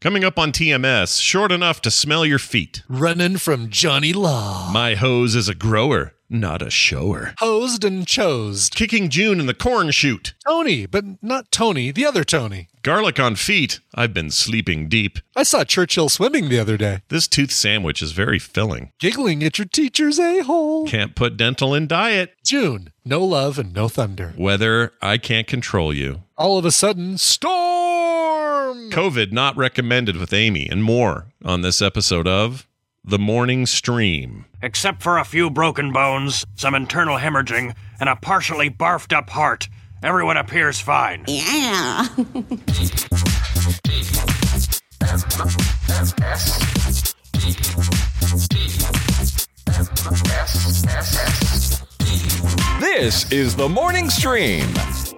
[0.00, 2.82] Coming up on TMS, short enough to smell your feet.
[2.88, 4.70] Running from Johnny Law.
[4.72, 7.34] My hose is a grower, not a shower.
[7.38, 8.74] Hosed and chosed.
[8.74, 10.34] Kicking June in the corn chute.
[10.46, 12.68] Tony, but not Tony, the other Tony.
[12.82, 13.80] Garlic on feet.
[13.94, 15.18] I've been sleeping deep.
[15.36, 17.02] I saw Churchill swimming the other day.
[17.08, 18.92] This tooth sandwich is very filling.
[18.98, 20.86] Giggling at your teacher's a hole.
[20.86, 22.34] Can't put dental in diet.
[22.44, 24.32] June, no love and no thunder.
[24.38, 26.22] Weather, I can't control you.
[26.38, 28.90] All of a sudden, storm!
[28.90, 32.66] COVID not recommended with Amy and more on this episode of
[33.04, 34.44] The Morning Stream.
[34.60, 39.70] Except for a few broken bones, some internal hemorrhaging, and a partially barfed up heart,
[40.02, 41.24] everyone appears fine.
[41.26, 42.06] Yeah.
[52.78, 54.66] This is the morning stream.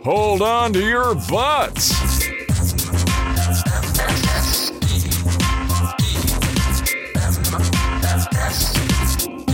[0.04, 1.92] Hold on to your butts.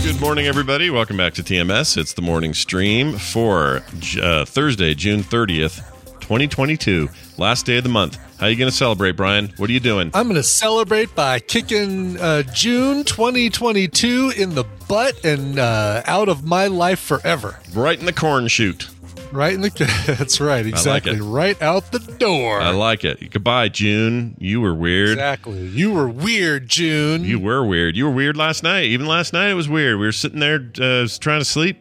[0.09, 0.89] Good morning, everybody.
[0.89, 1.95] Welcome back to TMS.
[1.95, 3.83] It's the morning stream for
[4.19, 5.83] uh, Thursday, June 30th,
[6.21, 7.07] 2022.
[7.37, 8.17] Last day of the month.
[8.39, 9.53] How are you going to celebrate, Brian?
[9.57, 10.09] What are you doing?
[10.15, 16.27] I'm going to celebrate by kicking uh, June 2022 in the butt and uh, out
[16.27, 17.59] of my life forever.
[17.75, 18.89] Right in the corn chute.
[19.31, 19.69] Right in the.
[20.17, 20.65] That's right.
[20.65, 21.13] Exactly.
[21.17, 21.21] it.
[21.21, 22.59] right out the door.
[22.61, 23.29] I like it.
[23.31, 24.35] Goodbye, June.
[24.39, 25.11] You were weird.
[25.11, 25.67] Exactly.
[25.67, 27.23] You were weird, June.
[27.23, 27.95] You were weird.
[27.95, 28.85] You were weird last night.
[28.85, 29.99] Even last night, it was weird.
[29.99, 31.77] We were sitting there uh, trying to sleep,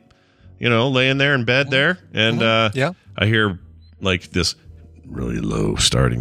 [0.58, 2.92] you know, laying there in bed there, and uh, Yeah.
[3.16, 3.58] I hear
[4.00, 4.54] like this
[5.06, 6.20] really low starting,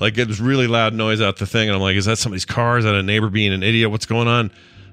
[0.00, 2.46] like it was really loud noise out the thing, and I'm like, is that somebody's
[2.46, 2.78] car?
[2.78, 3.90] Is that a neighbor being an idiot?
[3.90, 4.50] What's going on?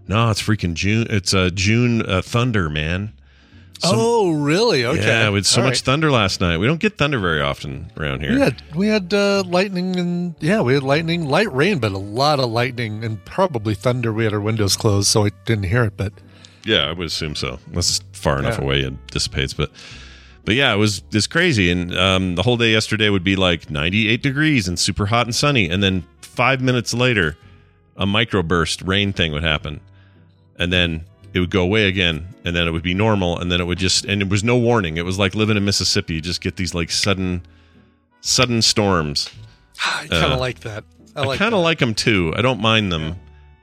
[0.08, 1.08] No, it's freaking June.
[1.09, 3.14] It's uh, June uh, thunder, man.
[3.84, 4.86] oh, really?
[4.86, 5.06] Okay.
[5.06, 5.81] Yeah, we had so All much right.
[5.81, 6.58] thunder last night.
[6.58, 8.33] We don't get thunder very often around here.
[8.33, 11.98] We had we had uh, lightning and yeah, we had lightning, light rain, but a
[11.98, 14.14] lot of lightning and probably thunder.
[14.14, 15.98] We had our windows closed, so I didn't hear it.
[15.98, 16.14] But
[16.64, 17.60] Yeah, I would assume so.
[17.67, 18.64] Unless it's far enough Yeah.
[18.64, 19.54] away, it dissipates.
[19.54, 19.72] But
[20.45, 21.70] but yeah, it was it's crazy.
[21.70, 25.36] And um, the whole day yesterday would be like 98 degrees and super hot and
[25.36, 25.70] sunny.
[25.70, 27.37] And then five minutes later,
[27.98, 29.82] a microburst rain thing would happen,
[30.58, 33.60] and then it would go away again, and then it would be normal, and then
[33.60, 34.98] it would just and it was no warning.
[34.98, 36.16] It was like living in Mississippi.
[36.16, 37.42] You just get these like sudden
[38.21, 39.30] sudden storms.
[39.86, 40.83] I kind of Uh, like that.
[41.16, 42.33] I, I like kind of like them too.
[42.36, 43.16] I don't mind them,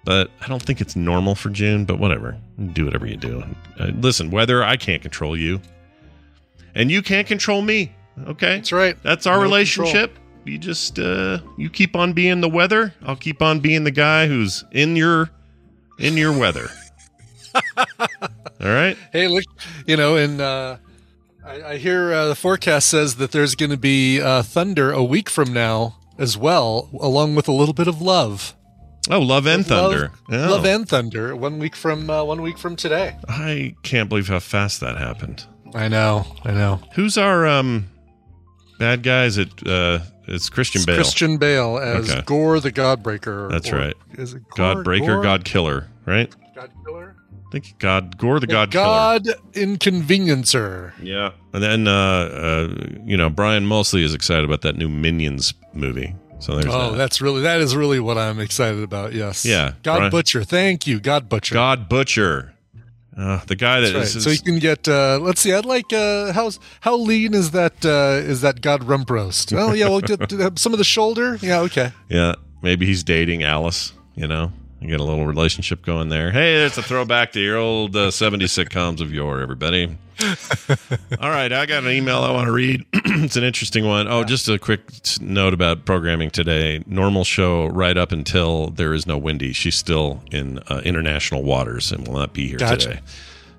[0.05, 1.85] but I don't think it's normal for June.
[1.85, 2.37] But whatever,
[2.73, 3.43] do whatever you do.
[3.79, 5.61] Uh, listen, weather I can't control you,
[6.75, 7.93] and you can't control me.
[8.27, 8.97] Okay, That's right.
[9.03, 10.19] That's our No relationship.
[10.45, 12.93] You just uh, you keep on being the weather.
[13.07, 15.31] I'll keep on being the guy who's in your
[15.99, 16.69] in your weather.
[18.61, 18.97] All right.
[19.13, 19.45] Hey, look,
[19.87, 20.77] you know, and uh,
[21.45, 25.03] I, I hear uh, the forecast says that there's going to be uh, thunder a
[25.03, 28.55] week from now as well, along with a little bit of love.
[29.11, 30.13] Oh, love and thunder.
[30.29, 30.51] Love, Oh.
[30.55, 31.35] love and thunder.
[31.35, 33.17] One week from uh, one week from today.
[33.29, 35.45] I can't believe how fast that happened.
[35.75, 36.25] I know.
[36.45, 36.81] I know.
[36.95, 37.89] Who's our um
[38.79, 39.39] bad guys?
[39.39, 40.95] It uh it's Christian It's Bale.
[40.97, 42.23] Christian Bale as Okay.
[42.27, 43.51] Gorr the Godbreaker.
[43.51, 43.95] That's or- right.
[44.13, 45.23] Is it Gorr, God breaker, Gorr?
[45.23, 46.33] God killer, right?
[46.55, 47.12] God killer?
[47.53, 50.95] I think God Gorr the God, God inconveniencer.
[51.03, 51.33] Yeah.
[51.53, 52.69] And then uh uh
[53.05, 56.15] you know, Brian mostly is excited about that new Minions movie.
[56.39, 56.97] So there's Oh, that.
[56.97, 59.13] that's really that is really what I'm excited about.
[59.13, 59.45] Yes.
[59.45, 60.45] Yeah, God Brian- Butcher.
[60.45, 61.55] Thank you, God Butcher.
[61.55, 62.55] God Butcher.
[63.15, 64.23] Uh, the guy that That's is right.
[64.25, 64.89] So you can get.
[64.89, 65.53] Uh, let's see.
[65.53, 65.93] I'd like.
[65.93, 67.85] Uh, how's how lean is that?
[67.85, 69.53] Uh, is that God rump roast?
[69.53, 69.89] Oh yeah.
[69.91, 71.39] We'll get some of the shoulder.
[71.43, 71.61] Yeah.
[71.61, 71.93] Okay.
[72.09, 73.93] Yeah, maybe he's dating Alice.
[74.15, 74.51] You know,
[74.83, 76.31] you get a little relationship going there.
[76.33, 79.97] Hey, it's a throwback to your old uh, '70s sitcoms of yore, everybody.
[81.21, 82.85] All right, I got an email I want to read.
[82.93, 84.09] it's an interesting one.
[84.09, 84.81] Oh, just a quick
[85.21, 86.83] note about programming today.
[86.87, 89.53] Normal show right up until there is no Wendy.
[89.53, 92.77] She's still in uh, international waters and will not be here Gotcha.
[92.89, 93.01] today.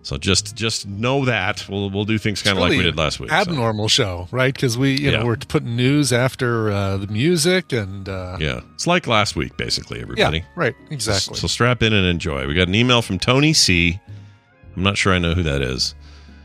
[0.04, 3.20] So just just know that we'll we'll do things kind of like we did last
[3.22, 3.30] week.
[3.30, 3.36] so.
[3.38, 4.54] Abnormal show, right?
[4.54, 5.20] Because we, you Yeah.
[5.20, 8.08] know, we're putting news after uh, the music and.
[8.10, 9.98] Uh, Yeah, it's like last week, basically.
[10.00, 10.04] yeah.
[10.04, 10.46] Everybody.
[10.56, 10.76] Right.
[10.90, 11.38] Exactly.
[11.38, 12.46] So strap in and enjoy.
[12.48, 14.00] We got an email from Tony C.
[14.76, 15.96] I'm not sure I know who that is.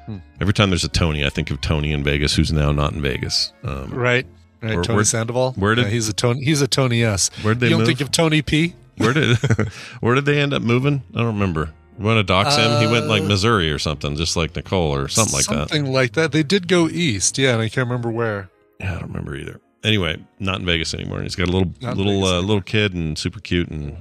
[0.07, 0.19] Hmm.
[0.41, 3.03] Every time there's a Tony, I think of Tony in Vegas, who's now not in
[3.03, 3.53] Vegas.
[3.65, 4.25] Um, right.
[4.63, 4.75] Right.
[4.75, 5.53] Where- Tony where- Sandoval.
[5.55, 6.45] where did- Yeah, he's a Tony?
[6.45, 7.29] He's a Tony S.
[7.43, 7.89] Where'd they you don't move?
[7.89, 8.75] think of Tony P?
[8.99, 9.37] where did
[10.01, 11.03] where did they end up moving?
[11.15, 11.71] I don't remember.
[11.99, 12.81] You want to dox him?
[12.81, 15.69] He went like Uh, Missouri or something, just like Nicole or something like that.
[15.71, 16.31] Something like that.
[16.33, 17.39] They did go east.
[17.39, 18.51] Yeah, and I can't remember where.
[18.79, 19.61] Yeah, I don't remember either.
[19.83, 21.17] Anyway, not in Vegas anymore.
[21.19, 23.97] And He's got a little Not little uh, little kid and super cute and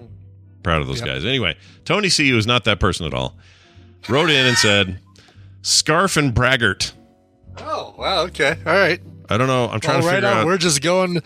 [0.64, 1.08] proud of those Yep.
[1.08, 1.26] guys.
[1.26, 1.56] Anyway,
[1.86, 3.36] Tony C, who is not that person at all,
[4.10, 5.00] wrote in and said,
[5.64, 6.94] "Scarf and braggart."
[7.60, 8.22] Oh wow.
[8.26, 8.56] Okay.
[8.66, 9.02] All right.
[9.30, 9.68] I don't know.
[9.70, 10.46] I'm trying All to right figure out.
[10.46, 11.22] We're just going.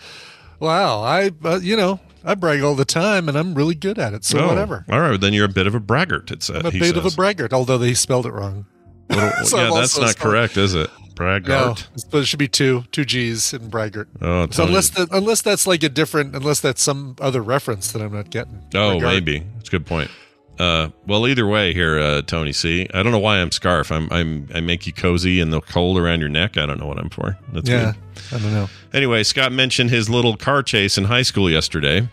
[0.58, 4.12] Wow, I uh, you know I brag all the time, and I'm really good at
[4.14, 4.24] it.
[4.24, 4.84] So Oh, whatever.
[4.90, 6.30] All right, then you're a bit of a braggart.
[6.30, 8.66] It's a bit of a braggart, although they spelled it wrong.
[9.08, 10.88] Little- So yeah, I'm that's not correct, is it?
[10.88, 11.88] No, Braggart.
[12.10, 14.08] but it should be two two G's in braggart.
[14.22, 18.00] Oh, So unless that unless that's like a different unless that's some other reference that
[18.00, 18.62] I'm not getting.
[18.74, 19.02] Oh, Braggart.
[19.02, 19.40] maybe.
[19.56, 20.10] That's a good point.
[20.58, 22.52] Uh, well, either way, here, uh, Tony.
[22.52, 22.86] C.
[22.94, 23.90] I don't know why I'm scarf.
[23.90, 26.56] I'm, I'm, I make you cozy and the cold around your neck.
[26.56, 27.36] I don't know what I'm for.
[27.52, 27.96] That's Yeah, weird.
[28.32, 28.68] I don't know.
[28.92, 32.08] Anyway, Scott mentioned his little car chase in high school yesterday,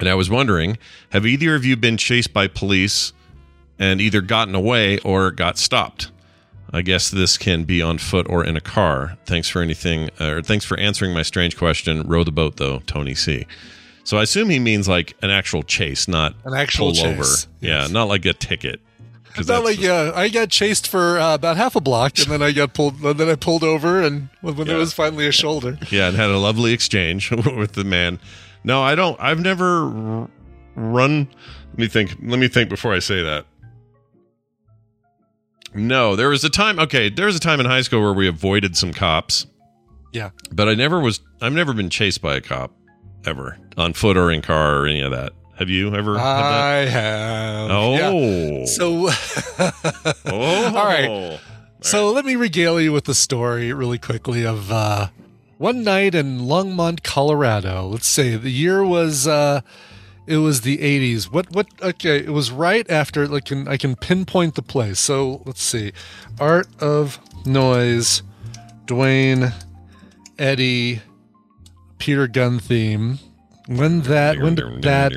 [0.00, 0.78] and I was wondering,
[1.10, 3.12] have either of you been chased by police
[3.78, 6.10] and either gotten away or got stopped?
[6.72, 9.16] I guess this can be on foot or in a car.
[9.24, 12.02] Thanks for anything, uh, or thanks for answering my strange question.
[12.02, 13.46] Row the boat, though, Tony C.
[14.06, 17.22] So I assume he means like an actual chase, not An actual pull over.
[17.22, 17.90] chase, Yeah, yes.
[17.90, 18.80] not like a ticket.
[19.36, 22.40] It's not like yeah, I got chased for uh, about half a block, and then
[22.40, 23.00] I got pulled.
[23.02, 24.74] and Then I pulled over, and when when Yeah.
[24.74, 25.76] it was finally a shoulder.
[25.90, 28.20] Yeah, and had a lovely exchange with the man.
[28.62, 29.20] No, I don't.
[29.20, 30.28] I've never
[30.76, 31.28] run.
[31.72, 32.12] Let me think.
[32.22, 33.44] Let me think before I say that.
[35.74, 36.78] No, there was a time.
[36.78, 39.46] Okay, there was a time in high school where we avoided some cops,
[40.12, 41.20] Yeah, but I never was.
[41.42, 42.72] I've never been chased by a cop
[43.26, 45.32] ever on foot or in car or any of that.
[45.58, 46.18] Have you ever?
[46.18, 47.70] I have.
[47.70, 48.64] Oh, Yeah.
[48.66, 49.08] So,
[50.26, 51.40] oh, all right.
[51.80, 55.08] So let me regale you with the story really quickly of uh,
[55.58, 57.86] one night in Longmont, Colorado.
[57.86, 59.62] Let's say the year was uh,
[60.26, 61.24] it was the 80s.
[61.32, 61.68] What what?
[61.80, 63.26] Okay, it was right after.
[63.28, 64.98] Like, can I can pinpoint the place.
[65.00, 65.92] So let's see,
[66.40, 68.22] Art of Noise,
[68.86, 69.52] Duane,
[70.38, 71.00] Eddy,
[71.98, 73.18] Peter Gunn theme.
[73.68, 75.12] When that when did that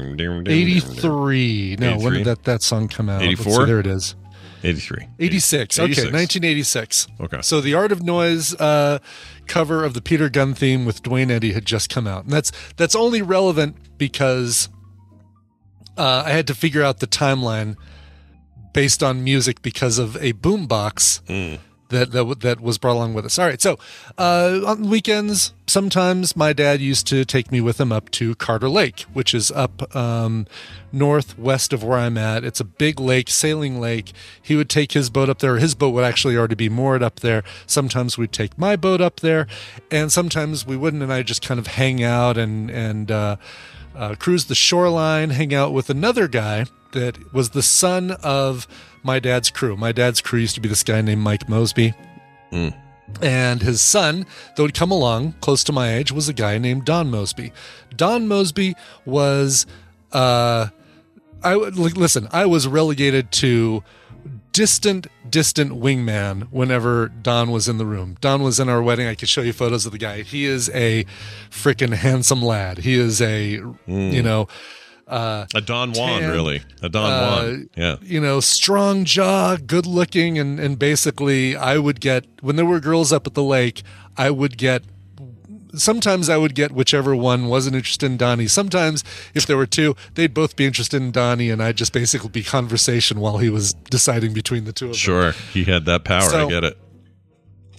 [0.47, 3.21] 83 no when did that that song come out?
[3.21, 3.65] 84?
[3.67, 4.15] there it is.
[4.63, 5.07] 83.
[5.19, 7.41] 86 okay 1986 Okay.
[7.41, 8.99] so the art of noise uh,
[9.47, 12.23] cover of the peter gunn theme with duane eddy had just come out.
[12.23, 14.67] And that's that's only relevant because
[15.97, 17.75] uh, i had to figure out the timeline
[18.73, 21.21] based on music because of a boombox
[21.89, 23.37] that, that that was brought along with us.
[23.37, 23.77] All right, so
[24.17, 28.69] uh, on weekends, sometimes my dad used to take me with him up to Carter
[28.69, 30.47] Lake, which is up um,
[30.91, 32.43] northwest of where I'm at.
[32.43, 34.11] It's a big lake, sailing lake.
[34.41, 35.57] He would take his boat up there.
[35.57, 37.43] His boat would actually already be moored up there.
[37.65, 39.47] Sometimes we'd take my boat up there,
[39.91, 41.03] and sometimes we wouldn't.
[41.03, 43.35] And I just kind of hang out and and uh,
[43.99, 48.65] uh, cruise the shoreline, hang out with another guy that was the son of
[49.03, 49.75] my dad's crew.
[49.75, 51.93] My dad's crew used to be this guy named Mike Mosby.
[53.21, 54.25] And his son,
[54.55, 57.51] that would come along close to my age, was a guy named Don Mosby.
[57.95, 58.75] Don Mosby
[59.05, 59.65] was,
[60.13, 60.67] uh,
[61.43, 62.27] I would listen.
[62.31, 63.83] I was relegated to
[64.51, 68.17] distant, distant wingman whenever Don was in the room.
[68.21, 69.07] Don was in our wedding.
[69.07, 70.21] I could show you photos of the guy.
[70.23, 71.05] He is a
[71.49, 72.79] freaking handsome lad.
[72.79, 74.47] He is a, you know,
[75.55, 76.61] A Don Juan, Tan, really.
[76.81, 77.69] A Don uh, Juan.
[77.75, 77.95] Yeah.
[78.01, 82.79] you know, strong jaw, good looking, and and basically, I would get when there were
[82.79, 83.83] girls up at the lake,
[84.17, 84.83] I would get.
[85.75, 88.47] Sometimes I would get whichever one wasn't interested in Donnie.
[88.47, 92.29] Sometimes, if there were two, they'd both be interested in Donnie, and I'd just basically
[92.29, 94.97] be conversation while he was deciding between the two of them.
[94.97, 95.31] Sure.
[95.53, 96.33] He had that power.
[96.33, 96.77] I get it.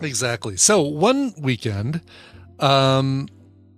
[0.00, 0.56] Exactly.
[0.56, 2.00] So one weekend,
[2.58, 3.28] um,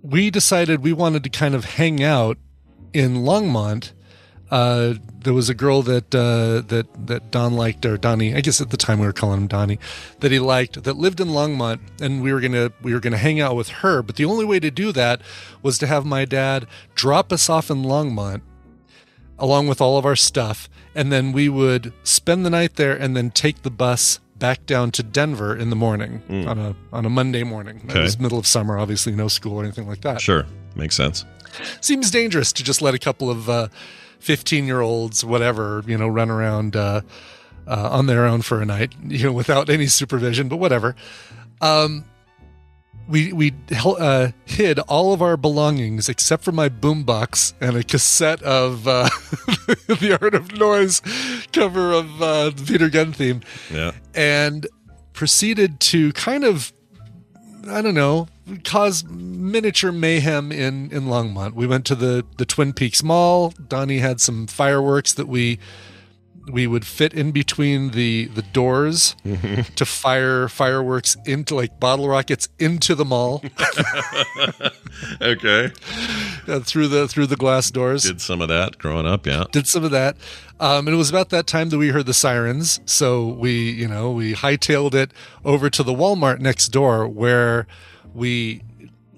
[0.01, 2.37] we decided we wanted to kind of hang out
[2.93, 3.91] in Longmont.
[4.53, 8.35] Uh, there was a girl that uh, that that Don liked, or Donnie.
[8.35, 9.79] I guess at the time we were calling him Donnie,
[10.19, 13.41] that he liked, that lived in Longmont, and we were gonna we were gonna hang
[13.41, 14.03] out with her.
[14.03, 15.21] But the only way to do that
[15.63, 18.41] was to have my dad drop us off in Longmont,
[19.39, 23.17] along with all of our stuff, and then we would spend the night there, and
[23.17, 27.09] then take the bus back down to Denver in the morning on a on a
[27.09, 27.81] Monday morning.
[27.89, 30.21] It was middle of summer, obviously, no school or anything like that.
[30.21, 30.45] Sure.
[30.75, 31.25] Makes sense.
[31.81, 33.49] Seems dangerous to just let a couple of
[34.23, 37.01] fifteen year olds, whatever, you know, run around uh,
[37.67, 40.47] uh, on their own for a night, you know, without any supervision.
[40.49, 40.95] But whatever.
[41.61, 42.05] Um,
[43.07, 43.53] we we
[43.85, 49.09] uh, hid all of our belongings except for my boombox and a cassette of uh,
[49.87, 51.01] the Art of Noise
[51.51, 53.91] cover of uh, the Peter Gunn theme, Yeah.
[54.15, 54.65] and
[55.11, 56.71] proceeded to kind of
[57.69, 58.27] I don't know
[58.63, 61.53] cause miniature mayhem in in Longmont.
[61.53, 63.53] We went to the the Twin Peaks Mall.
[63.67, 65.59] Donnie had some fireworks that we
[66.51, 69.15] we would fit in between the the doors
[69.75, 73.41] to fire fireworks into like bottle rockets into the mall
[75.21, 75.71] Okay.
[76.47, 78.03] uh, through the through the glass doors.
[78.03, 79.25] Did some of that growing up.
[79.25, 79.45] Yeah.
[79.51, 80.17] did some of that.
[80.59, 82.79] Um, and it was about that time that we heard the sirens.
[82.85, 85.11] So we, you know, we hightailed it
[85.43, 87.67] over to the Walmart next door where
[88.13, 88.61] we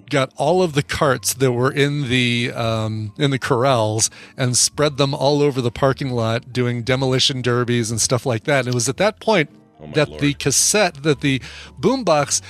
[0.08, 4.96] got all of the carts that were in the um, in the corrals and spread
[4.98, 8.60] them all over the parking lot, doing demolition derbies and stuff like that.
[8.60, 10.20] And it was at that point Oh, that Lord.
[10.22, 11.40] the cassette, that the
[11.78, 12.40] boombox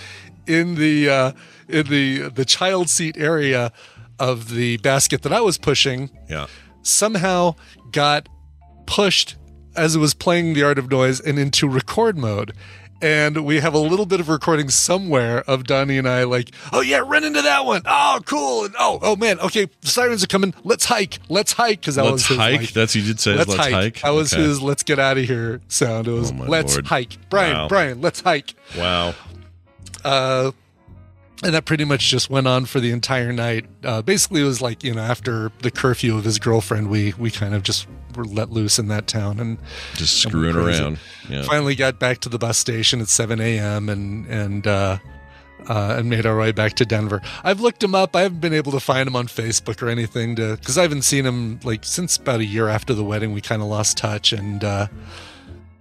[0.46, 1.32] in the uh,
[1.68, 3.72] in the the child seat area
[4.20, 6.46] of the basket that I was pushing Yeah.
[6.82, 7.56] somehow
[7.90, 8.28] got
[8.86, 9.34] pushed
[9.74, 12.52] as it was playing the art of noise and into record mode
[13.06, 16.80] and we have a little bit of recording somewhere of Donnie and I like, oh
[16.80, 17.82] yeah, run into that one.
[17.86, 18.64] Oh, cool.
[18.64, 20.52] And oh, oh man, okay, the sirens are coming.
[20.64, 21.20] Let's hike.
[21.28, 22.60] Let's hike because that Let's was his, hike.
[22.62, 23.34] like, That's what you did say.
[23.36, 23.72] let's, Let's, hike.
[23.72, 24.00] hike.
[24.00, 24.42] That was Okay.
[24.42, 26.08] his let's get out of here sound.
[26.08, 26.86] It was Oh, let's Lord.
[26.88, 27.16] hike.
[27.30, 27.68] Brian, Wow.
[27.68, 28.54] Brian, let's hike.
[28.76, 29.14] Wow.
[30.04, 30.50] Uh,
[31.42, 33.66] and that pretty much just went on for the entire night.
[33.84, 37.30] Uh, basically, it was like you know after the curfew of his girlfriend, we we
[37.30, 39.58] kind of just were let loose in that town and
[39.94, 40.82] Just screwing crazy.
[40.82, 40.98] around.
[41.28, 41.42] Yeah.
[41.42, 43.88] finally got back to the bus station at 7 a.m.
[43.90, 44.96] and and uh,
[45.68, 47.20] uh, and made our way back to Denver.
[47.44, 48.16] I've looked him up.
[48.16, 51.02] I haven't been able to find him on Facebook or anything to because I haven't
[51.02, 53.32] seen him like since about a year after the wedding.
[53.32, 54.64] We kind of lost touch and.
[54.64, 54.86] Uh,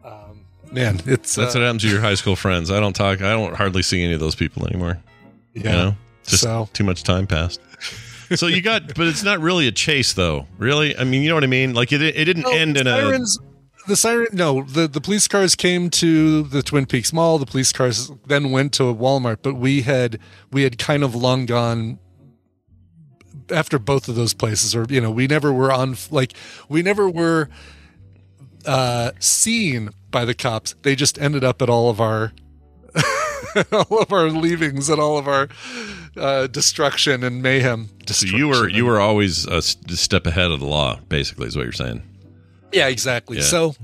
[0.04, 2.70] um, Man, it's That's uh, what happens to your high school friends.
[2.70, 3.22] I don't talk.
[3.22, 5.00] I don't hardly see any of those people anymore.
[5.56, 5.62] Yeah.
[5.64, 5.96] You know,
[6.26, 7.60] just So- too much time passed.
[8.36, 10.48] so you got, but it's not really a chase, though.
[10.58, 11.74] Really, I mean, you know what I mean?
[11.74, 13.20] Like it, it didn't No, end in a.
[13.88, 17.38] The siren, no, the, the police cars came to the Twin Peaks Mall.
[17.38, 20.18] The police cars then went to Walmart, but we had
[20.52, 22.00] we had kind of long gone
[23.52, 26.34] after both of those places, or you know, we never were on like
[26.68, 27.48] we never were
[28.66, 30.74] uh, seen by the cops.
[30.82, 32.32] They just ended up at all of our
[33.72, 35.48] all of our leavings and all of our
[36.18, 37.90] uh, destruction and mayhem.
[38.08, 41.64] So you were you were always a step ahead of the law, basically, is what
[41.64, 42.02] you're saying.
[42.72, 43.38] Yeah, exactly.
[43.38, 43.44] Yeah.
[43.44, 43.76] So,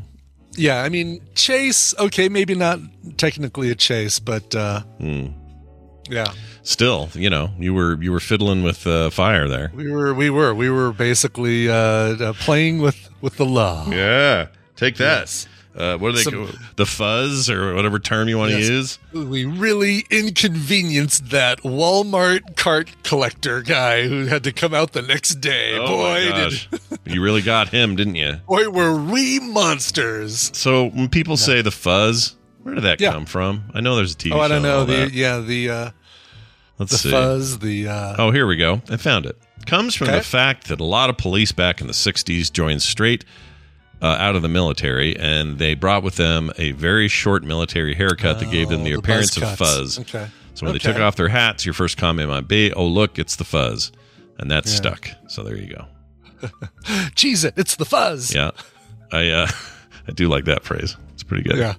[0.57, 1.93] yeah, I mean, chase.
[1.97, 2.79] Okay, maybe not
[3.17, 5.27] technically a chase, but uh, Hmm.
[6.09, 9.71] yeah, Still, you know, you were you were fiddling with uh, fire there.
[9.73, 13.85] we were, we were, we were basically uh, uh, playing with with the law.
[13.89, 15.21] Yeah, take that.
[15.21, 15.47] Yes.
[15.75, 16.23] Uh, what are they?
[16.23, 18.99] Some- the fuzz or whatever term you want to use.
[19.13, 25.35] We really inconvenienced that Walmart cart collector guy who had to come out the next
[25.35, 25.77] day.
[25.77, 26.67] Oh boy, did,
[27.05, 28.33] you really got him, didn't you?
[28.47, 30.51] boy, were we monsters!
[30.57, 33.13] So when people say the fuzz, where did that Yeah.
[33.13, 33.63] come from?
[33.73, 35.89] I know there's a TV Oh, I don't know the yeah the uh,
[36.79, 37.11] Let's the see.
[37.11, 38.81] fuzz the uh, Oh, here we go.
[38.89, 39.37] I found it.
[39.67, 40.17] Comes from Okay.
[40.17, 43.23] the fact that a lot of police back in the 60s joined straight
[44.01, 48.39] uh, out of the military, and they brought with them a very short military haircut
[48.39, 49.99] that gave them the oh, appearance of fuzz.
[49.99, 50.27] Okay.
[50.53, 50.87] So when Okay.
[50.87, 53.91] they took off their hats, your first comment might be, "Oh, look, it's the fuzz,"
[54.39, 54.77] and that's Yeah.
[54.77, 55.09] stuck.
[55.27, 56.49] So there you go.
[57.15, 57.53] Cheese it!
[57.57, 58.33] It's the fuzz.
[58.33, 58.51] Yeah,
[59.11, 59.47] I uh,
[60.07, 60.97] I do like that phrase.
[61.13, 61.57] It's pretty good.
[61.57, 61.75] Yeah.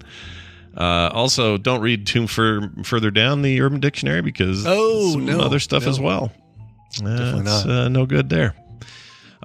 [0.75, 5.39] Uh, also, don't read too fur- further down the Urban Dictionary because Oh, some no,
[5.39, 5.89] other stuff no.
[5.89, 6.31] as well.
[6.95, 7.69] Definitely not.
[7.69, 8.55] Uh, no good there.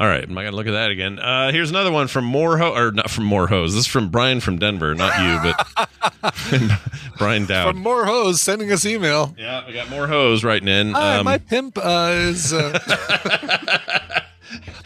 [0.00, 1.18] All right, I'm not gonna look at that again.
[1.18, 3.72] Uh, here's another one from Moreho, or not from Moreho's.
[3.74, 5.52] This is from Brian from Denver, not you,
[6.22, 6.72] but
[7.18, 7.72] Brian Dowd.
[7.74, 9.34] From more hoes sending us email.
[9.36, 10.92] yeah, we got Moreho's writing in.
[10.92, 12.52] Hi, Um, my pimp uh, is.
[12.52, 12.78] Uh,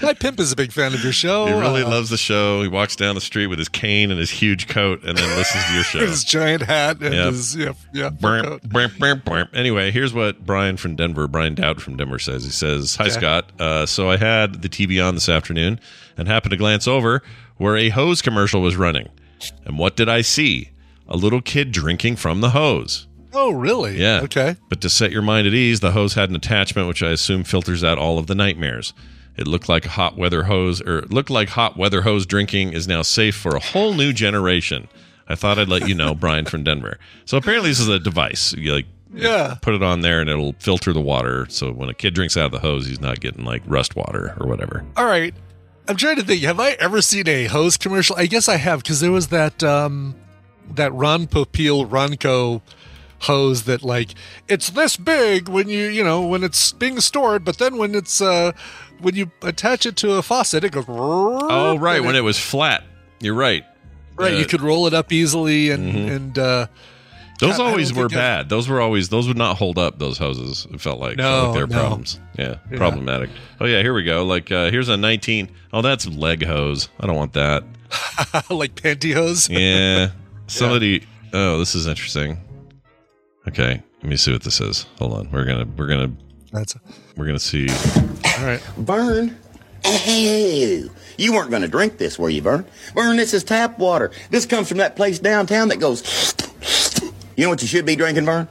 [0.00, 1.46] my pimp is a big fan of your show.
[1.46, 2.62] he really uh, loves the show.
[2.62, 5.64] He walks down the street with his cane and his huge coat, and then listens
[5.66, 5.98] to your show.
[6.00, 7.26] his giant hat and Yep.
[7.32, 8.10] his yeah yeah.
[8.10, 8.62] coat.
[8.62, 9.48] bwamp, bwamp, bwamp.
[9.54, 12.44] Anyway, here's what Brian from Denver, Brian Dowd from Denver says.
[12.44, 13.12] He says, Hi, Okay.
[13.12, 13.52] Scott.
[13.60, 15.78] Uh, so I had the TV on this afternoon
[16.16, 17.22] and happened to glance over
[17.56, 19.08] where a hose commercial was running.
[19.64, 20.70] And what did I see?
[21.08, 23.06] A little kid drinking from the hose.
[23.34, 23.96] Oh really?
[23.98, 24.20] Yeah.
[24.24, 24.56] Okay.
[24.68, 27.44] But to set your mind at ease, the hose had an attachment which I assume
[27.44, 28.92] filters out all of the nightmares.
[29.36, 32.72] It looked like a hot weather hose, or it looked like hot weather hose drinking
[32.74, 34.88] is now safe for a whole new generation.
[35.28, 36.98] I thought I'd let you know, Brian from Denver.
[37.24, 38.52] So apparently, this is a device.
[38.52, 39.56] You like Yeah.
[39.62, 41.46] put it on there, and it'll filter the water.
[41.48, 44.34] So when a kid drinks out of the hose, he's not getting like rust water
[44.38, 44.84] or whatever.
[44.96, 45.34] All right.
[45.88, 46.42] I'm trying to think.
[46.42, 48.14] Have I ever seen a hose commercial?
[48.16, 50.14] I guess I have because there was that um
[50.74, 52.60] that Ron Popeil Ronco
[53.20, 54.14] hose that like
[54.48, 58.20] it's this big when you you know when it's being stored, but then when it's
[58.20, 58.52] uh
[59.02, 60.84] when you attach it to a faucet, it goes.
[60.88, 62.84] Oh, right, when it was flat.
[63.20, 63.64] You're right.
[64.16, 66.10] right, uh, you could roll it up easily and Mhm.
[66.16, 66.66] and uh
[67.40, 68.48] Those I- I always don't were bad.
[68.48, 69.98] Those were always those would not hold up.
[69.98, 70.66] Those hoses.
[70.72, 71.78] It felt like, No, like they were no.
[71.78, 72.20] problems.
[72.38, 72.76] Yeah, Yeah.
[72.78, 73.30] problematic.
[73.60, 74.24] Oh yeah, here we go.
[74.24, 75.48] Like uh, here's a 19.
[75.72, 76.88] Oh, that's leg hose.
[77.00, 77.64] I don't want that.
[78.50, 79.48] like pantyhose.
[79.50, 80.10] Yeah,
[80.46, 81.02] somebody.
[81.32, 82.38] Oh, this is interesting.
[83.48, 84.86] Okay, let me see what this is.
[84.98, 85.28] Hold on.
[85.32, 86.12] We're gonna we're gonna
[86.52, 86.76] That's
[87.16, 87.68] we're gonna see.
[87.68, 88.60] all right.
[88.76, 89.36] Vern.
[90.06, 90.90] Ew.
[91.16, 92.64] You weren't going to drink this, were you, Vern?
[92.94, 94.12] Vern, this is tap water.
[94.30, 96.34] This comes from that place downtown that goes.
[97.36, 98.48] You know what you should be drinking, Vern?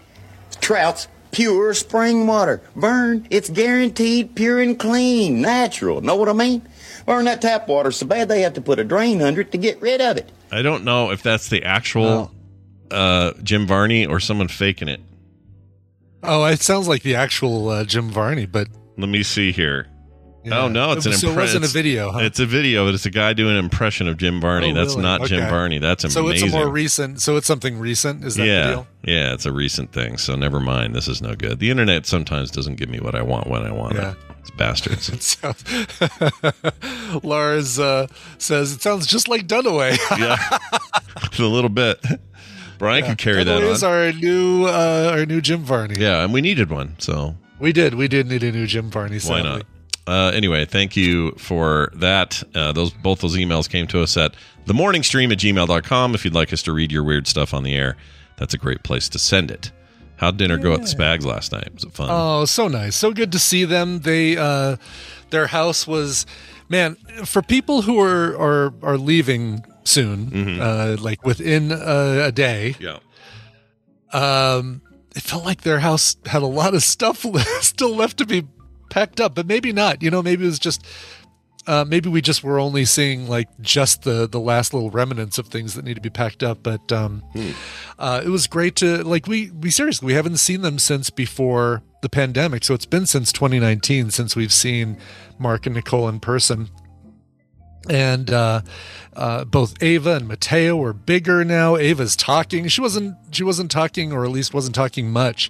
[0.59, 1.07] Trouts.
[1.31, 2.61] Pure spring water.
[2.75, 6.01] Vern, it's guaranteed pure and clean, natural.
[6.01, 6.67] Know what I mean?
[7.05, 9.57] Vern, that tap water's so bad they have to put a drain under it to
[9.57, 10.29] get rid of it.
[10.51, 12.31] I don't know if that's the actual
[12.91, 14.99] uh, Jim Varney or someone faking it.
[16.23, 19.87] Oh, it sounds like the actual uh, Jim Varney, but Let me see here.
[20.43, 20.59] yeah.
[20.61, 21.61] Oh no, it's an so it impression.
[21.61, 22.19] wasn't a video, huh?
[22.19, 24.71] It's a video, but it's a guy doing an impression of Jim Varney.
[24.71, 25.01] Oh, That's really?
[25.01, 25.79] not Jim Varney.
[25.79, 27.21] That's so it's a more recent.
[27.21, 28.23] So it's something recent.
[28.23, 28.87] Is that the yeah, deal?
[29.03, 30.17] yeah, it's a recent thing.
[30.17, 30.93] So never mind.
[30.95, 31.59] This is no good.
[31.59, 34.11] The internet sometimes doesn't give me what I want when I want Yeah.
[34.11, 34.17] it.
[34.39, 35.09] It's bastards.
[35.21, 35.53] So,
[37.23, 39.97] Lars uh, says it sounds just like Dunaway.
[40.19, 40.57] yeah,
[41.39, 42.03] a little bit.
[42.81, 43.91] Brian could carry that Dunaway is on.
[43.93, 45.93] our new uh, our new Jim Varney.
[45.99, 46.95] yeah, and we needed one.
[46.97, 49.19] So we did we did need a new Jim Varney.
[49.19, 49.67] Why not?
[50.07, 52.41] Uh, anyway, thank you for that.
[52.55, 54.33] Uh, those both those emails came to us at
[54.65, 56.15] themorningstream at gmail.com.
[56.15, 57.97] If you'd like us to read your weird stuff on the air,
[58.37, 59.71] that's a great place to send it.
[60.15, 61.71] How'd dinner go at the Spags last night?
[61.75, 62.09] Was it fun?
[62.11, 62.95] Oh, so nice.
[62.95, 63.99] So good to see them.
[63.99, 64.77] They uh
[65.29, 66.25] their house was
[66.67, 66.95] man,
[67.25, 72.99] for people who are are are leaving soon, uh like within a, a day, yeah.
[74.13, 74.81] um
[75.15, 77.25] it felt like their house had a lot of stuff
[77.61, 78.47] still left to be
[78.89, 80.01] packed up, but maybe not.
[80.01, 80.85] You know, maybe it was just
[81.67, 85.47] uh, maybe we just were only seeing like just the the last little remnants of
[85.47, 86.63] things that need to be packed up.
[86.63, 87.23] But um,
[87.99, 91.83] uh, it was great to like we we seriously we haven't seen them since before
[92.01, 94.97] the pandemic, so it's been since 2019 since we've seen
[95.37, 96.69] Mark and Nicole in person.
[97.89, 98.61] And uh,
[99.15, 101.77] uh, both Ava and Mateo are bigger now.
[101.77, 102.67] Ava's talking.
[102.67, 103.15] She wasn't.
[103.31, 105.49] She wasn't talking, or at least wasn't talking much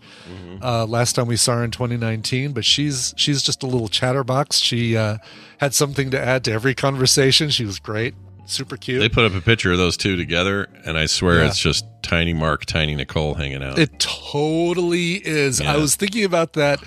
[0.62, 2.54] uh, last time we saw her in 2019.
[2.54, 4.60] But she's she's just a little chatterbox.
[4.60, 5.18] She uh,
[5.58, 7.50] had something to add to every conversation.
[7.50, 9.02] She was great, super cute.
[9.02, 11.48] They put up a picture of those two together, and I swear Yeah.
[11.48, 13.78] it's just Tiny Mark, Tiny Nicole hanging out.
[13.78, 15.60] It totally is.
[15.60, 16.80] I was thinking about that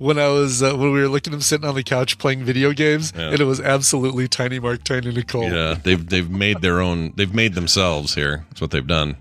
[0.00, 2.42] when I was uh, when we were looking at him sitting on the couch playing
[2.42, 3.30] video games, Yeah.
[3.30, 5.44] and it was absolutely Tiny Mark, Tiny Nicole.
[5.52, 7.12] yeah, they've they've made their own.
[7.16, 8.44] They've made themselves here.
[8.48, 9.16] That's what they've done.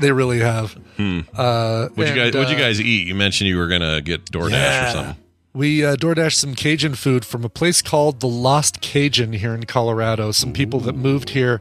[0.00, 0.76] They really have.
[0.98, 3.06] Uh, What'd you guys What'd you uh, guys eat?
[3.08, 5.16] You mentioned you were gonna get DoorDash or something.
[5.52, 9.64] We uh, DoorDashed some Cajun food from a place called the Lost Cajun here in
[9.66, 10.30] Colorado.
[10.30, 11.60] Some people that moved here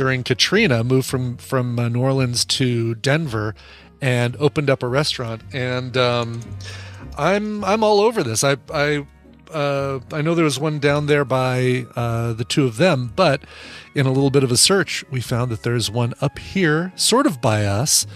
[0.00, 3.54] during Katrina moved from from uh, New Orleans to Denver
[4.00, 5.42] and opened up a restaurant.
[5.52, 6.40] And um,
[7.18, 8.42] I'm I'm all over this.
[8.42, 9.06] I I
[9.52, 13.42] uh, I know there was one down there by uh, the two of them, but
[13.94, 17.26] in a little bit of a search, we found that there's one up here, sort
[17.26, 18.06] of by us,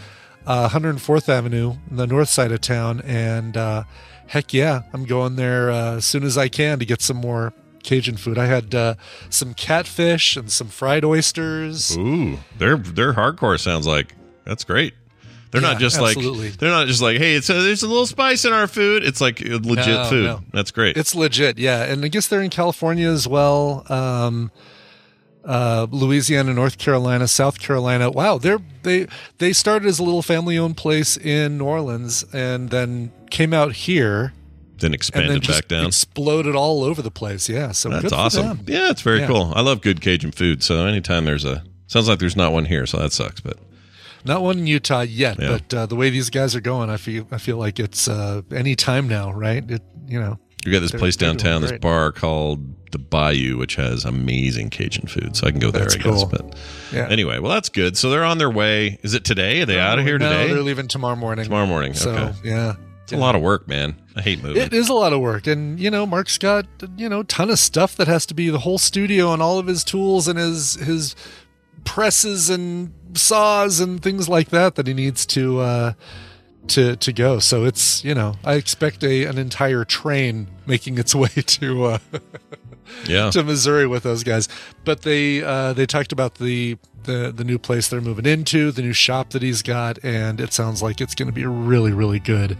[0.47, 3.85] uh, 104th Avenue, the north side of town, and uh,
[4.29, 7.53] heck yeah, I'm going there uh, as soon as I can to get some more
[7.85, 8.37] Cajun food.
[8.39, 8.95] I had uh,
[9.31, 11.97] some catfish and some fried oysters.
[11.97, 13.61] Ooh, they're they're hardcore.
[13.61, 14.95] Sounds like that's great.
[15.53, 16.51] They're Yeah, not just absolutely.
[16.51, 19.05] like they're not just like hey, it's a, there's a little spice in our food.
[19.05, 20.25] It's like legit No, food.
[20.25, 20.41] no.
[20.53, 20.97] That's great.
[20.97, 21.85] It's legit, yeah.
[21.85, 23.85] And I guess they're in California as well.
[23.89, 24.51] Um,
[25.45, 28.11] uh, Louisiana, North Carolina, South Carolina.
[28.11, 29.07] Wow, they're they
[29.39, 33.75] they started as a little family owned place in New Orleans and then came out
[33.75, 34.33] here
[34.79, 35.87] then and then expanded just back down.
[35.87, 37.49] exploded all over the place.
[37.49, 38.61] Yeah, so That's awesome.
[38.67, 39.27] Yeah, it's very Yeah.
[39.29, 39.53] cool.
[39.55, 40.63] I love good Cajun food.
[40.63, 43.41] So anytime there's a sounds like there's not one here, so that sucks.
[43.41, 43.59] But
[44.25, 45.49] Not one in Utah yet, Yeah.
[45.59, 48.43] but uh, the way these guys are going, I feel I feel like it's uh,
[48.55, 49.63] any time now, right?
[49.71, 50.39] It you know.
[50.65, 52.61] you got this place downtown, this bar called
[52.91, 55.35] the Bayou, which has amazing Cajun food.
[55.37, 56.25] So I can go there, That's I guess.
[56.25, 56.55] But
[56.93, 57.09] Yeah.
[57.11, 57.97] anyway, well, that's good.
[57.97, 58.99] So they're on their way.
[59.03, 59.63] Is it today?
[59.63, 60.53] Are they out of here no, today?
[60.53, 61.45] they're leaving tomorrow morning.
[61.45, 61.93] Tomorrow morning.
[61.95, 62.33] So okay.
[62.45, 64.01] yeah, It's a lot of work, man.
[64.17, 64.63] I hate moving.
[64.63, 67.59] It is a lot of work, and you know, Mark's got you know ton of
[67.59, 70.75] stuff that has to be the whole studio and all of his tools and his
[70.77, 71.15] his
[71.85, 75.93] presses and saws and things like that that he needs to uh,
[76.69, 77.39] to to go.
[77.39, 81.99] So it's you know, I expect a an entire train making its way to uh,
[83.07, 83.31] yeah.
[83.31, 84.49] to Missouri with those guys.
[84.85, 88.83] But they uh, they talked about the, the the new place they're moving into, the
[88.83, 91.93] new shop that he's got, and it sounds like it's going to be a really
[91.93, 92.59] really good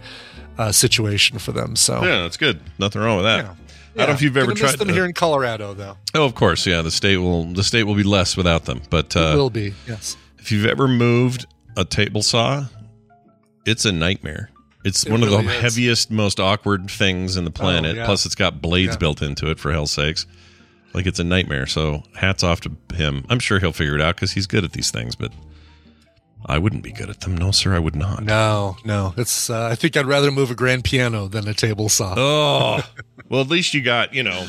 [0.57, 1.75] uh, situation for them.
[1.75, 2.59] So Yeah, that's good.
[2.79, 3.45] Nothing wrong with that.
[3.45, 3.51] Yeah.
[3.95, 5.97] I don't know if you've ever tried them the- here in Colorado, though.
[6.13, 6.81] Oh, of course, yeah.
[6.81, 8.81] The state will the state will be less without them.
[8.89, 10.17] But it uh, will be yes.
[10.37, 11.45] if you've ever moved
[11.77, 12.65] a table saw,
[13.65, 14.49] it's a nightmare.
[14.83, 15.45] It's It one of the is.
[15.45, 17.95] Oh, heaviest, most awkward things in the planet.
[17.95, 18.05] yeah.
[18.05, 18.97] Plus, it's got blades Yeah.
[18.97, 19.59] built into it.
[19.59, 20.25] For hell's sakes,
[20.95, 21.67] like it's a nightmare.
[21.67, 23.25] So, hats off to him.
[23.29, 25.15] I'm sure he'll figure it out because he's good at these things.
[25.15, 25.31] But
[26.47, 27.35] I wouldn't be good at them.
[27.37, 28.23] No, sir, I would not.
[28.23, 29.13] No, no.
[29.17, 29.49] It's.
[29.49, 32.15] Uh, I think I'd rather move a grand piano than a table saw.
[32.17, 32.81] Oh,
[33.29, 34.45] well, at least you got you know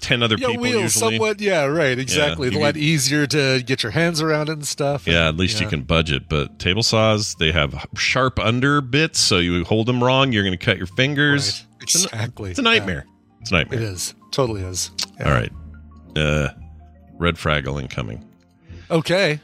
[0.00, 1.12] ten other Yeah, people wheels usually.
[1.16, 1.40] somewhat.
[1.40, 1.98] Yeah, right.
[1.98, 2.50] Exactly.
[2.52, 5.06] you a lot could- easier to get your hands around it and stuff.
[5.06, 6.28] Yeah, and- at least you can budget.
[6.28, 10.56] But table saws, they have sharp under bits, so you hold them wrong, you're going
[10.56, 11.60] to cut your fingers.
[11.60, 11.82] Right.
[11.82, 12.50] Exactly.
[12.50, 13.04] It's a nightmare.
[13.40, 13.80] It's a nightmare.
[13.80, 14.14] it is.
[14.30, 14.90] Totally is.
[15.18, 15.26] Yeah.
[15.28, 15.52] All right.
[16.16, 16.52] Uh,
[17.18, 18.24] red Fraggle incoming.
[18.90, 19.40] Okay.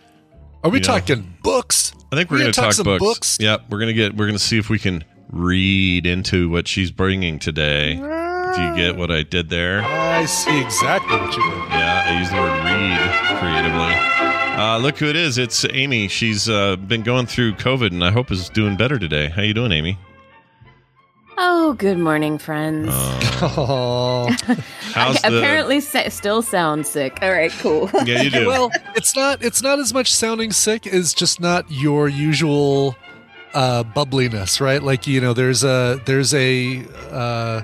[0.64, 0.84] Are we Yeah.
[0.84, 1.92] talking books?
[2.12, 3.02] I think we're We going to gonna talk, some books.
[3.02, 3.36] books?
[3.40, 4.14] Yep, we're going to get.
[4.16, 7.94] We're going to see if we can read into what she's bringing today.
[7.96, 9.82] Do you get what I did there?
[9.82, 11.58] I see exactly what you did.
[11.70, 14.62] Yeah, I used the word read creatively.
[14.62, 15.38] Uh, look who it is.
[15.38, 16.06] It's Amy.
[16.08, 19.30] She's uh, been going through COVID, and I hope is doing better today.
[19.30, 19.96] How you doing, Amy?
[21.38, 22.88] Oh, good morning, friends.
[22.92, 24.28] Oh,
[24.92, 25.38] How's the?
[25.38, 27.18] Apparently, sa- still sound sick.
[27.22, 27.90] All right, cool.
[28.04, 28.46] yeah, you do.
[28.46, 29.42] well, it's not.
[29.42, 30.86] It's not as much sounding sick.
[30.86, 32.94] as just not your usual
[33.54, 34.82] uh, bubbliness, right?
[34.82, 37.62] Like you know, there's a there's a uh,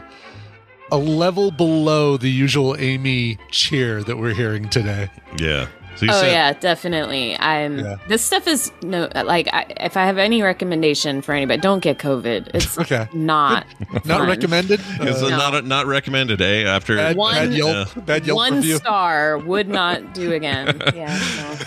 [0.90, 5.10] a level below the usual Amy cheer that we're hearing today.
[5.38, 5.68] yeah.
[5.98, 7.36] So you oh said, yeah, definitely.
[7.38, 7.78] I'm.
[7.80, 7.96] Yeah.
[8.08, 9.48] This stuff is no like.
[9.52, 12.50] I, if I have any recommendation for anybody, don't get COVID.
[12.54, 13.08] It's Okay.
[13.12, 14.28] not Not fun.
[14.28, 14.80] recommended.
[15.00, 15.36] Is Uh, it No.
[15.38, 16.62] not not recommended, eh?
[16.62, 18.06] After bad, One- bad Yelp.
[18.06, 18.76] Bad Yelp One review.
[18.76, 20.80] star would not do again.
[20.94, 21.18] Yeah.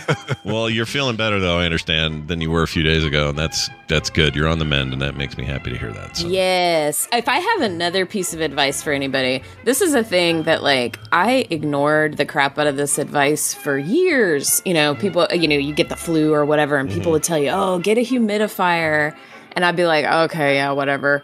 [0.07, 0.15] No.
[0.43, 1.59] well, you're feeling better though.
[1.59, 4.35] I understand than you were a few days ago, and that's that's good.
[4.35, 6.17] You're on the mend, and that makes me happy to hear that.
[6.17, 6.27] So.
[6.27, 7.07] Yes.
[7.11, 10.97] If I have another piece of advice for anybody, this is a thing that like
[11.11, 14.20] I ignored the crap out of this advice for years.
[14.65, 15.01] You know, mm-hmm.
[15.01, 17.11] people, you know, you get the flu or whatever, and people mm-hmm.
[17.11, 19.15] would tell you, "Oh, get a humidifier,"
[19.53, 21.23] and I'd be like, "Okay, yeah, whatever."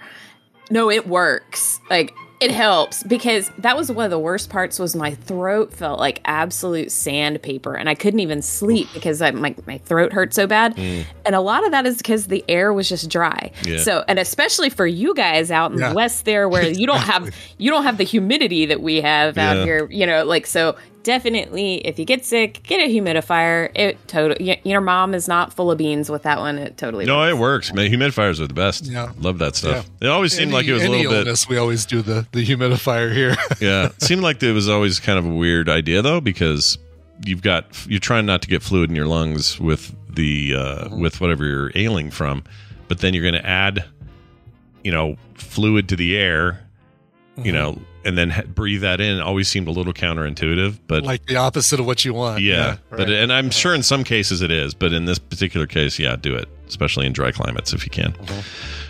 [0.69, 1.79] No, it works.
[1.89, 5.99] Like it helps because that was one of the worst parts was my throat felt
[5.99, 10.45] like absolute sandpaper and I couldn't even sleep because I, my, my throat hurt so
[10.45, 10.75] bad.
[10.75, 11.05] Mm.
[11.25, 13.51] And a lot of that is because the air was just dry.
[13.63, 13.79] Yeah.
[13.79, 15.89] So, and especially for you guys out in Yeah.
[15.89, 19.35] the west there where you don't have you don't have the humidity that we have
[19.35, 19.51] Yeah.
[19.51, 20.75] out here, you know, like so
[21.07, 23.71] definitely if you get sick, get a humidifier.
[23.73, 26.57] It totally your mom is not full of beans with that one.
[26.59, 27.31] It totally No, works.
[27.31, 27.73] it works.
[27.73, 28.85] Man, humidifiers are the best.
[28.85, 29.11] Yeah.
[29.19, 29.89] Love that stuff.
[30.01, 30.07] Yeah.
[30.07, 31.45] It always seemed like it was a any little bit.
[31.49, 33.35] we always do the the humidifier here.
[33.61, 36.77] Yeah, it seemed like it was always kind of a weird idea though, because
[37.25, 41.19] you've got you're trying not to get fluid in your lungs with the uh, with
[41.21, 42.43] whatever you're ailing from,
[42.87, 43.85] but then you're going to add,
[44.83, 46.59] you know, fluid to the air,
[47.37, 49.19] you know, and then ha- breathe that in.
[49.19, 52.41] Always seemed a little counterintuitive, but like the opposite of what you want.
[52.41, 53.09] yeah, but right.
[53.09, 56.33] and I'm sure in some cases it is, but in this particular case, yeah, do
[56.33, 58.13] it, especially in dry climates if you can.
[58.13, 58.39] Mm-hmm.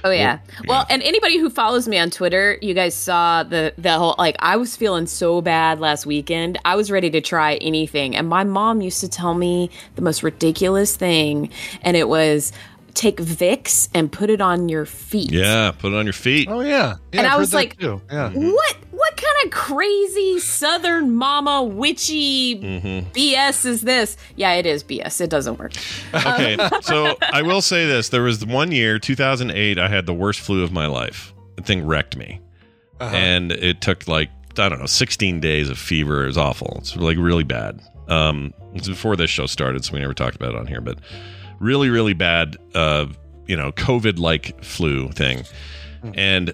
[0.03, 0.39] Oh yeah.
[0.67, 4.35] Well, and anybody who follows me on Twitter, you guys saw the the whole like
[4.39, 6.59] I was feeling so bad last weekend.
[6.63, 10.21] I was ready to try anything, and my mom used to tell me the most
[10.21, 11.49] ridiculous thing,
[11.81, 12.53] and it was
[12.97, 15.31] take Vicks and put it on your feet.
[15.31, 16.47] Yeah, put it on your feet.
[16.49, 17.99] oh yeah, yeah And I've I was like, yeah.
[17.99, 18.77] What what
[19.37, 23.09] kind of crazy Southern mama witchy Mm-hmm.
[23.11, 24.17] BS is this?
[24.35, 25.21] Yeah, it is BS.
[25.21, 25.73] It doesn't work.
[26.13, 30.39] Okay, so I will say this: there was one year, 2008, I had the worst
[30.39, 31.33] flu of my life.
[31.55, 32.39] The thing wrecked me,
[32.99, 33.15] Uh-huh.
[33.15, 36.23] and it took like I don't know, 16 days of fever.
[36.23, 36.75] It was awful.
[36.79, 37.79] It's like really bad.
[38.07, 40.81] Um, it was before this show started, so we never talked about it on here,
[40.81, 40.97] but
[41.59, 42.57] really, really bad.
[42.73, 43.07] Uh,
[43.47, 45.43] you know, COVID-like flu thing,
[46.15, 46.53] and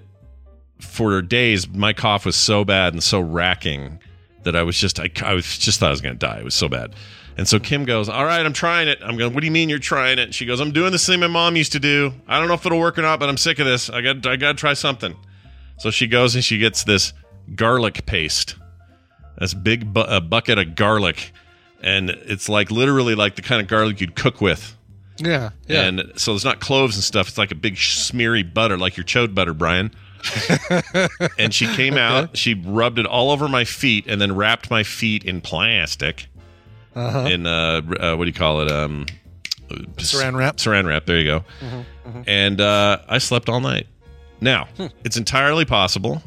[0.84, 4.00] for days, my cough was so bad and so racking
[4.44, 6.40] that I was just I, I was just thought I was going to die.
[6.40, 6.94] It was so bad.
[7.36, 9.70] And so Kim goes, "All right, I'm trying it." I'm going, "What do you mean
[9.70, 12.14] you're trying it?" She goes, "I'm doing this thing my mom used to do.
[12.28, 13.90] I don't know if it'll work or not, but I'm sick of this.
[13.90, 15.16] I got I got to try something."
[15.78, 17.14] So she goes and she gets this
[17.56, 18.56] garlic paste.
[19.40, 21.32] This big bu- a bucket of garlic
[21.84, 24.76] and it's like literally like the kind of garlic you'd cook with.
[25.18, 25.82] yeah, yeah.
[25.82, 27.28] And so it's not cloves and stuff.
[27.28, 29.92] It's like a big smeary butter, like your chode butter, Brian.
[31.38, 34.84] and she came out, she rubbed it all over my feet, and then wrapped my
[34.84, 36.28] feet in plastic.
[36.96, 37.28] Uh-huh.
[37.28, 38.72] In uh, uh, what do you call it?
[38.72, 39.06] Um,
[39.98, 40.58] Saran wrap.
[40.58, 41.06] Saran wrap.
[41.06, 41.44] There you go.
[42.28, 43.88] And uh, I slept all night.
[44.42, 44.68] Now
[45.04, 46.22] it's entirely possible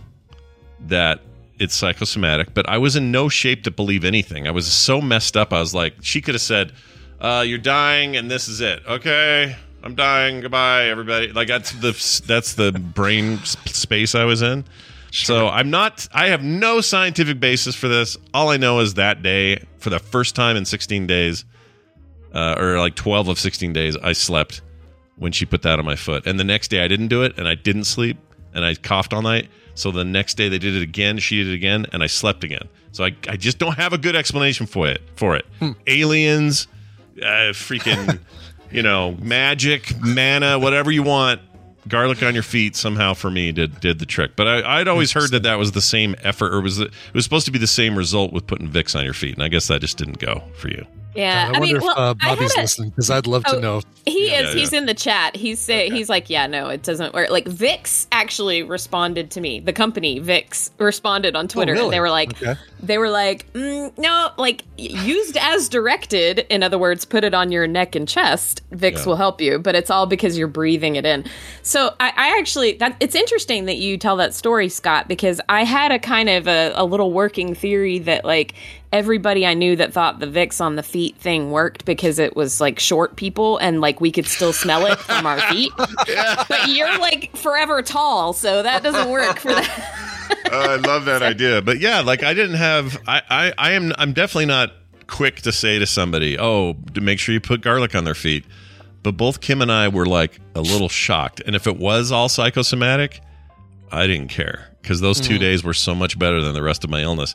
[0.81, 1.21] that
[1.59, 4.47] it's psychosomatic, but I was in no shape to believe anything.
[4.47, 5.53] I was so messed up.
[5.53, 6.73] I was like, she could have said,
[7.21, 9.57] uh, "You're dying, and this is it." Okay,
[9.87, 10.41] I'm dying.
[10.41, 11.31] Goodbye, everybody.
[11.31, 11.93] Like that's the
[12.27, 14.65] that's the brain space I was in.
[15.13, 16.09] So I'm not.
[16.13, 18.17] I have no scientific basis for this.
[18.35, 21.45] All I know is that day, for the first time in 16 days,
[22.35, 24.61] uh, or like 12 of 16 days, I slept
[25.15, 26.27] when she put that on my foot.
[26.27, 28.19] And the next day I didn't do it and I didn't sleep
[28.55, 29.49] and I coughed all night.
[29.77, 32.43] So the next day they did it again, she did it again, and I slept
[32.43, 32.69] again.
[32.91, 35.01] So I, I just don't have a good explanation for it.
[35.15, 35.47] For it,
[35.87, 36.67] aliens,
[37.23, 38.19] uh, freaking,
[38.71, 41.41] you know, magic, mana, whatever you want.
[41.89, 44.33] garlic on your feet somehow for me did did the trick.
[44.35, 47.15] But I, I'd always heard that that was the same effort, or was it, it
[47.15, 49.49] was supposed to be the same result with putting Vicks on your feet, and I
[49.49, 50.85] guess that just didn't go for you.
[51.17, 53.27] Yeah, I, I, wonder mean, if well, uh, I had Bobby's a- listening because I'd
[53.27, 53.83] love Oh, to know.
[54.05, 54.55] He Yeah, is.
[54.55, 54.79] yeah, he's yeah.
[54.79, 55.37] in the chat.
[55.37, 57.31] He's say, he's like, yeah, no, it doesn't work.
[57.31, 59.59] Like Vicks actually responded to me.
[59.61, 61.73] The company Vicks responded on Twitter.
[61.73, 61.85] really?
[61.87, 62.55] and They were like, Okay.
[62.83, 66.41] they were like, mm, no, like used as directed.
[66.51, 68.63] In other words, put it on your neck and chest.
[68.73, 69.05] Vicks Yeah.
[69.07, 71.25] will help you, but it's all because you're breathing it in.
[71.63, 75.65] So I, I actually that it's interesting that you tell that story, Scott, because I
[75.65, 78.55] had a kind of a, a little working theory that like
[78.93, 82.61] everybody I knew that thought the Vicks on the feet thing worked because it was
[82.61, 85.73] like short people and like we could still smell it from our feet.
[86.49, 90.29] But you're like forever tall, so that doesn't work for that.
[90.51, 91.61] Oh, I love that idea.
[91.63, 94.73] But yeah, like I didn't have I, I I am I'm definitely not
[95.07, 98.45] quick to say to somebody, "Oh, to make sure you put garlic on their feet."
[99.03, 101.43] But both Kim and I were like a little shocked.
[101.47, 103.21] And if it was all psychosomatic,
[103.91, 105.41] I didn't care cuz those 2 mm-hmm.
[105.41, 107.35] days were so much better than the rest of my illness.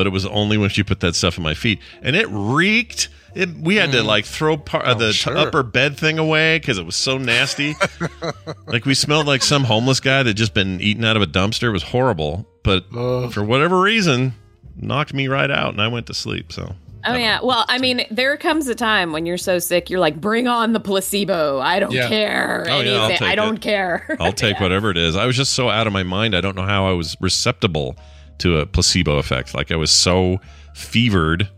[0.00, 3.10] But it was only when she put that stuff in my feet and it reeked.
[3.34, 4.06] It, we had to mm.
[4.06, 5.36] like throw part uh, of oh, the t- sure.
[5.36, 7.74] upper bed thing away because it was so nasty.
[8.66, 11.64] like we smelled like some homeless guy that just been eaten out of a dumpster.
[11.64, 14.32] It was horrible, but for whatever reason,
[14.74, 16.50] knocked me right out, and I went to sleep.
[16.50, 17.40] So Oh yeah.
[17.42, 20.72] Well, I mean, there comes a time when you're so sick, you're like, bring on
[20.72, 21.60] the placebo.
[21.60, 22.08] I don't Yeah.
[22.08, 22.66] care.
[22.68, 23.60] Oh, yeah, I'll take I don't it.
[23.60, 24.16] care.
[24.18, 25.14] I'll take whatever it is.
[25.14, 26.34] I was just so out of my mind.
[26.34, 27.96] I don't know how I was receptible
[28.40, 29.54] to a placebo effect.
[29.54, 30.40] Like I was so
[30.74, 31.48] fevered,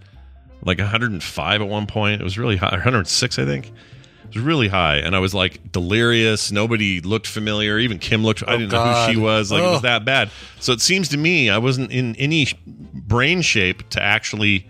[0.62, 2.20] like 105 at one point.
[2.20, 3.66] It was really high, 106, I think.
[3.66, 6.50] It was really high, and I was like delirious.
[6.50, 7.78] Nobody looked familiar.
[7.78, 8.42] Even Kim looked.
[8.46, 9.52] I oh, didn't know who she was.
[9.52, 10.30] Like it was that bad.
[10.58, 14.66] So it seems to me I wasn't in any brain shape to actually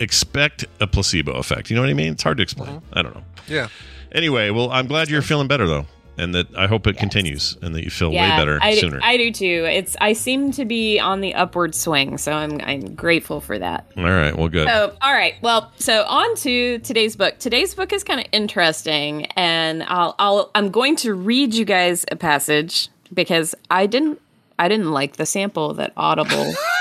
[0.00, 1.68] expect a placebo effect.
[1.68, 2.12] You know what I mean?
[2.12, 2.70] It's hard to explain.
[2.70, 2.98] Mm-hmm.
[2.98, 3.24] I don't know.
[3.46, 3.68] Yeah.
[4.12, 5.86] Anyway, well, I'm glad you're feeling better though,
[6.18, 9.00] and that I hope it continues and that you feel way better I, sooner.
[9.02, 9.66] I do too.
[9.68, 13.86] It's I seem to be on the upward swing, so I'm I'm grateful for that.
[13.96, 14.68] All right, well, good.
[14.68, 15.34] So, all right.
[15.42, 17.38] Well, so on to today's book.
[17.38, 22.04] Today's book is kind of interesting, and I'll, I'll I'm going to read you guys
[22.10, 24.20] a passage because I didn't
[24.58, 26.54] I didn't like the sample that Audible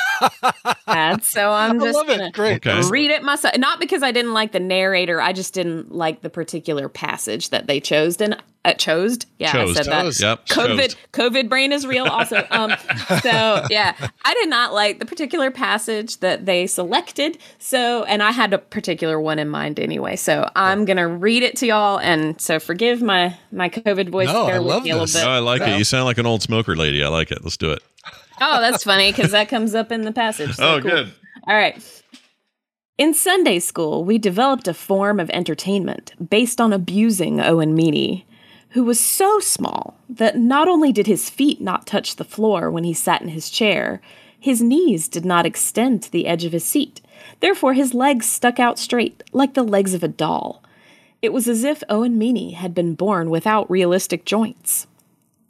[0.88, 2.34] had, so I'm I just love gonna it.
[2.34, 2.66] Great.
[2.90, 3.58] Read it myself.
[3.58, 7.68] Not because I didn't like the narrator, I just didn't like the particular passage that
[7.68, 8.20] they chose.
[8.20, 9.78] And uh, chose, yeah, Chose.
[9.78, 10.04] I said that.
[10.04, 10.22] Chose.
[10.22, 10.46] Yep.
[10.48, 10.96] COVID chose.
[11.14, 12.46] COVID brain is real also.
[12.52, 12.74] Um
[13.22, 17.38] so yeah, I did not like the particular passage that they selected.
[17.60, 20.18] So and I had a particular one in mind anyway.
[20.18, 24.28] So I'm going to read it to y'all and so forgive my my COVID voice
[24.28, 25.16] No, I love me a little this.
[25.16, 25.26] bit.
[25.26, 25.78] Oh, I like it.
[25.78, 27.02] You sound like an old smoker lady.
[27.04, 27.44] I like it.
[27.44, 27.82] Let's do it.
[28.40, 30.56] Oh, that's funny cuz that comes up in the passage.
[30.56, 30.92] So oh, cool.
[30.92, 31.14] good.
[31.48, 31.82] All right.
[32.98, 38.26] In Sunday school, we developed a form of entertainment based on abusing Owen Meany,
[38.70, 42.84] who was so small that not only did his feet not touch the floor when
[42.84, 44.02] he sat in his chair,
[44.40, 47.02] his knees did not extend to the edge of his seat.
[47.40, 50.64] Therefore, his legs stuck out straight, like the legs of a doll.
[51.22, 54.88] It was as if Owen Meany had been born without realistic joints.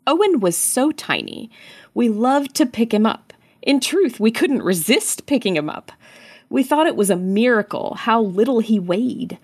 [0.07, 1.51] Owen was so tiny,
[1.93, 3.33] we loved to pick him up.
[3.61, 5.91] In truth, we couldn't resist picking him up.
[6.49, 9.37] We thought it was a miracle how little he weighed.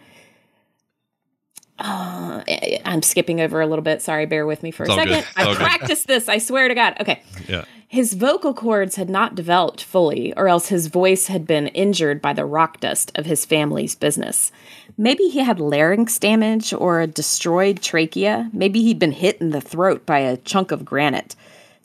[1.80, 2.44] Uh,
[2.86, 4.02] I'm skipping over a little bit.
[4.02, 5.26] Sorry, bear with me for a It's all second.
[5.36, 5.58] I good.
[5.58, 6.96] practiced this, I swear to God.
[7.02, 7.22] Okay.
[7.48, 7.66] Yeah.
[7.88, 12.34] His vocal cords had not developed fully, or else his voice had been injured by
[12.34, 14.52] the rock dust of his family's business.
[14.98, 18.50] Maybe he had larynx damage or a destroyed trachea.
[18.54, 21.36] Maybe he'd been hit in the throat by a chunk of granite.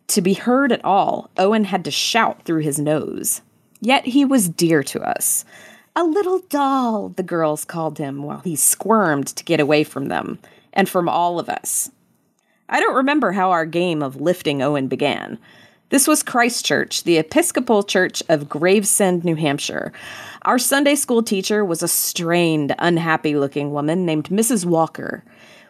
[0.08, 3.42] To be heard at all, Owen had to shout through his nose.
[3.80, 5.44] Yet he was dear to us.
[5.98, 10.38] A little doll, the girls called him while he squirmed to get away from them
[10.72, 11.90] and from all of us.
[12.68, 15.40] I don't remember how our game of lifting Owen began.
[15.88, 19.92] This was Christ Church, the Episcopal Church of Gravesend, New Hampshire.
[20.42, 24.64] Our Sunday school teacher was a strained, unhappy looking woman named Mrs.
[24.64, 25.24] Walker.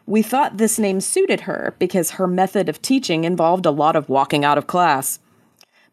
[0.04, 4.10] We thought this name suited her because her method of teaching involved a lot of
[4.10, 5.20] walking out of class.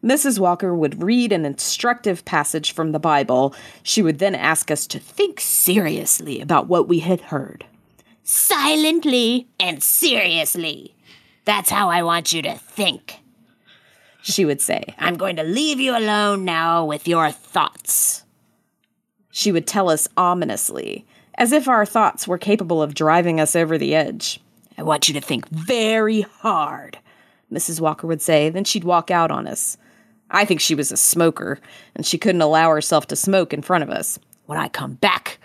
[0.02, 0.38] Mrs.
[0.38, 3.54] Walker would read an instructive passage from the Bible.
[3.82, 7.64] She would then ask us to think seriously about what we had heard.
[8.22, 10.94] Silently and seriously.
[11.44, 13.20] That's how I want you to think.
[14.22, 18.24] She would say, I'm going to leave you alone now with your thoughts.
[19.30, 21.06] She would tell us ominously,
[21.36, 24.40] as if our thoughts were capable of driving us over the edge.
[24.76, 26.98] I want you to think very hard,
[27.52, 27.80] Mrs.
[27.80, 28.50] Walker would say.
[28.50, 29.76] Then she'd walk out on us.
[30.36, 31.58] I think she was a smoker,
[31.94, 34.18] and she couldn't allow herself to smoke in front of us.
[34.44, 35.38] When I come back,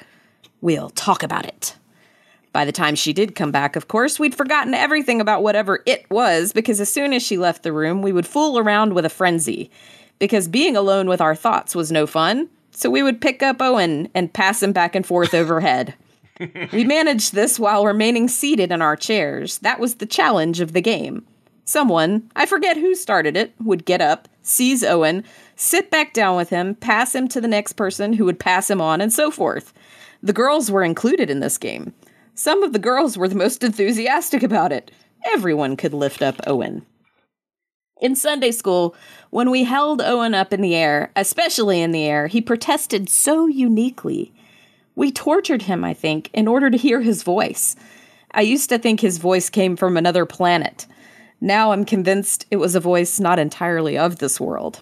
[0.60, 1.78] we'll talk about it.
[2.52, 6.06] By the time she did come back, of course, we'd forgotten everything about whatever it
[6.12, 9.10] was because as soon as she left the room, we would fool around with a
[9.10, 9.72] frenzy.
[10.20, 14.10] Because being alone with our thoughts was no fun, so we would pick up Owen
[14.14, 15.94] and pass him back and forth overhead.
[16.74, 19.60] we managed this while remaining seated in our chairs.
[19.60, 21.26] That was the challenge of the game.
[21.66, 25.24] Someone, I forget who started it, would get up, seize Owen,
[25.56, 28.82] sit back down with him, pass him to the next person who would pass him
[28.82, 29.74] on, and so forth.
[30.24, 31.94] The girls were included in this game.
[32.36, 34.92] Some of the girls were the most enthusiastic about it.
[35.26, 36.86] Everyone could lift up Owen.
[38.02, 38.96] In Sunday school,
[39.30, 43.46] when we held Owen up in the air, especially in the air, he protested so
[43.46, 44.34] uniquely.
[44.96, 47.76] We tortured him, I think, in order to hear his voice.
[48.32, 50.88] I used to think his voice came from another planet.
[51.42, 54.82] Now I'm convinced it was a voice not entirely of this world.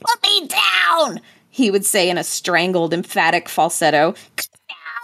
[0.00, 4.12] Put me down, he would say in a strangled, emphatic falsetto.
[4.36, 4.48] Cut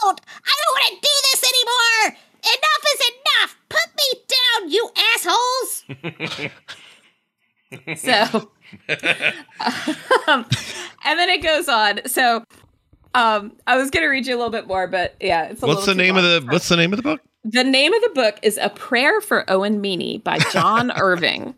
[0.04, 0.20] out!
[0.44, 2.16] I don't want to do this anymore!
[2.42, 3.56] Enough is enough!
[3.68, 5.84] Put me down, you assholes!
[8.00, 8.50] so,
[10.28, 10.46] um,
[11.04, 12.00] and then it goes on.
[12.06, 12.44] So,
[13.14, 15.66] um, I was going to read you a little bit more, but yeah, it's a
[15.66, 16.46] What's the little too name of long.
[16.46, 17.20] the What's the name of the book?
[17.50, 21.54] The name of the book is A Prayer for Owen Meany by John Irving.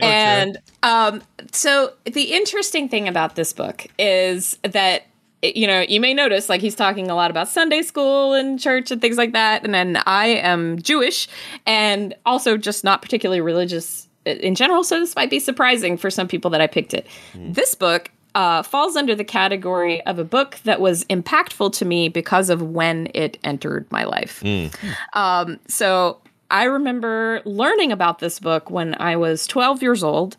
[0.00, 1.22] And um,
[1.52, 5.04] so the interesting thing about this book is that
[5.42, 8.90] you know, you may notice like he's talking a lot about Sunday school and church
[8.90, 9.64] and things like that.
[9.64, 11.28] And then I am Jewish
[11.66, 14.82] and also just not particularly religious in general.
[14.82, 17.06] So this might be surprising for some people that I picked it.
[17.34, 22.10] This book uh, falls under the category of a book that was impactful to me
[22.10, 24.42] because of when it entered my life.
[25.14, 26.18] Um, so
[26.50, 30.36] I remember learning about this book when I was 12 years old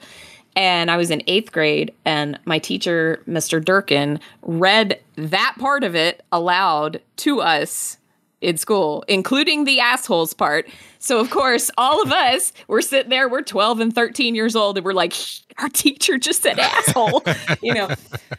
[0.56, 3.64] and I was in eighth grade, and my teacher, Mr.
[3.64, 7.98] Durkin, read that part of it aloud to us
[8.42, 10.68] in school, including the assholes part.
[11.00, 14.78] So, of course, all of us were sitting there, we're 12 and 13 years old,
[14.78, 15.14] and we're like,
[15.58, 17.24] our teacher just said asshole,
[17.62, 17.90] you know.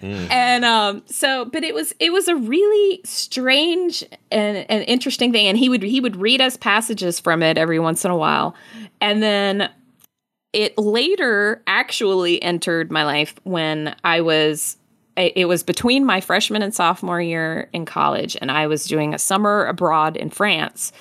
[0.01, 5.47] And um, so, but it was it was a really strange and, and interesting thing.
[5.47, 8.55] And he would he would read us passages from it every once in a while.
[9.01, 9.71] And then
[10.53, 14.78] it later actually entered my life when I was
[15.19, 19.19] it was between my freshman and sophomore year in college and I was doing a
[19.19, 20.93] summer abroad in France.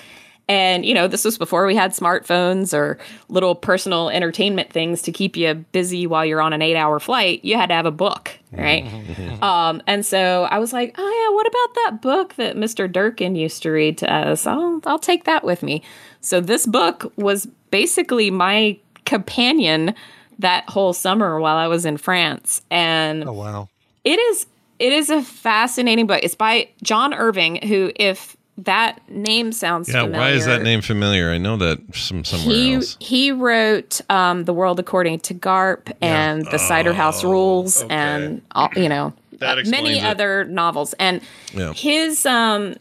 [0.49, 5.11] And you know, this was before we had smartphones or little personal entertainment things to
[5.11, 7.43] keep you busy while you're on an 8-hour flight.
[7.43, 8.85] You had to have a book, right?
[9.41, 12.91] um and so I was like, "Oh yeah, what about that book that Mr.
[12.91, 14.47] Durkin used to read to us?
[14.47, 15.83] I'll I'll take that with me."
[16.21, 19.93] So this book was basically my companion
[20.39, 22.61] that whole summer while I was in France.
[22.69, 23.69] And Oh wow.
[24.07, 24.45] It is
[24.79, 26.19] it is a fascinating book.
[26.23, 30.81] It's by John Irving, who if that name sounds Yeah, familiar, why is that name
[30.81, 31.29] familiar?
[31.31, 32.97] I know that from somewhere he else.
[32.99, 37.93] he wrote um, the world according to Garp and the Cider House Rules okay.
[37.95, 40.03] and all, you know That uh, many it.
[40.05, 41.21] other novels and
[41.53, 41.73] Yeah.
[41.73, 42.75] his um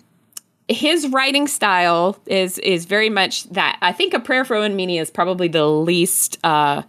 [0.69, 4.99] his writing style is is very much that I think a prayer for Owen Meany
[4.99, 6.83] is probably the least uh,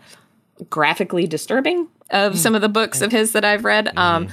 [0.69, 3.95] graphically disturbing of some of the books of his that I've read.
[3.97, 4.29] Um,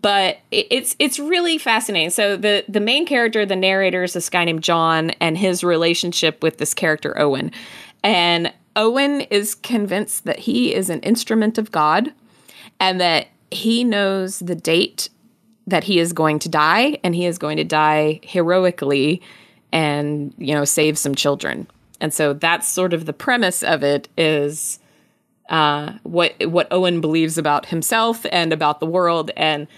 [0.00, 2.10] but it's it's really fascinating.
[2.10, 6.42] So the the main character, the narrator, is this guy named John, and his relationship
[6.42, 7.52] with this character Owen,
[8.02, 12.12] and Owen is convinced that he is an instrument of God,
[12.80, 15.10] and that he knows the date
[15.66, 19.20] that he is going to die, and he is going to die heroically,
[19.72, 21.66] and you know save some children.
[22.00, 24.80] And so that's sort of the premise of it is
[25.52, 29.30] uh, what what Owen believes about himself and about the world.
[29.36, 29.68] And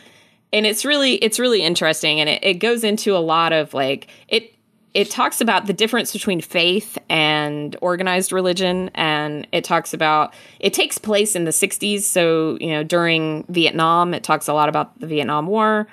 [0.52, 2.20] and it's really it's really interesting.
[2.20, 4.54] And it, it goes into a lot of like it
[4.94, 8.92] it talks about the difference between faith and organized religion.
[8.94, 14.14] And it talks about it takes place in the 60s so you know during vietnam
[14.14, 15.88] it talks a lot about the vietnam war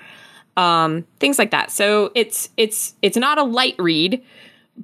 [0.58, 1.72] um, things like that.
[1.72, 4.24] So it's it's it's not a light read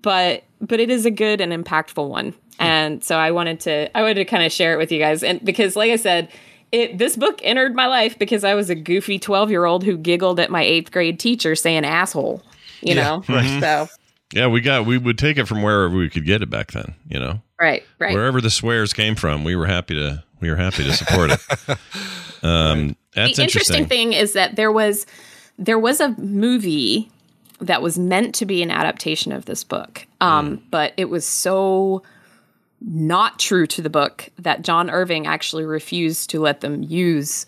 [0.02, 4.02] but but it is a good and impactful one and so i wanted to i
[4.02, 5.24] wanted to kind of share it with you guys.
[5.24, 6.30] And because like i said
[6.72, 9.98] it this book entered my life because i was a goofy 12 year old who
[9.98, 12.44] giggled at my eighth grade teacher saying asshole
[12.82, 13.24] you know?
[13.28, 13.88] So
[14.34, 16.96] Yeah, we got we would take it from wherever we could get it back then.
[17.10, 18.14] You know, right right.
[18.14, 21.78] Wherever the swears came from, we were happy to we were happy to support it.
[22.44, 25.08] Um, that's the interesting thing is that there was
[25.58, 27.10] there was a movie
[27.60, 32.04] that was meant to be an adaptation of this book um, but it was so
[32.82, 37.46] not true to the book that john irving actually refused to let them use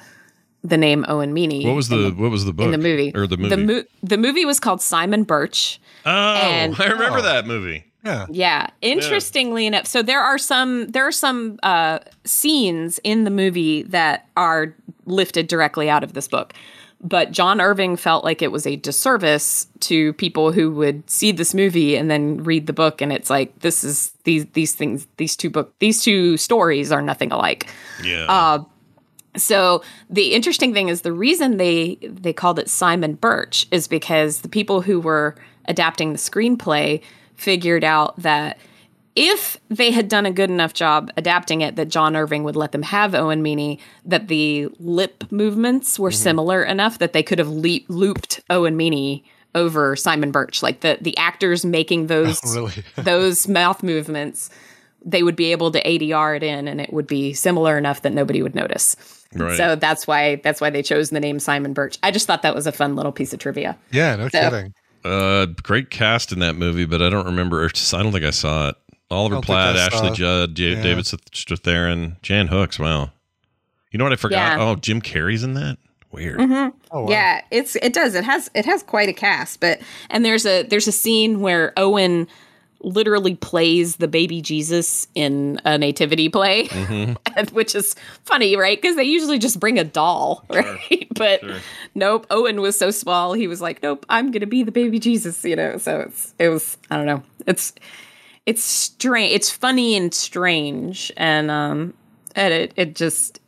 [0.62, 1.66] the name Owen Meany.
[1.66, 3.50] What was in the what was the book in the movie or the movie?
[3.56, 5.80] The, mo- the movie was called Simon Birch.
[6.06, 7.22] oh, and- I remember Oh.
[7.22, 7.86] that movie.
[8.04, 8.26] Yeah.
[8.30, 13.84] Yeah, interestingly enough, so there are some there are some uh, scenes in the movie
[13.84, 14.76] that are
[15.06, 16.54] lifted directly out of this book.
[17.02, 21.54] But John Irving felt like it was a disservice to people who would see this
[21.54, 25.38] movie and then read the book, and it's like this is these these things these
[25.38, 27.68] two book these two stories are nothing alike.
[28.04, 28.26] Yeah.
[28.28, 28.64] Uh,
[29.38, 34.42] So the interesting thing is the reason they they called it Simon Birch is because
[34.42, 35.36] the people who were
[35.66, 37.02] adapting the screenplay
[37.36, 38.58] figured out that
[39.22, 42.72] if they had done a good enough job adapting it that John Irving would let
[42.72, 47.50] them have Owen Meany that the lip movements were similar enough that they could have
[47.50, 52.72] le- looped Owen Meany over Simon Birch like the the actors making those really?
[52.96, 54.50] those mouth movements
[55.04, 58.14] they would be able to ADR it in and it would be similar enough that
[58.14, 58.96] nobody would notice.
[59.36, 59.58] Right.
[59.58, 61.98] So that's why that's why they chose the name Simon Birch.
[62.04, 63.78] I just thought that was a fun little piece of trivia.
[63.92, 64.74] Yeah, no So- kidding.
[65.04, 67.64] Uh, great cast in that movie, but I don't remember.
[67.66, 67.70] I
[68.04, 68.76] don't think I saw it.
[69.12, 70.84] Oliver Platt, Ashley Judd, J- yeah.
[70.84, 72.78] David Strathairn, Jan Hooks.
[72.80, 73.12] Wow.
[73.92, 74.58] You know what I forgot?
[74.58, 74.64] Yeah.
[74.64, 75.78] Oh, Jim Carrey's in that.
[76.12, 76.40] Weird.
[76.40, 76.78] Mm-hmm.
[76.92, 77.10] Oh, wow.
[77.10, 78.16] Yeah, it's it does.
[78.16, 79.80] It has it has quite a cast, but
[80.10, 82.28] and there's a there's a scene where Owen
[82.82, 87.14] literally plays the baby Jesus in a nativity play, mm-hmm.
[87.38, 88.82] and- which is funny, right?
[88.82, 91.08] Because they usually just bring a doll, right?
[91.20, 91.42] But
[91.96, 95.44] nope, Owen was so small, he was like, "Nope, I'm gonna be the baby Jesus,"
[95.44, 95.78] you know.
[95.78, 97.74] So it's it was I don't know, it's
[98.46, 101.94] it's strange, it's funny and strange, and um,
[102.36, 103.40] and it it just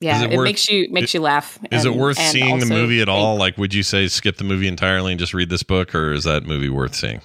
[0.00, 1.58] yeah, it, it worth- makes you makes you laugh.
[1.70, 3.36] Is it worth seeing the movie at all?
[3.36, 6.24] Like, would you say skip the movie entirely and just read this book, or is
[6.24, 7.20] that movie worth seeing?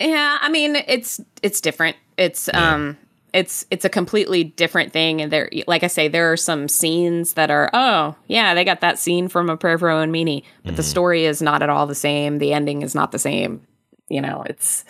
[0.00, 1.96] Yeah, I mean it's it's different.
[2.16, 2.96] It's um
[3.32, 7.34] it's it's a completely different thing and there like I say there are some scenes
[7.34, 10.76] that are oh, yeah, they got that scene from a prayer for Owen Meany, but
[10.76, 12.38] the story is not at all the same.
[12.38, 13.62] The ending is not the same.
[14.08, 14.84] You know, it's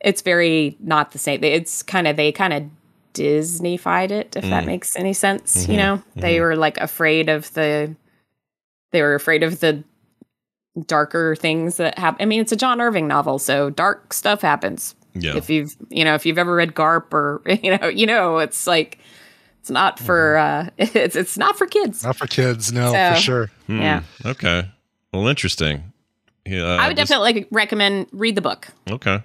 [0.00, 1.42] it's very not the same.
[1.44, 2.64] It's kind of they kind of
[3.14, 6.02] Disneyfied it if that makes any sense, you know.
[6.14, 7.96] They were like afraid of the
[8.92, 9.82] they were afraid of the
[10.86, 12.22] darker things that happen.
[12.22, 14.94] I mean, it's a John Irving novel, so dark stuff happens.
[15.14, 15.36] Yeah.
[15.36, 18.66] If you've you know if you've ever read Garp or you know you know it's
[18.68, 18.98] like
[19.60, 22.04] it's not for uh it's it's not for kids.
[22.04, 23.50] Not for kids, no, So- for sure.
[23.66, 23.80] Hmm.
[23.80, 24.70] Yeah, Okay.
[25.12, 25.92] Well, interesting.
[26.44, 26.64] Yeah.
[26.66, 28.68] I would this- definitely like, recommend read the book.
[28.88, 29.22] Okay.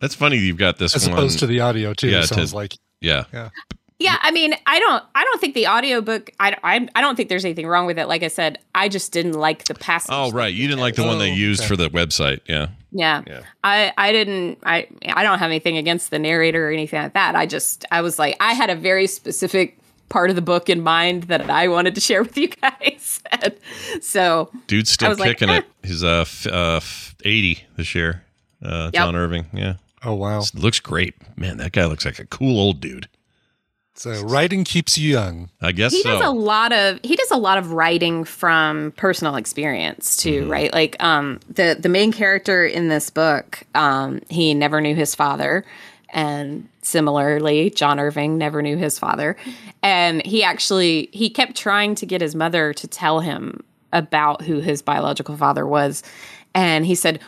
[0.00, 0.36] That's funny.
[0.38, 1.18] You've got this As one.
[1.18, 2.08] opposed to the audio too.
[2.08, 3.24] Yeah, it sounds to- like yeah.
[3.32, 3.50] yeah.
[3.98, 7.30] Yeah, I mean, I don't, I don't think the audiobook, I, I, I don't think
[7.30, 8.08] there's anything wrong with it.
[8.08, 10.10] Like I said, I just didn't like the passage.
[10.12, 10.52] Oh, right.
[10.52, 11.68] You didn't like the one they Oh, used okay.
[11.68, 12.40] for the website.
[12.46, 12.66] Yeah.
[12.92, 13.22] Yeah.
[13.26, 13.40] Yeah.
[13.64, 17.36] I, I didn't I I don't have anything against the narrator or anything like that.
[17.36, 19.78] I just I was like I had a very specific
[20.10, 23.22] part of the book in mind that I wanted to share with you guys.
[23.32, 23.54] And
[24.02, 25.58] so Dude's still was like, kicking eh.
[25.60, 25.64] it.
[25.82, 28.22] He's uh, f- uh f- 80 this year.
[28.62, 28.94] Uh, Yep.
[28.94, 29.46] John Irving.
[29.54, 29.74] Yeah.
[30.06, 30.42] Oh wow.
[30.54, 31.14] Looks great.
[31.36, 33.08] Man, that guy looks like a cool old dude.
[33.94, 35.48] So writing keeps you young.
[35.60, 36.10] I guess he so.
[36.10, 40.50] does a lot of he does a lot of writing from personal experience too, Mm-hmm.
[40.50, 40.72] right?
[40.72, 45.64] Like um the the main character in this book, um, he never knew his father.
[46.10, 49.36] And similarly, John Irving never knew his father.
[49.82, 54.60] And he actually he kept trying to get his mother to tell him about who
[54.60, 56.02] his biological father was.
[56.54, 57.20] And he said,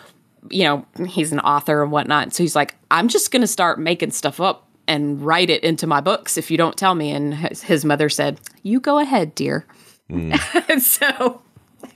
[0.50, 2.32] you know, he's an author and whatnot.
[2.34, 6.00] So he's like, I'm just gonna start making stuff up and write it into my
[6.00, 7.10] books if you don't tell me.
[7.10, 9.66] And his, his mother said, You go ahead, dear.
[10.08, 11.42] and so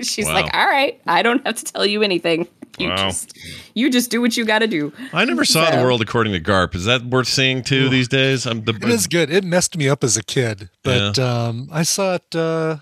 [0.01, 0.35] she's Wow.
[0.35, 2.49] like, All right, I don't have to tell you anything.
[2.79, 2.97] You Wow.
[2.97, 3.37] just
[3.75, 4.93] you just do what you gotta do.
[5.13, 6.75] I never saw The World According to Garp.
[6.75, 8.47] Is that worth seeing too these days?
[8.47, 9.31] I'm the, It is good.
[9.31, 12.35] It messed me up as a kid, but um, I saw it.
[12.35, 12.77] Uh,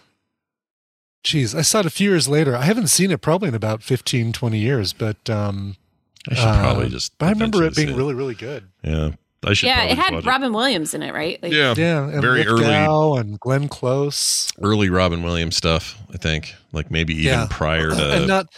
[1.23, 2.57] geez, I saw it a few years later.
[2.57, 5.77] I haven't seen it probably in about 15, 20 years, but um,
[6.31, 7.17] I should uh, probably just.
[7.19, 8.69] But I remember it being see really, really good.
[8.83, 9.11] Yeah.
[9.43, 9.69] I should.
[9.69, 11.43] Yeah, it had watch Robin Williams in it, right?
[11.43, 11.73] Like, Yeah.
[11.77, 15.97] Yeah, and Very early- Lithgow and Glenn Close, Early Robin Williams stuff.
[16.13, 17.47] I think, like maybe even Yeah.
[17.49, 18.13] prior to.
[18.13, 18.49] and not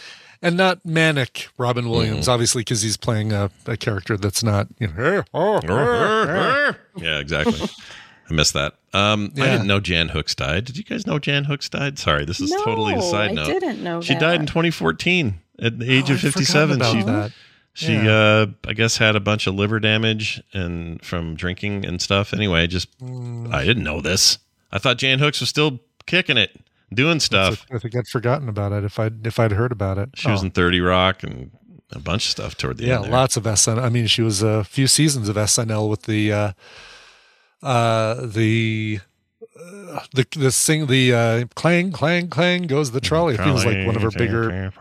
[0.41, 1.91] and not manic Robin Mm-hmm.
[1.93, 5.01] Williams, obviously, because he's playing a, a character that's not you know.
[5.01, 7.61] "Eh, oh, eh, eh." yeah, exactly.
[8.29, 8.75] I missed that.
[8.93, 10.65] Um, I didn't know Jan Hooks died.
[10.65, 11.99] Did you guys know Jan Hooks died?
[11.99, 13.47] Sorry, this is No, totally a side I note.
[13.49, 14.19] I didn't know She that.
[14.21, 16.75] died in 2014 at the age Oh, of I'd 57.
[16.77, 17.31] about She that.
[17.73, 18.11] she Yeah.
[18.11, 22.33] uh I guess had a bunch of liver damage and from drinking and stuff.
[22.33, 23.53] Anyway, just Mm.
[23.53, 24.37] I didn't know this.
[24.71, 26.59] I thought Jan Hooks was still kicking it,
[26.93, 27.65] doing stuff.
[27.73, 30.09] I think I'd forgotten about it if I would if I'd heard about it.
[30.15, 30.45] She was Oh.
[30.45, 31.51] in 30 Rock and
[31.91, 33.03] a bunch of stuff toward the yeah, end.
[33.05, 33.11] there.
[33.11, 33.83] lots of SNL.
[33.83, 36.51] I mean, she was a few seasons of SNL with the uh,
[37.63, 38.99] uh, the
[39.59, 43.35] uh, the the sing the uh, clang clang clang goes the trolley.
[43.35, 44.71] It feels like one of her bigger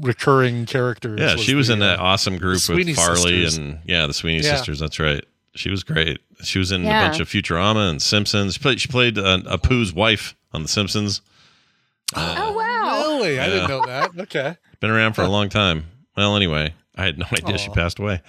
[0.00, 1.18] recurring characters.
[1.20, 3.56] Yeah, she was the, in that uh, awesome group with Farley sisters.
[3.58, 4.56] and yeah, the Sweeney Yeah.
[4.56, 4.78] sisters.
[4.80, 5.24] That's right.
[5.54, 6.20] She was great.
[6.42, 7.02] She was in Yeah.
[7.02, 8.54] a bunch of Futurama and Simpsons.
[8.54, 11.22] She played, she played uh, Apu's wife on The Simpsons.
[12.14, 13.02] Oh wow.
[13.18, 13.50] Really, I Yeah.
[13.52, 14.10] didn't know that.
[14.18, 14.56] Okay.
[14.80, 15.86] Been around for a long time.
[16.16, 18.20] Well, anyway, I had no idea she passed away.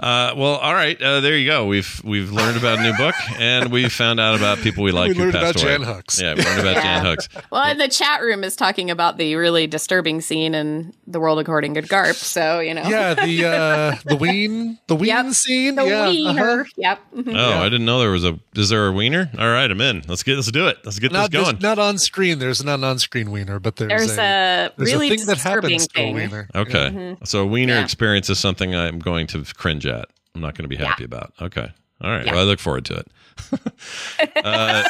[0.00, 1.00] Uh, well, all right.
[1.00, 1.66] Uh, there you go.
[1.66, 5.10] We've we've learned about a new book, and we've found out about people we like
[5.10, 5.84] we who learned passed about away.
[5.86, 6.20] Jan Hooks.
[6.20, 7.28] Yeah, we learned about Jan Hooks.
[7.50, 11.38] Well, and the chat room is talking about the really disturbing scene in The World
[11.38, 12.14] According to Garp.
[12.14, 15.26] So you know, Yeah, the uh, the ween the ween Yep.
[15.34, 15.74] scene.
[15.76, 16.60] the yeah, wiener.
[16.62, 16.64] uh-huh.
[16.76, 17.00] Yep.
[17.28, 18.38] Oh, I didn't know there was a.
[18.54, 19.30] Is there a wiener?
[19.38, 20.02] All right, I'm in.
[20.08, 20.78] Let's get let's do it.
[20.84, 21.58] Let's get Not this going.
[21.60, 22.38] not on screen.
[22.38, 25.26] There's not an on screen wiener, but there's, There's a, a there's really a thing
[25.26, 26.14] that disturbing happens to a thing.
[26.14, 26.48] wiener.
[26.54, 27.16] Okay.
[27.24, 27.84] So a wiener Yeah.
[27.84, 30.08] experience is something I'm going to cringe at.
[30.34, 31.32] I'm not going to be happy about.
[31.40, 31.68] Okay.
[32.00, 32.26] All right.
[32.26, 32.32] Yeah.
[32.32, 33.08] Well, I look forward to it.
[34.44, 34.84] uh,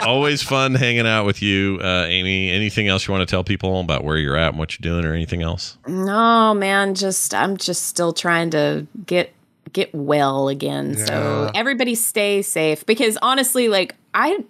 [0.00, 2.50] always fun hanging out with you, uh, Amy.
[2.50, 5.04] Anything else you want to tell people about where you're at and what you're doing
[5.04, 5.78] or anything else?
[5.86, 9.32] No, man, just I'm just still trying to get
[9.72, 10.96] get well again.
[10.96, 14.44] So everybody stay safe because honestly, like I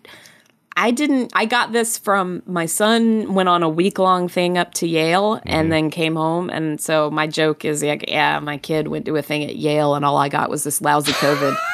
[0.78, 4.74] I didn't I got this from my son went on a week long thing up
[4.74, 5.48] to Yale Mm-hmm.
[5.48, 9.16] and then came home and so my joke is like yeah, my kid went to
[9.16, 11.56] a thing at Yale and all I got was this lousy COVID.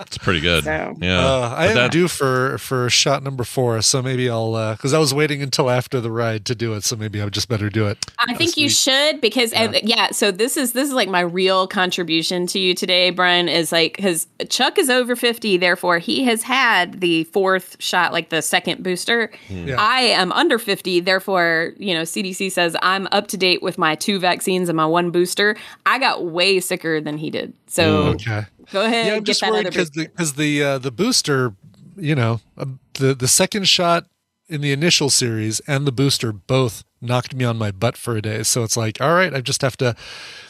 [0.00, 0.64] It's pretty good.
[0.64, 1.20] So- Yeah.
[1.24, 4.74] Uh, I But am that- due for for shot number four, so maybe I'll uh,
[4.74, 7.32] because I was waiting until after the ride to do it, so maybe I would
[7.34, 7.98] just better do it.
[8.18, 9.78] I think you should because yeah.
[9.82, 10.10] yeah.
[10.10, 13.48] So this is this is like my real contribution to you today, Brian.
[13.48, 18.19] Is like because Chuck is over fifty, therefore he has had the fourth shot, like
[18.28, 19.30] the second booster.
[19.48, 19.76] Yeah.
[19.78, 23.94] I am under fifty, therefore you know CDC says I'm up to date with my
[23.94, 25.56] two vaccines and my one booster.
[25.86, 28.42] I got way sicker than he did, so Okay.
[28.70, 29.06] go ahead.
[29.06, 31.54] Yeah, I'm get just that worried because the because the uh, the booster,
[31.96, 34.04] you know, uh, the the second shot
[34.48, 38.22] in the initial series and the booster both knocked me on my butt for a
[38.22, 38.42] day.
[38.42, 39.94] So it's like, all right, I just have to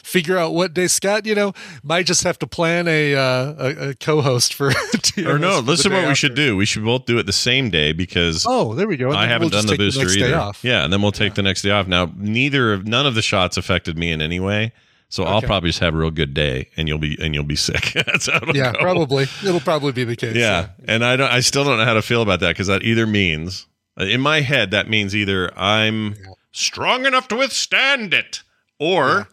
[0.03, 0.87] figure out what day.
[0.87, 4.71] Scott, you know, might just have to plan a uh, a, a co-host for.
[5.17, 6.55] Or no, for listen what we should do.
[6.55, 9.11] We should both do it the same day because Oh, there we go.
[9.11, 10.37] I haven't we'll done the booster day either.
[10.37, 10.63] off.
[10.63, 11.85] Yeah, and then we'll take the next day off.
[11.85, 14.71] Now, neither of none of the shots affected me in any way,
[15.09, 17.57] so I'll probably just have a real good day, and you'll be and you'll be
[17.57, 17.91] sick.
[18.05, 18.79] That's how it'll Yeah, go.
[18.79, 19.23] probably.
[19.43, 20.35] It'll probably be the case.
[20.37, 21.29] Yeah, and I don't.
[21.31, 24.39] I still don't know how to feel about that because that either means in my
[24.41, 26.15] head that means either I'm
[26.51, 28.43] strong enough to withstand it,
[28.79, 29.27] or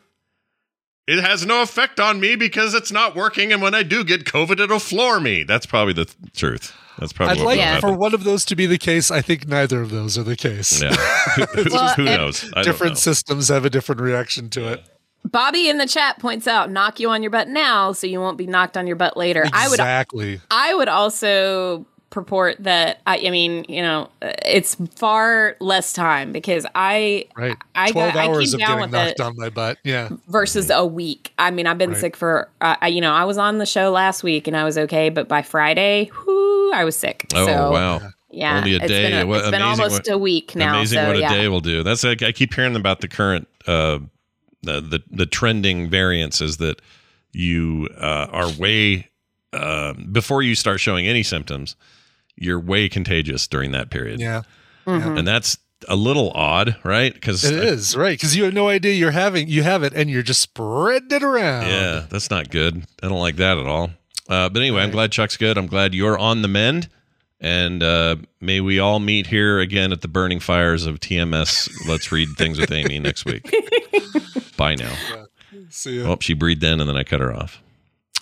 [1.06, 4.24] it has no effect on me because it's not working, and when I do get
[4.24, 5.42] COVID, it'll floor me.
[5.42, 6.74] That's probably the th- truth.
[6.98, 7.80] That's probably I'd what like Yeah.
[7.80, 9.10] for one of those to be the case.
[9.10, 10.82] I think neither of those are the case.
[10.82, 10.92] Yeah,
[11.36, 12.50] who, who- Well, who knows?
[12.54, 12.98] I different know.
[12.98, 14.84] systems have a different reaction to it.
[15.24, 18.38] Bobby in the chat points out, knock you on your butt now, so you won't
[18.38, 19.44] be knocked on your butt later.
[19.52, 20.40] I would Exactly.
[20.50, 21.86] I would also
[22.18, 27.56] purport that I, I mean, you know, uh, it's far less time because I Right.
[27.74, 29.78] I Twelve got I hours came of down getting knocked on my butt.
[29.84, 30.08] Yeah.
[30.28, 31.32] versus a week.
[31.38, 32.00] I mean, I've been Right.
[32.00, 34.64] sick for uh, I, you know, I was on the show last week and I
[34.64, 37.26] was okay, but by Friday, whoo, I was sick.
[37.34, 38.00] Oh so, wow!
[38.30, 39.10] Yeah, Only a it's day.
[39.10, 40.74] Been a, What it's been almost what- a week now.
[40.76, 41.32] Amazing so what a yeah.
[41.32, 41.82] day will do.
[41.82, 44.00] That's like I keep hearing about the current uh,
[44.62, 46.82] the, the the trending variants is that
[47.32, 49.08] you uh, are way
[49.52, 51.74] uh, before you start showing any symptoms,
[52.40, 54.20] you're way contagious during that period.
[54.20, 54.42] Yeah.
[54.86, 55.18] Mhm.
[55.18, 55.58] and that's
[55.88, 57.12] a little odd, right?
[57.14, 60.08] Because It is right because you have no idea you're having you have it and
[60.10, 61.66] you're just spreading it around.
[61.68, 62.84] Yeah, that's not good.
[63.02, 63.90] I don't like that at all.
[64.28, 65.56] Uh, but anyway, I'm glad Chuck's good.
[65.56, 66.88] I'm glad you're on the mend.
[67.40, 71.70] And uh, may we all meet here again at the burning fires of TMS.
[71.88, 73.48] Let's read things with Amy next week.
[74.56, 74.92] Bye now.
[75.70, 76.10] See ya.
[76.12, 77.62] Oh, she breathed in and then I cut her off.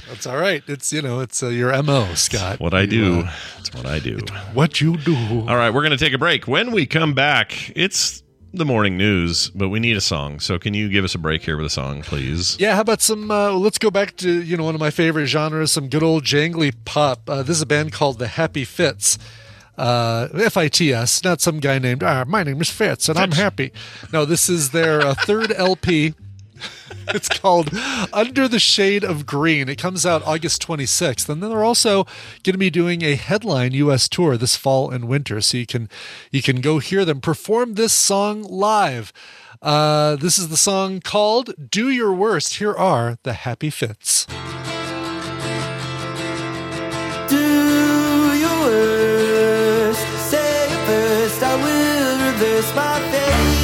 [0.09, 0.62] That's all right.
[0.68, 2.61] It's you know it's uh, your mo, Scott.
[2.61, 3.20] What I You, do.
[3.20, 4.18] uh, That's what I do.
[4.55, 5.16] what you do.
[5.49, 6.47] All right, we're going to take a break.
[6.47, 8.22] When we come back, it's
[8.55, 10.38] the morning news, but we need a song.
[10.40, 12.57] So can you give us a break here with a song, please?
[12.61, 13.30] Yeah, how about some?
[13.30, 16.22] Uh, let's go back to you know one of my favorite genres, some good old
[16.24, 17.28] jangly pop.
[17.28, 19.18] Uh, this is a band called the Happy Fits.
[19.76, 22.03] Uh, F I T S, not some guy named.
[22.03, 23.72] Ah, my name is Fitz, and I'm happy.
[24.12, 26.14] No, this is their uh, third LP.
[27.09, 27.70] It's called
[28.12, 29.68] Under the Shade of Green.
[29.68, 32.02] It comes out August 26th, and then they're also
[32.42, 34.09] going to be doing a headline U.S.
[34.09, 35.88] tour this fall and winter, so you can
[36.32, 39.12] you can go hear them perform this song live.
[39.62, 44.26] Uh, this is the song called "Do Your Worst." Here are the Happy Fits.
[47.28, 47.36] Do
[48.34, 50.07] your worst.
[50.30, 51.42] Say it first.
[51.42, 53.55] I will reverse my face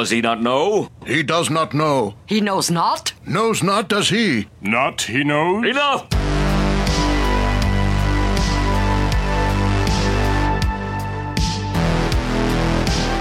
[0.00, 0.88] Does he not know?
[1.04, 2.14] He does not know.
[2.24, 3.12] He knows not.
[3.26, 4.48] Knows not, does he?
[4.62, 5.66] Not he knows.
[5.66, 6.06] Enough!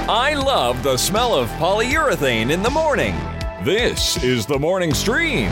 [0.07, 3.13] I love the smell of polyurethane in the morning.
[3.65, 5.49] This is the morning stream.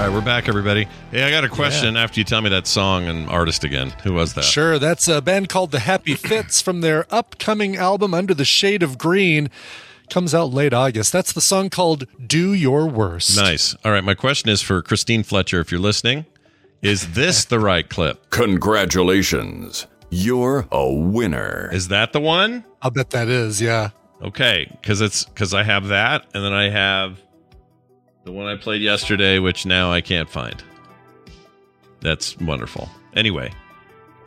[0.00, 0.88] Right, we're back, everybody.
[1.10, 3.90] Hey, I got a question after you tell me that song and artist again.
[4.02, 4.44] Who was that?
[4.44, 8.82] Sure, that's a band called the Happy Fits from their upcoming album Under the Shade
[8.82, 9.50] of Green.
[10.08, 11.12] Comes out late August.
[11.12, 13.36] That's the song called Do Your Worst.
[13.36, 13.76] Nice.
[13.84, 15.60] All right, my question is for Christine Fletcher.
[15.60, 16.24] If you're listening,
[16.80, 18.30] is this the right clip?
[18.30, 19.86] Congratulations.
[20.08, 21.68] You're a winner.
[21.72, 22.64] Is that the one?
[22.80, 23.90] I'll bet that is, yeah.
[24.22, 27.20] Okay, because it's because I have that, and then I have
[28.30, 30.62] the one I played yesterday, which now I can't find.
[32.00, 32.88] That's wonderful.
[33.14, 33.52] Anyway,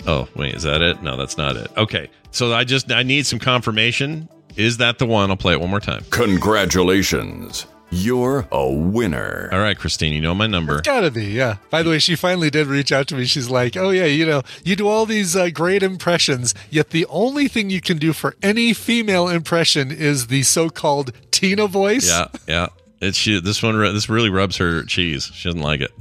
[0.06, 1.02] oh wait, is that it?
[1.02, 1.72] No, that's not it.
[1.78, 4.28] Okay, so I just I need some confirmation.
[4.58, 5.30] Is that the one?
[5.32, 6.04] I'll play it one more time.
[6.10, 7.66] Congratulations.
[7.92, 9.50] You're a winner.
[9.52, 10.82] All right, Christine, you know my number.
[10.82, 11.58] Gotta be, yeah.
[11.70, 13.24] By the way, she finally did reach out to me.
[13.26, 17.06] She's like, "Oh yeah, you know, you do all these uh, great impressions, yet the
[17.06, 22.28] only thing you can do for any female impression is the so-called Tina voice." Yeah,
[22.48, 22.68] yeah.
[23.04, 23.40] It's she.
[23.40, 23.80] This one.
[23.94, 25.30] This really rubs her cheese.
[25.34, 25.92] She doesn't like it.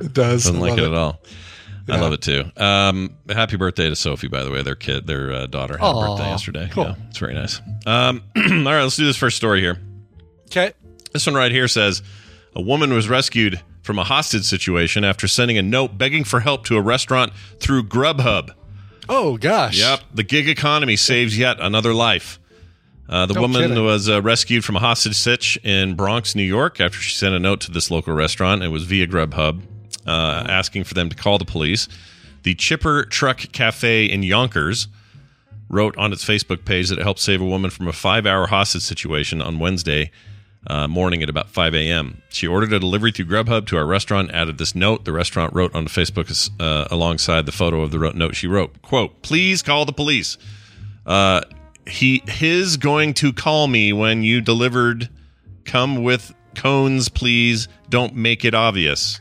[0.00, 0.44] it does.
[0.44, 1.20] Doesn't like love it, at all.
[1.88, 2.44] I love it too.
[2.56, 4.62] Um, happy birthday to Sophie, by the way.
[4.62, 6.68] Their kid, their uh, daughter had a birthday yesterday.
[6.72, 6.84] cool.
[6.84, 7.60] Yeah, it's very nice.
[7.86, 9.78] Um, all right, let's do this first story here.
[10.46, 10.72] Okay.
[11.12, 12.02] This one right here says
[12.54, 16.64] a woman was rescued from a hostage situation after sending a note begging for help
[16.66, 18.50] to a restaurant through Grubhub.
[19.08, 19.78] Oh gosh.
[19.78, 22.39] Yep, the gig economy saves yet another life.
[23.10, 23.84] Uh, the No woman kidding.
[23.84, 27.40] was uh, rescued from a hostage sitch in Bronx, New York, after she sent a
[27.40, 28.62] note to this local restaurant.
[28.62, 29.62] It was via Grubhub,
[30.06, 31.88] uh, asking for them to call the police.
[32.44, 34.86] The Chipper Truck Cafe in Yonkers
[35.68, 38.82] wrote on its Facebook page that it helped save a woman from a five-hour hostage
[38.82, 40.12] situation on Wednesday
[40.68, 42.22] uh, morning at about 5 a.m.
[42.28, 44.30] She ordered a delivery through Grubhub to our restaurant.
[44.30, 45.04] Added this note.
[45.04, 48.36] The restaurant wrote on Facebook uh, alongside the photo of the note.
[48.36, 50.38] She wrote, "Quote: Please call the police.
[51.06, 51.40] Uh,
[51.86, 55.08] he his going to call me when you delivered.
[55.64, 57.68] Come with cones, please.
[57.88, 59.18] Don't make it obvious."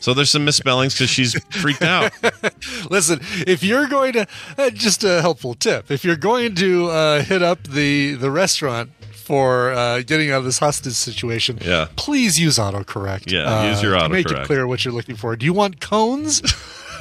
[0.00, 2.10] So there's some misspellings because she's freaked out.
[2.90, 4.26] Listen, if you're going to,
[4.56, 8.90] uh, just a helpful tip, if you're going to uh, hit up the the restaurant
[9.12, 11.88] for uh, getting out of this hostage situation, Yeah.
[11.96, 13.30] please use autocorrect.
[13.30, 15.36] Yeah, uh, use your to Make it clear what you're looking for.
[15.36, 16.40] Do you want cones,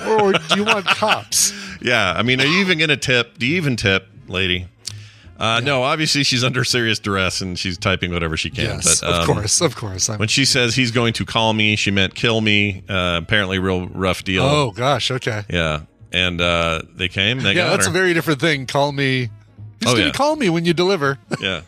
[0.05, 1.53] or do you want cops?
[1.81, 3.37] Yeah, I mean, are you even going to tip?
[3.37, 4.67] Do you even tip, lady?
[5.37, 8.65] Uh, No, obviously she's under serious duress and she's typing whatever she can.
[8.65, 10.09] Yes, but, of um, course, of course.
[10.09, 12.83] I'm, When she says he's going to call me, she meant kill me.
[12.89, 14.43] Uh, apparently, real rough deal.
[14.43, 15.43] oh gosh, okay.
[15.49, 15.81] yeah.
[16.11, 17.39] And uh, they came.
[17.39, 17.91] They Yeah, that's her.
[17.91, 18.65] a very different thing.
[18.65, 19.29] Call me.
[19.79, 20.11] He's Oh, going to yeah.
[20.11, 21.19] call me when you deliver.
[21.39, 21.61] yeah,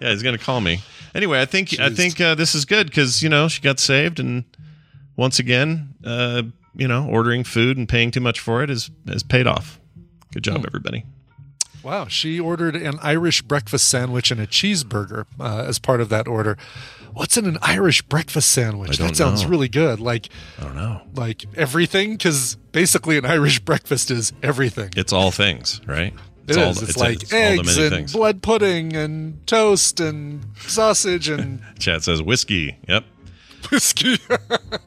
[0.00, 0.10] yeah.
[0.10, 0.80] He's going to call me.
[1.14, 4.18] Anyway, I think I think uh, this is good because you know she got saved,
[4.20, 4.44] and
[5.16, 6.42] once again, uh,
[6.74, 9.78] you know, ordering food and paying too much for it is has paid off.
[10.32, 10.54] Good Hmm.
[10.54, 11.04] job, everybody.
[11.82, 16.28] Wow, she ordered an Irish breakfast sandwich and a cheeseburger uh, as part of that
[16.28, 16.56] order.
[17.12, 18.98] What's in an Irish breakfast sandwich?
[18.98, 19.48] That sounds know.
[19.48, 19.98] really good.
[20.00, 20.28] Like
[20.58, 21.02] I don't know.
[21.14, 24.90] like everything because basically an Irish breakfast is everything.
[24.96, 26.14] It's all things, right?
[26.46, 26.82] It all, is.
[26.82, 28.12] It's, like it's all the eggs and things.
[28.12, 32.76] blood pudding and toast and sausage and Chat says whiskey.
[32.88, 33.04] Yep.
[33.70, 34.18] whiskey,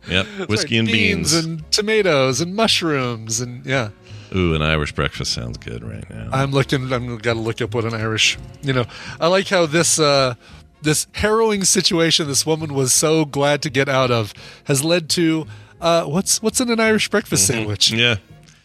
[0.10, 0.26] Yep.
[0.50, 1.34] Whiskey Right, and beans.
[1.34, 3.90] and tomatoes and mushrooms and yeah.
[4.36, 6.30] Ooh, an Irish breakfast sounds good right now.
[6.32, 6.92] I'm looking.
[6.92, 8.38] I'm got to look up what an Irish.
[8.62, 8.86] You know,
[9.20, 10.34] I like how this uh,
[10.82, 14.34] this harrowing situation this woman was so glad to get out of
[14.66, 15.46] has led to
[15.82, 17.92] uh, what's what's in an Irish breakfast sandwich.
[17.92, 18.16] yeah.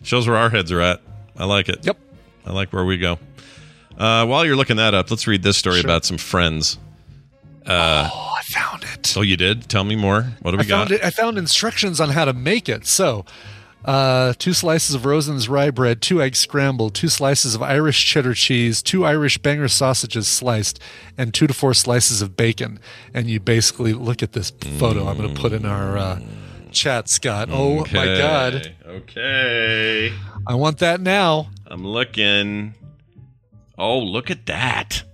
[0.02, 1.00] Shows where our heads are at.
[1.36, 1.84] I like it.
[1.84, 1.98] Yep.
[2.46, 3.18] I like where we go.
[3.98, 5.86] Uh, while you're looking that up, let's read this story Sure.
[5.86, 6.78] about some friends.
[7.66, 9.12] Uh, Oh, I found it.
[9.16, 9.68] Oh, you did?
[9.68, 10.22] Tell me more.
[10.40, 11.00] What do we I found got?
[11.00, 11.04] it.
[11.04, 12.86] I found instructions on how to make it.
[12.86, 13.24] So,
[13.84, 18.34] uh, two slices of Rosen's rye bread, two eggs scrambled, two slices of Irish cheddar
[18.34, 20.80] cheese, two Irish banger sausages sliced,
[21.16, 22.80] and two to four slices of bacon.
[23.14, 25.06] And you basically look at this photo.
[25.06, 26.20] I'm going to put in our uh,
[26.70, 27.48] chat, Scott.
[27.50, 30.12] Oh my God, Okay.
[30.46, 31.50] I want that now.
[31.66, 32.74] I'm looking.
[33.76, 35.04] Oh, look at that.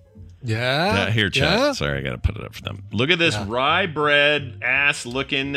[0.43, 1.07] Yeah.
[1.09, 1.59] Uh, here, chat.
[1.59, 1.73] Yeah?
[1.73, 2.85] Sorry, I got to put it up for them.
[2.93, 5.55] Look at this rye bread ass looking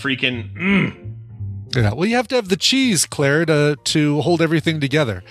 [0.00, 0.52] freaking.
[0.54, 1.15] Mm.
[1.74, 1.92] Yeah.
[1.94, 5.22] Well, you have to have the cheese, Claire, to to hold everything together.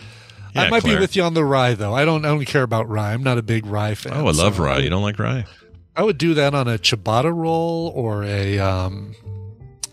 [0.58, 0.96] I might Claire.
[0.98, 1.94] be with you on the rye, though.
[1.94, 2.24] I don't.
[2.26, 3.14] I don't care about rye.
[3.14, 4.14] I'm not a big rye fan.
[4.14, 4.78] Oh, I love so rye.
[4.80, 5.46] You don't like rye?
[5.96, 9.16] I would do that on a ciabatta roll or a um,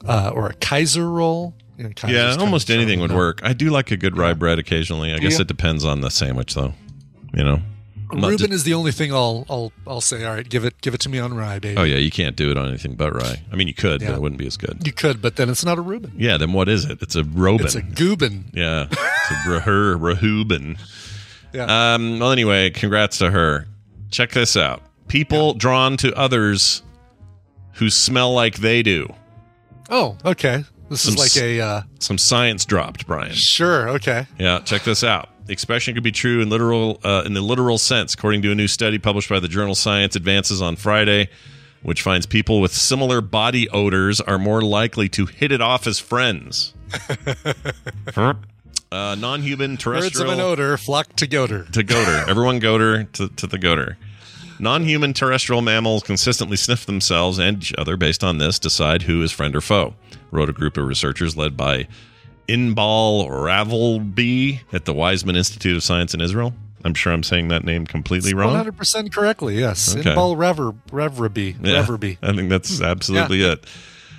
[0.07, 1.55] uh, or a Kaiser roll.
[1.79, 3.41] you know, Yeah, almost anything would work.
[3.43, 5.13] I do like a good rye bread occasionally.
[5.13, 5.43] I guess Yeah.
[5.43, 6.75] it depends on the sandwich, though.
[7.35, 7.63] You know,
[8.13, 10.25] Reuben is the only thing I'll I'll I'll say.
[10.25, 11.77] All right, give it give it to me on rye, baby.
[11.79, 13.43] oh yeah, you can't do it on anything but rye.
[13.53, 14.09] I mean, you could, Yeah.
[14.11, 14.87] but it wouldn't be as good.
[14.87, 16.13] You could, but then it's not a Reuben.
[16.17, 17.01] Yeah, then what is it?
[17.03, 17.65] It's a Robin.
[17.67, 18.51] It's a Gubin.
[18.53, 20.79] yeah, it's a Rahur Rahubin.
[21.53, 21.95] Yeah.
[21.95, 23.67] Um, well, anyway, congrats to her.
[24.11, 24.83] Check this out.
[25.09, 26.83] People drawn to others
[27.75, 29.13] who smell like they do.
[29.91, 30.65] oh, okay.
[30.91, 33.33] This Some is like a uh, Some science dropped, Brian.
[33.33, 33.89] sure.
[33.91, 34.27] Okay.
[34.39, 35.31] Yeah, check this out.
[35.47, 38.55] The expression could be true in literal uh, in the literal sense, according to a
[38.55, 41.29] new study published by the journal Science Advances on Friday,
[41.83, 45.99] which finds people with similar body odors are more likely to hit it off as
[45.99, 46.75] friends.
[48.17, 48.35] uh,
[49.19, 51.69] non-human terrestrial Birds of an odor flock to goater.
[51.73, 52.29] to goater.
[52.29, 53.97] Everyone goater to, to the goater.
[54.61, 59.33] Non-human terrestrial mammals consistently sniff themselves and each other based on this, decide who is
[59.33, 59.95] friend or foe.
[60.31, 61.89] Wrote a group of researchers led by
[62.49, 66.55] Inbal Ravreby at the Weizmann Institute of Science in Israel.
[66.85, 68.55] I'm sure I'm saying that name completely wrong.
[68.57, 69.59] hundred percent correctly.
[69.59, 69.97] Yes.
[69.97, 70.11] Okay.
[70.11, 71.57] Inbal Rever Reverby.
[71.65, 72.19] Yeah, Reverby.
[72.23, 73.65] I think that's absolutely it.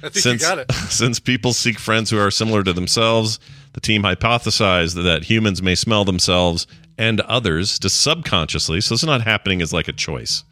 [0.02, 0.72] I think since, you got it.
[0.90, 3.40] since people seek friends who are similar to themselves,
[3.74, 6.68] the team hypothesized that humans may smell themselves
[6.98, 8.80] and others just subconsciously.
[8.82, 10.44] So it's not happening as like a choice.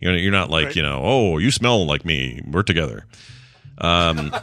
[0.00, 0.76] You're, you're not like, Right.
[0.76, 2.40] you know, oh, you smell like me.
[2.46, 3.04] We're together.
[3.80, 4.34] Um,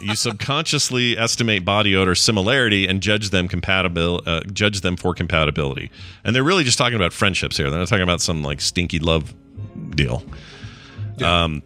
[0.00, 5.90] you subconsciously estimate body odor similarity and judge them compatible, uh, judge them for compatibility.
[6.24, 7.70] And they're really just talking about friendships here.
[7.70, 9.34] They're not talking about some like stinky love
[9.90, 10.22] deal.
[11.22, 11.62] Um,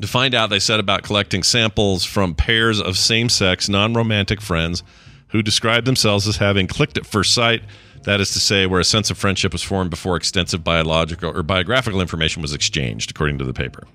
[0.00, 4.40] to find out, they said about collecting samples from pairs of same sex, non romantic
[4.40, 4.82] friends
[5.28, 7.62] who described themselves as having clicked at first sight.
[8.04, 11.42] That is to say, where a sense of friendship was formed before extensive biological or
[11.42, 13.86] biographical information was exchanged, according to the paper.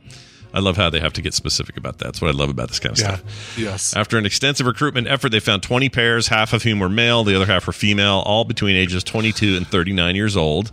[0.55, 2.05] I love how they have to get specific about that.
[2.05, 3.17] That's what I love about this kind of Yeah.
[3.17, 3.57] stuff.
[3.57, 3.93] Yes.
[3.95, 7.35] After an extensive recruitment effort, they found 20 pairs, half of whom were male, the
[7.35, 10.71] other half were female, all between ages 22 and 39 years old.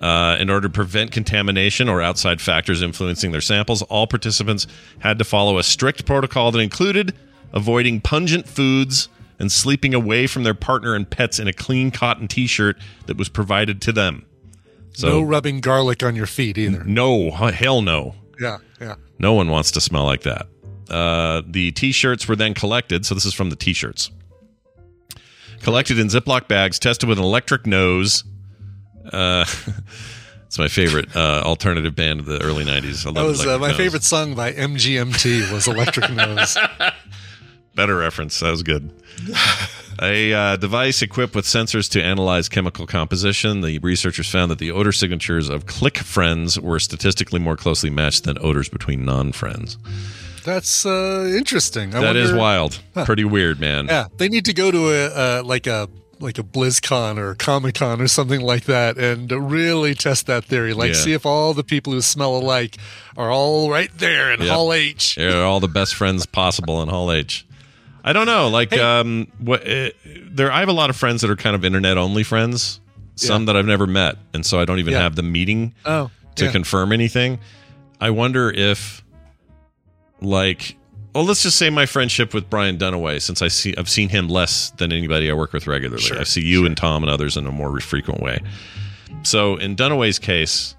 [0.00, 4.66] Uh, in order to prevent contamination or outside factors influencing their samples, all participants
[4.98, 7.14] had to follow a strict protocol that included
[7.54, 9.08] avoiding pungent foods
[9.38, 13.16] and sleeping away from their partner and pets in a clean cotton t shirt that
[13.16, 14.26] was provided to them.
[14.92, 16.84] So, no rubbing garlic on your feet either.
[16.84, 18.14] no, hell no.
[18.40, 18.58] Yeah.
[18.80, 18.94] Yeah.
[19.18, 20.46] No one wants to smell like that.
[20.90, 23.04] Uh, the t-shirts were then collected.
[23.06, 24.10] So this is from the t-shirts.
[25.62, 28.24] Collected in Ziploc bags, tested with an electric nose.
[29.12, 29.44] Uh,
[30.46, 33.04] it's my favorite uh, alternative band of the early '90s.
[33.06, 33.76] I love That was uh, my Nose.
[33.76, 36.56] favorite song by MGMT was Electric Nose.
[37.76, 38.40] Better reference.
[38.40, 38.90] That was good.
[40.02, 43.60] A uh, device equipped with sensors to analyze chemical composition.
[43.62, 48.24] The researchers found that the odor signatures of click friends were statistically more closely matched
[48.24, 49.78] than odors between non-friends.
[50.44, 51.94] That's uh, interesting.
[51.94, 52.78] I That is wonder- wild.
[53.06, 53.86] Pretty weird, man.
[53.86, 57.74] Yeah, they need to go to a uh, like a like a BlizzCon or Comic
[57.74, 60.72] Con or something like that, and really test that theory.
[60.72, 60.94] Like, Yeah.
[60.94, 62.76] see if all the people who smell alike
[63.18, 64.48] are all right there in Yep.
[64.48, 65.16] Hall H.
[65.16, 67.44] They're all the best friends possible in Hall H.
[68.06, 69.90] I don't know, like um, what uh,
[70.30, 70.50] there.
[70.52, 72.80] I have a lot of friends that are kind of internet only friends.
[73.16, 73.46] Some Yeah.
[73.46, 75.00] that I've never met, and so I don't even Yeah.
[75.00, 76.52] have the meeting Oh, to yeah.
[76.52, 77.38] confirm anything.
[78.00, 79.02] I wonder if,
[80.20, 80.76] like,
[81.14, 84.28] well, let's just say my friendship with Brian Dunaway, since I see I've seen him
[84.28, 86.02] less than anybody I work with regularly.
[86.02, 88.38] Sure, I see you and Tom and others in a more frequent way.
[89.22, 90.75] So in Dunaway's case,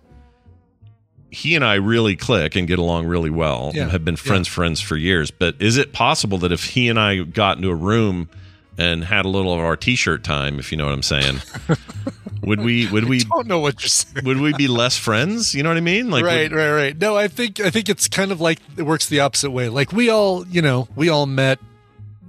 [1.30, 4.48] he and I really click and get along really well Yeah, and have been friends
[4.48, 5.30] friends for years.
[5.32, 8.30] But is it possible that if he and I got into a room
[8.78, 11.42] and had a little of our t-shirt time, if you know what I'm saying,
[12.44, 14.26] would we would we I don't know what you're saying.
[14.26, 15.54] would we be less friends?
[15.56, 16.10] You know what I mean?
[16.10, 16.98] Like right, would- right, right.
[16.98, 19.68] No, I think I think it's kind of like it works the opposite way.
[19.70, 21.60] Like we all, you know, we all met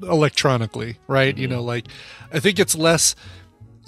[0.02, 1.36] electronically, right?
[1.36, 1.56] You Mm-hmm.
[1.56, 1.86] know, like
[2.32, 3.14] I think it's less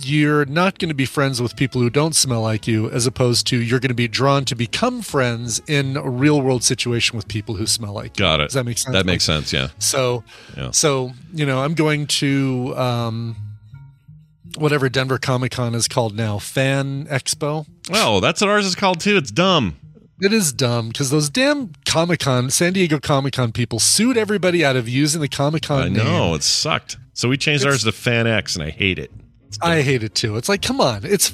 [0.06, 3.46] you're not going to be friends with people who don't smell like you as opposed
[3.48, 7.28] to you're going to be drawn to become friends in a real world situation with
[7.28, 8.24] people who smell like you.
[8.24, 8.44] Got it.
[8.44, 8.92] Does that make sense?
[8.94, 9.52] That makes Like, sense.
[9.52, 9.68] Yeah.
[9.78, 10.24] So,
[10.56, 10.70] Yeah.
[10.70, 13.36] so you know, I'm going to um,
[14.56, 17.66] whatever Denver Comic Con is called now, Fan Expo.
[17.92, 19.16] Oh, that's what ours is called too.
[19.16, 19.76] It's dumb.
[20.22, 24.62] It is dumb because those damn Comic Con, San Diego Comic Con people sued everybody
[24.64, 25.94] out of using the Comic Con I name.
[26.04, 26.98] know it sucked.
[27.14, 29.10] So we changed ours to Fan X, and I hate it.
[29.60, 30.36] I hate it too.
[30.36, 31.32] It's like, come on, it's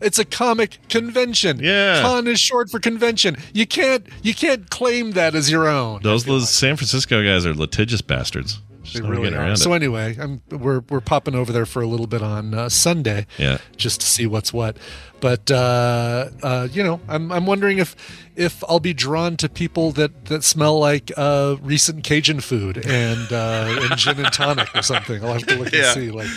[0.00, 1.58] it's a comic convention.
[1.60, 2.00] Yeah.
[2.02, 3.36] con is short for convention.
[3.52, 6.00] You can't you can't claim that as your own.
[6.02, 8.60] Those those San Francisco guys are litigious bastards.
[8.82, 9.56] Just They really are.
[9.56, 9.76] So it.
[9.76, 13.56] anyway, I'm, we're we're popping over there for a little bit on uh, Sunday, Yeah.
[13.78, 14.76] just to see what's what.
[15.20, 17.96] But uh, uh, you know, I'm I'm wondering if
[18.36, 23.32] if I'll be drawn to people that that smell like uh, recent Cajun food and
[23.32, 25.24] uh, and gin and tonic or something.
[25.24, 25.84] I'll have to look Yeah.
[25.92, 26.10] and see.
[26.10, 26.28] Like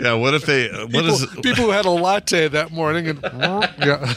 [0.00, 0.14] Yeah.
[0.14, 0.68] What if they?
[0.68, 1.26] What people, is?
[1.42, 3.20] people who had a latte that morning and
[3.78, 4.14] yeah.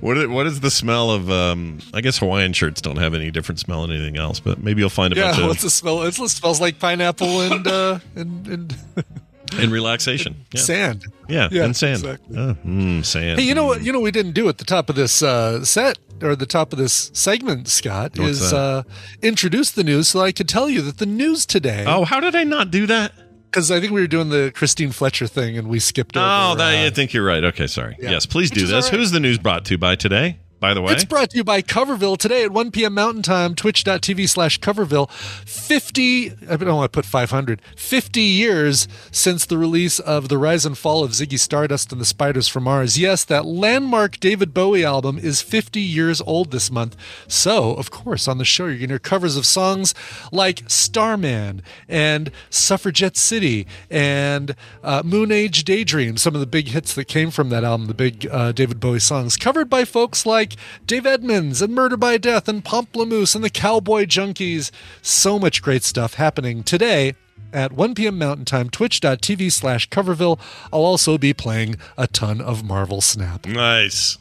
[0.00, 1.30] What is, what is the smell of?
[1.30, 4.80] Um, I guess Hawaiian shirts don't have any different smell than anything else, but maybe
[4.80, 6.02] you'll find a bunch Yeah, of what's the smell?
[6.02, 8.76] It smells like pineapple and uh, and, and
[9.58, 10.36] in relaxation.
[10.52, 10.60] Yeah.
[10.60, 11.04] sand.
[11.28, 12.04] Yeah, Yeah, and sand.
[12.04, 12.36] exactly.
[12.36, 13.40] Oh, mm, sand.
[13.40, 13.82] Hey, you know what?
[13.82, 16.72] You know we didn't do at the top of this uh, set or the top
[16.72, 18.56] of this segment, Scott, What's is that?
[18.56, 18.82] uh,
[19.22, 21.84] introduce the news so I could tell you that the news today.
[21.86, 23.12] Oh, how did I not do that?
[23.56, 26.26] Because I think we were doing the Christine Fletcher thing and we skipped over.
[26.26, 27.42] Oh, that, uh, I think you're right.
[27.42, 27.96] Okay, sorry.
[27.98, 28.10] yeah.
[28.10, 28.90] Yes, please Which do this.
[28.90, 28.98] right.
[29.00, 30.38] Who's the news brought to by today?
[30.58, 32.94] By the way, It's brought to you by Coverville today at 1 p.m.
[32.94, 35.10] Mountain Time, twitch.tv slash Coverville.
[35.10, 40.64] 50, I don't want to put 500, 50 years since the release of The Rise
[40.64, 42.98] and Fall of Ziggy Stardust and the Spiders from Mars.
[42.98, 46.96] Yes, that landmark David Bowie album is 50 years old this month.
[47.28, 49.94] So, of course, on the show, you're going to hear covers of songs
[50.32, 56.94] like Starman and Suffragette City and uh, Moon Age Daydream, some of the big hits
[56.94, 60.45] that came from that album, the big uh, David Bowie songs, covered by folks like
[60.86, 64.70] Dave Edmunds and Murder by Death and Pomplamoose and the Cowboy Junkies.
[65.02, 67.14] So much great stuff happening today
[67.52, 68.18] at 1 p.m.
[68.18, 70.38] Mountain Time, twitch.tv slash Coverville.
[70.72, 73.46] I'll also be playing a ton of Marvel Snap.
[73.46, 74.18] nice.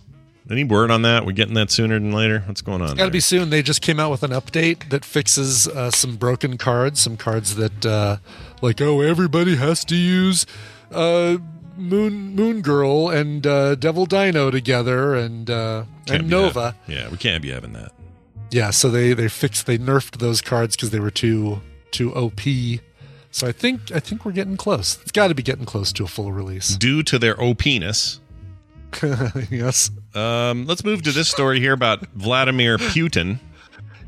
[0.50, 1.26] Any word on that?
[1.26, 2.44] We're getting that sooner than later.
[2.46, 2.96] What's going on?
[2.96, 3.50] Got to be soon.
[3.50, 7.56] They just came out with an update that fixes uh, some broken cards, some cards
[7.56, 8.18] that, uh,
[8.62, 10.46] like, oh, everybody has to use
[10.92, 11.38] uh,
[11.78, 16.76] Moon Moon Girl and uh, Devil Dino together, and uh, and Nova.
[16.88, 17.92] that- Yeah, we can't be having that.
[18.52, 21.62] Yeah, so they they fixed they nerfed those cards because they were too
[21.92, 22.42] too OP.
[23.32, 25.00] So I think I think we're getting close.
[25.02, 26.78] It's got to be getting close to a full release.
[26.78, 28.20] Due to their OPness.
[29.52, 33.40] yes, Um, let's move to this story here about Vladimir Putin.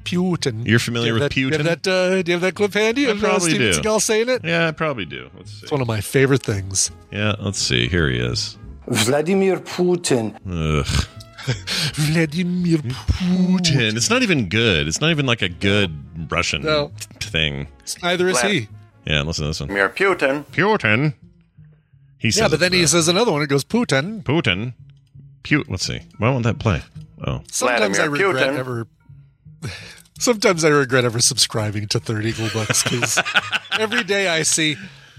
[0.07, 0.65] Putin.
[0.67, 1.51] You're familiar with have that, Putin?
[1.51, 3.49] Do you have that, uh, do you have that clip handy I of uh, probably
[3.51, 3.79] Steven do.
[3.79, 4.43] Seagal saying it?
[4.45, 5.29] Yeah, I probably do.
[5.35, 5.59] Let's see.
[5.63, 6.91] It's one of my favorite things.
[7.11, 7.87] Yeah, let's see.
[7.87, 8.57] Here he is.
[8.87, 11.07] Vladimir Putin Ugh.
[11.93, 13.95] Vladimir Putin.
[13.95, 14.87] It's not even good.
[14.87, 15.91] It's not even like a good
[16.31, 16.91] Russian No.
[17.19, 17.67] thing.
[18.01, 18.67] Neither is he.
[19.05, 19.69] Yeah, listen to this one.
[19.69, 20.45] Vladimir Putin.
[20.47, 21.13] Putin.
[22.17, 23.41] He says Yeah, but then he says another one.
[23.41, 24.23] It goes Putin.
[24.23, 24.73] Putin.
[25.43, 25.69] Put.
[25.69, 25.99] Let's see.
[26.17, 26.81] Why won't that play?
[27.25, 28.57] Oh, Sometimes I regret Putin.
[28.57, 28.87] ever.
[30.19, 33.19] Sometimes I regret ever subscribing to Third Eagle Books because
[33.79, 34.75] every day I see.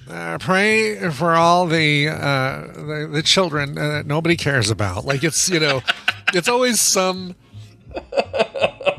[0.08, 5.04] Uh, pray for all the uh, the, the children uh, that nobody cares about.
[5.04, 5.82] Like it's you know,
[6.32, 7.34] it's always some.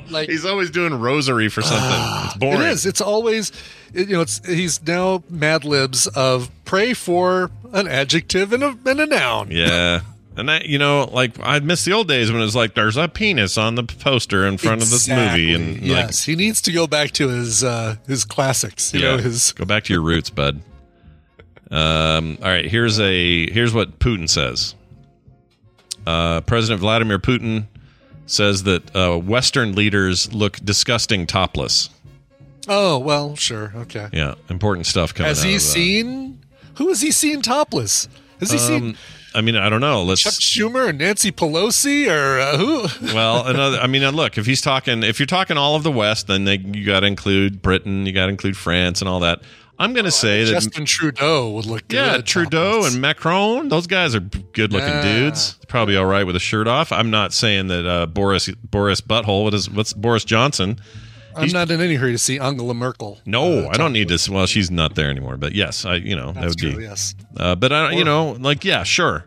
[0.10, 1.90] Like he's always doing rosary for something.
[2.26, 2.62] it's boring.
[2.62, 2.86] It is.
[2.86, 3.52] It's always,
[3.94, 9.00] you know, it's he's now Mad Libs of pray for an adjective and a, and
[9.00, 9.50] a noun.
[9.52, 10.02] Yeah.
[10.40, 12.98] And I, you know, like I miss the old days when it was like there's
[12.98, 15.90] a penis on the poster in front of this movie, and Exactly.
[15.90, 18.94] yes, he needs to go back to his uh, his classics.
[18.94, 20.62] You like, know, his go back to your roots, bud.
[21.72, 24.74] Um, all right, here's a here's what Putin says.
[26.08, 27.68] Uh, President Vladimir Putin
[28.26, 31.90] says that uh, Western leaders look disgusting topless.
[32.68, 34.08] oh well, sure, okay.
[34.14, 35.28] Yeah, important stuff coming.
[35.28, 36.40] Has he uh, seen?
[36.76, 38.08] Who has he seen topless?
[38.40, 38.96] Has he seen Um,
[39.36, 40.04] I mean, I don't know.
[40.04, 42.88] Let's Chuck Schumer and Nancy Pelosi or uh, who?
[43.14, 43.78] well, another.
[43.78, 46.46] I mean, uh, look, if he's talking, if you're talking all of the West, then
[46.46, 49.42] they, you got to include Britain, you got to include France, and all that.
[49.82, 51.96] I'm going to say that, Justin Trudeau would look good.
[51.96, 55.02] yeah, Trudeau and Macron, those guys are good-looking Yeah.
[55.04, 55.58] dudes.
[55.70, 56.92] Probably all right with a shirt off.
[56.92, 59.46] I'm not saying that uh, Boris Boris Butthole.
[59.46, 60.80] What is what's Boris Johnson?
[61.42, 63.20] I'm not in any hurry to see Angela Merkel.
[63.26, 64.32] No, uh, I don't need to.
[64.32, 65.38] Well, she's not there anymore.
[65.38, 66.76] But yes, I you know that would true.
[66.78, 66.84] be.
[66.84, 67.16] Yes.
[67.38, 69.26] Uh, but I, you know, like yeah, sure.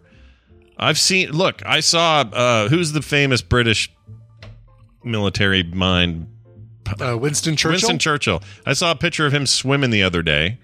[0.79, 1.31] I've seen.
[1.31, 2.21] Look, I saw.
[2.21, 3.93] Uh, who's the famous British
[5.05, 6.29] military mind?
[7.01, 7.73] Uh, Winston Churchill.
[7.73, 8.43] Winston Churchill.
[8.67, 10.59] I saw a picture of him swimming the other day.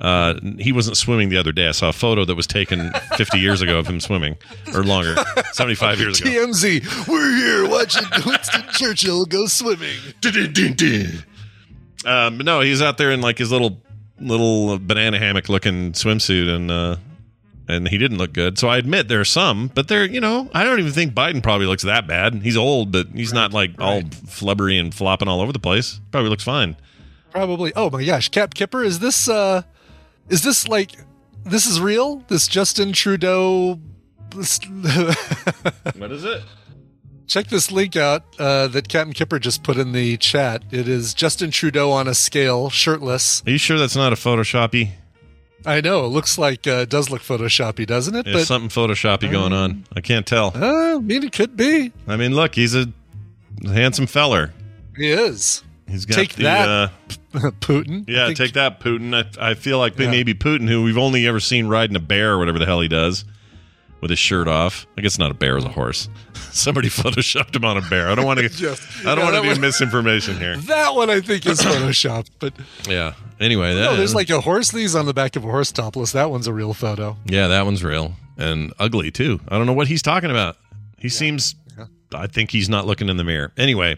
[0.00, 1.68] Uh, he wasn't swimming the other day.
[1.68, 4.36] I saw a photo that was taken 50 years ago of him swimming,
[4.74, 5.14] or longer,
[5.52, 6.30] 75 years ago.
[6.46, 7.08] TMZ.
[7.08, 9.96] We're here watching Winston Churchill go swimming.
[12.06, 13.80] Um, no, he's out there in like his little
[14.20, 16.96] little banana hammock looking swimsuit, and uh,
[17.66, 18.58] and he didn't look good.
[18.58, 21.42] So I admit there are some, but they're you know I don't even think Biden
[21.42, 22.34] probably looks that bad.
[22.42, 25.98] He's old, but he's not like all flubbery and flopping all over the place.
[26.10, 26.76] Probably looks fine.
[27.30, 27.72] Probably.
[27.74, 29.62] Oh my gosh, Cap Kipper, is this uh
[30.28, 30.92] is this like
[31.44, 32.24] this is real?
[32.28, 33.80] This Justin Trudeau
[34.34, 36.42] What is it?
[37.26, 40.62] Check this link out uh, that Captain Kipper just put in the chat.
[40.70, 43.42] It is Justin Trudeau on a scale, shirtless.
[43.46, 44.90] Are you sure that's not a Photoshoppy?
[45.66, 46.04] I know.
[46.04, 48.24] It looks like uh, it does look photoshoppy, doesn't it?
[48.24, 49.84] There's something Photoshoppy going on.
[49.96, 50.52] I can't tell.
[50.54, 51.90] uh, I mean, it could be.
[52.06, 52.86] I mean, look, he's a
[53.64, 54.52] handsome feller.
[54.96, 55.64] He is.
[55.88, 56.88] He's got Take the, that, Uh,
[57.60, 58.04] Putin.
[58.08, 59.14] yeah, take that, Putin.
[59.38, 60.10] I, I feel like Yeah.
[60.10, 62.88] maybe Putin, who we've only ever seen riding a bear or whatever the hell he
[62.88, 63.24] does,
[64.00, 64.86] with his shirt off.
[64.96, 66.08] I guess not a bear, it's a horse.
[66.52, 68.08] Somebody photoshopped him on a bear.
[68.08, 68.44] I don't want to.
[68.46, 70.56] I don't Yeah, want to do one- misinformation here.
[70.56, 72.54] That one I think is photoshopped, but
[72.88, 73.12] Yeah.
[73.40, 76.12] Anyway, that, no, there's like a horse knees on the back of a horse topless.
[76.12, 77.16] That one's a real photo.
[77.26, 79.40] Yeah, that one's real and ugly too.
[79.48, 80.56] I don't know what he's talking about.
[80.98, 81.54] He seems.
[82.14, 83.52] I think he's not looking in the mirror.
[83.56, 83.96] Anyway,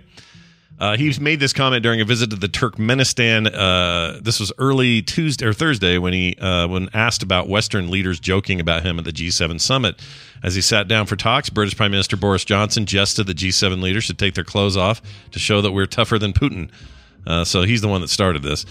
[0.79, 3.51] uh, he's made this comment during a visit to the Turkmenistan.
[3.53, 8.21] Uh, this was early Tuesday or Thursday when he uh, when asked about Western leaders
[8.21, 9.97] joking about him at the G7 summit.
[10.43, 14.05] As he sat down for talks, British Prime Minister Boris Johnson jested that G7 leaders
[14.05, 15.01] should take their clothes off
[15.31, 16.71] to show that we're tougher than Putin.
[17.27, 18.67] Uh, so he's the one that started this.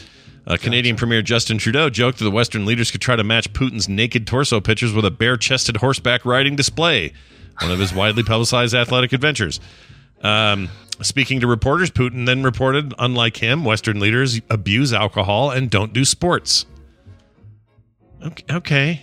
[0.47, 3.89] Uh, Canadian Premier Justin Trudeau joked that the Western leaders could try to match Putin's
[3.89, 7.13] naked torso pictures with a bare chested horseback riding display,
[7.61, 9.59] one of his widely publicized athletic adventures.
[10.21, 10.69] Um,
[11.01, 16.05] speaking to reporters, Putin then reported, unlike him, Western leaders abuse alcohol and don't do
[16.05, 16.65] sports.
[18.23, 18.43] Okay.
[18.55, 19.01] okay.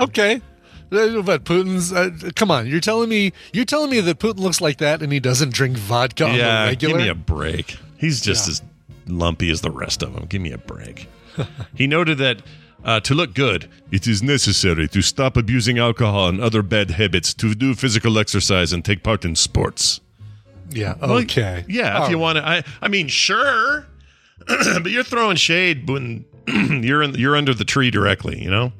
[0.00, 0.40] Okay.
[0.90, 4.76] But Putin's uh, come on, you're telling me you're telling me that Putin looks like
[4.78, 6.94] that and he doesn't drink vodka Yeah, regular?
[6.98, 7.78] give me a break.
[7.96, 8.50] He's just Yeah.
[8.52, 8.62] as
[9.06, 10.26] lumpy as the rest of them.
[10.26, 11.08] Give me a break.
[11.74, 12.42] he noted that
[12.84, 17.32] uh, to look good, it is necessary to stop abusing alcohol and other bad habits,
[17.34, 20.00] to do physical exercise, and take part in sports.
[20.72, 21.64] Yeah, Well, okay.
[21.68, 22.20] yeah, if All you right.
[22.22, 22.46] want to.
[22.48, 23.86] I, I mean, sure,
[24.46, 26.24] but you're throwing shade when
[26.82, 28.42] you're in, you're under the tree directly.
[28.42, 28.72] You know,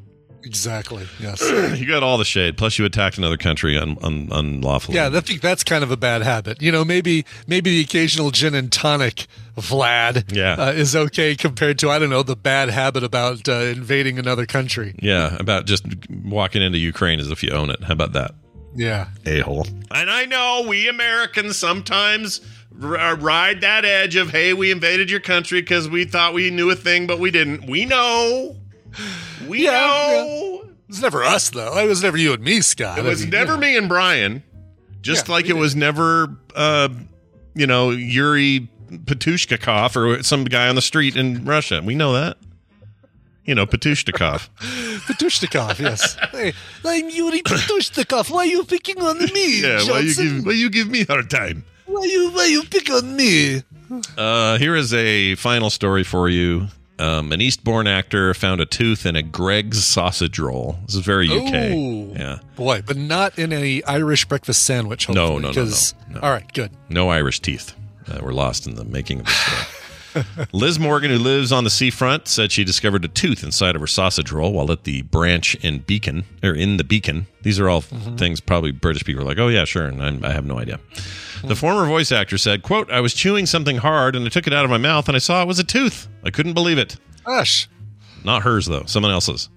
[0.45, 1.07] Exactly.
[1.21, 1.41] Yes.
[1.79, 2.57] you got all the shade.
[2.59, 4.97] Plus, you attacked another country un, un, unlawfully.
[4.97, 6.61] Yeah, I think that's kind of a bad habit.
[6.61, 10.55] You know, maybe maybe the occasional gin and tonic, Vlad, Yeah.
[10.55, 14.45] uh, is okay compared to I don't know the bad habit about uh, invading another
[14.47, 14.97] country.
[15.01, 15.37] yeah.
[15.39, 15.85] About just
[16.25, 17.85] walking into Ukraine as if you own it.
[17.85, 18.35] How about that?
[18.75, 19.67] Yeah, a hole.
[19.91, 22.41] And I know we Americans sometimes
[22.83, 26.71] r- ride that edge of, hey, we invaded your country because we thought we knew
[26.71, 27.67] a thing, but we didn't.
[27.69, 28.57] We know.
[29.47, 30.61] We Yeah, know.
[30.65, 31.77] it was never us though.
[31.79, 32.99] It was never you and me, Scott.
[32.99, 33.59] It was I mean, never know.
[33.61, 34.43] me and Brian,
[35.03, 36.89] just Yeah, like it was never, uh,
[37.55, 41.83] you know, Yuri Patushnikov or some guy on the street in Russia.
[41.85, 42.37] We know that.
[43.45, 44.49] You know, Patushnikov.
[45.07, 45.79] Patushnikov.
[45.81, 46.17] Yes.
[46.31, 46.53] hey,
[46.85, 48.31] I'm Yuri Patushnikov.
[48.31, 49.61] Why are you picking on me?
[49.63, 50.37] yeah, why you Johnson?
[50.37, 51.65] give why you give me hard time?
[51.87, 53.63] Why you why you pick on me?
[54.17, 56.69] Uh, here is a final story for you.
[56.99, 60.77] Um, an Eastbourne actor found a tooth in a Greggs sausage roll.
[60.87, 61.55] This is very UK.
[61.73, 62.13] Ooh.
[62.15, 62.39] Yeah.
[62.55, 65.09] Boy, but not in any Irish breakfast sandwich.
[65.09, 66.21] No, Hopefully, no, no, no, 'cause- no.
[66.21, 66.71] All right, good.
[66.91, 67.75] No Irish teeth
[68.09, 69.63] uh, were lost in the making of this story.
[70.53, 73.87] Liz Morgan, who lives on the seafront, said she discovered a tooth inside of her
[73.87, 77.27] sausage roll while at the branch in Beacon, or in the Beacon.
[77.43, 78.17] These are all mm-hmm.
[78.17, 79.87] things probably British people are like, oh, yeah, sure.
[79.87, 80.79] And I'm, I have no idea.
[80.79, 81.49] Mm-hmm.
[81.49, 84.53] The former voice actor said, quote, I was chewing something hard and I took it
[84.53, 86.09] out of my mouth and I saw it was a tooth.
[86.25, 86.97] I couldn't believe it.
[87.25, 87.69] Gosh,
[88.25, 88.85] Not hers, though.
[88.87, 89.49] Someone else's.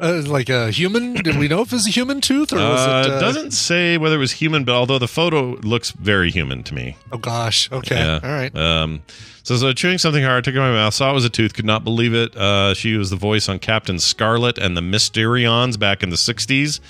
[0.00, 1.14] Uh, like a human?
[1.14, 3.12] Did we know if it's a human tooth or was Uh, it?
[3.14, 6.74] Uh, doesn't say whether it was human, but although the photo looks very human to
[6.74, 6.96] me.
[7.12, 7.70] Oh gosh.
[7.72, 7.96] Okay.
[7.96, 8.20] Yeah.
[8.22, 8.54] All right.
[8.54, 9.02] Um,
[9.42, 11.30] so, so chewing something hard, took it out of my mouth, saw it was a
[11.30, 12.36] tooth, could not believe it.
[12.36, 16.80] Uh, she was the voice on Captain Scarlet and the Mysterons back in the 60s.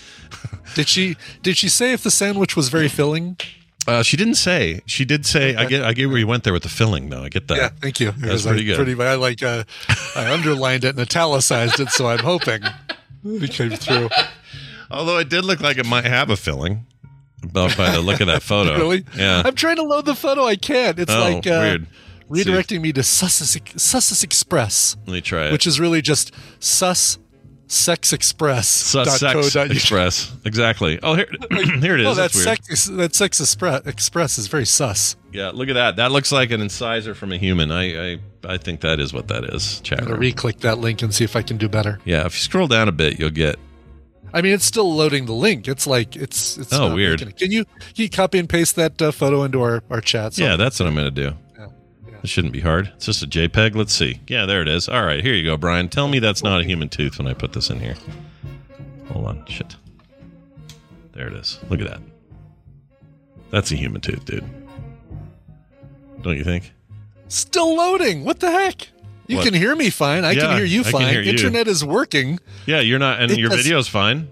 [0.75, 3.37] Did she did she say if the sandwich was very filling?
[3.87, 4.81] Uh, she didn't say.
[4.87, 7.23] She did say, I get I get where you went there with the filling, though.
[7.23, 7.57] I get that.
[7.57, 7.69] Yeah.
[7.81, 8.11] Thank you.
[8.13, 8.97] That's was, pretty like, good.
[8.97, 9.03] Pretty.
[9.03, 9.43] I like.
[9.43, 9.65] Uh,
[10.17, 12.63] I underlined it and italicized it, so I'm hoping
[13.25, 14.09] it came through.
[14.91, 16.87] Although it did look like it might have a filling.
[17.53, 18.77] By the look of that photo.
[18.77, 19.05] Really?
[19.17, 19.43] Yeah.
[19.45, 20.45] I'm trying to load the photo.
[20.45, 20.99] I can't.
[20.99, 21.79] It's Oh, like uh,
[22.29, 22.47] weird.
[22.47, 25.53] redirecting me to Sussex, Sussex Express, Let me try it.
[25.53, 27.19] which is really just Sus
[27.69, 28.93] Sex Express.
[28.93, 29.71] Dot co dot UK.
[29.73, 30.33] Express.
[30.45, 31.01] Exactly.
[31.03, 32.07] Oh, here, here it is.
[32.07, 35.17] Oh, that sex that Sex Express, Express is very sus.
[35.33, 35.97] Yeah, look at that.
[35.97, 37.71] That looks like an incisor from a human.
[37.73, 39.81] I I, I think that is what that is.
[39.81, 41.99] Chat I'm gonna re-click that link and see if I can do better.
[42.05, 43.57] Yeah, if you scroll down a bit, you'll get.
[44.33, 45.67] I mean, it's still loading the link.
[45.67, 46.73] It's like it's it's.
[46.73, 47.21] Oh, weird.
[47.37, 50.35] Can you can you copy and paste that uh, photo into our our chat?
[50.35, 51.37] So- yeah, that's what I'm going to do.
[52.27, 52.91] It shouldn't be hard.
[52.97, 53.77] It's just a JPEG.
[53.77, 54.19] Let's see.
[54.27, 54.89] Yeah, there it is.
[54.89, 55.89] All right, here you go, Brian.
[55.89, 57.95] Tell me that's not a human tooth when I put this in here.
[59.13, 59.47] Hold on.
[59.47, 59.77] Shit.
[61.13, 61.61] There it is.
[61.71, 62.01] Look at that.
[63.51, 64.45] That's a human tooth, dude.
[66.23, 66.73] Don't you think?
[67.29, 68.25] Still loading.
[68.25, 68.89] What the heck?
[69.29, 69.45] You what?
[69.45, 70.25] can hear me fine.
[70.25, 71.09] I yeah, can hear you fine.
[71.09, 71.31] Hear you.
[71.31, 72.41] Internet is working.
[72.67, 74.31] Yeah, you're not, and it your has, video's fine.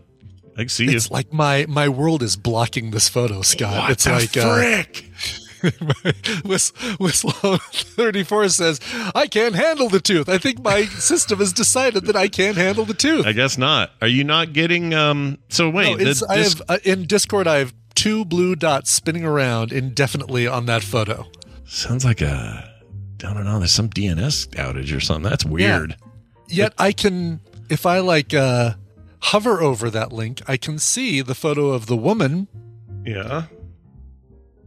[0.59, 0.97] I see it's you.
[0.97, 3.83] It's like my my world is blocking this photo, Scott.
[3.83, 5.05] What it's like uh, frick?
[5.15, 5.44] Uh,
[6.45, 8.81] Whistle34 says,
[9.15, 10.29] I can't handle the tooth.
[10.29, 13.27] I think my system has decided that I can't handle the tooth.
[13.27, 13.93] I guess not.
[14.03, 14.93] Are you not getting.
[14.93, 15.99] Um, so wait.
[15.99, 20.47] No, the, I have, uh, in Discord, I have two blue dots spinning around indefinitely
[20.47, 21.27] on that photo.
[21.65, 22.71] Sounds like a.
[23.25, 23.59] I don't know.
[23.59, 25.31] There's some DNS outage or something.
[25.31, 25.91] That's weird.
[25.91, 26.65] Yeah.
[26.65, 27.41] Yet it, I can,
[27.71, 28.75] if I like uh,
[29.21, 32.49] hover over that link, I can see the photo of the woman.
[33.07, 33.47] Yeah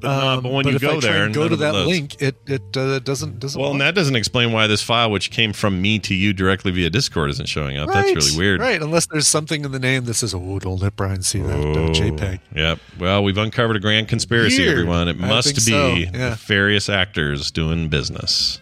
[0.04, 3.00] um, but when but you go there, and go to that link, it it uh,
[3.00, 3.60] doesn't doesn't.
[3.60, 6.72] Well, and that doesn't explain why this file, which came from me to you directly
[6.72, 7.89] via Discord, isn't showing up.
[7.89, 8.60] That's really weird.
[8.62, 8.82] right?
[8.82, 11.80] Unless there's something in the name that says, "Oh, don't let Brian see that uh,
[11.80, 12.80] Oh, JPEG." Yep.
[13.00, 14.78] Well, we've uncovered a grand conspiracy, Weird.
[14.80, 15.08] everyone.
[15.08, 16.12] It must be so, yeah.
[16.12, 18.60] nefarious actors doing business.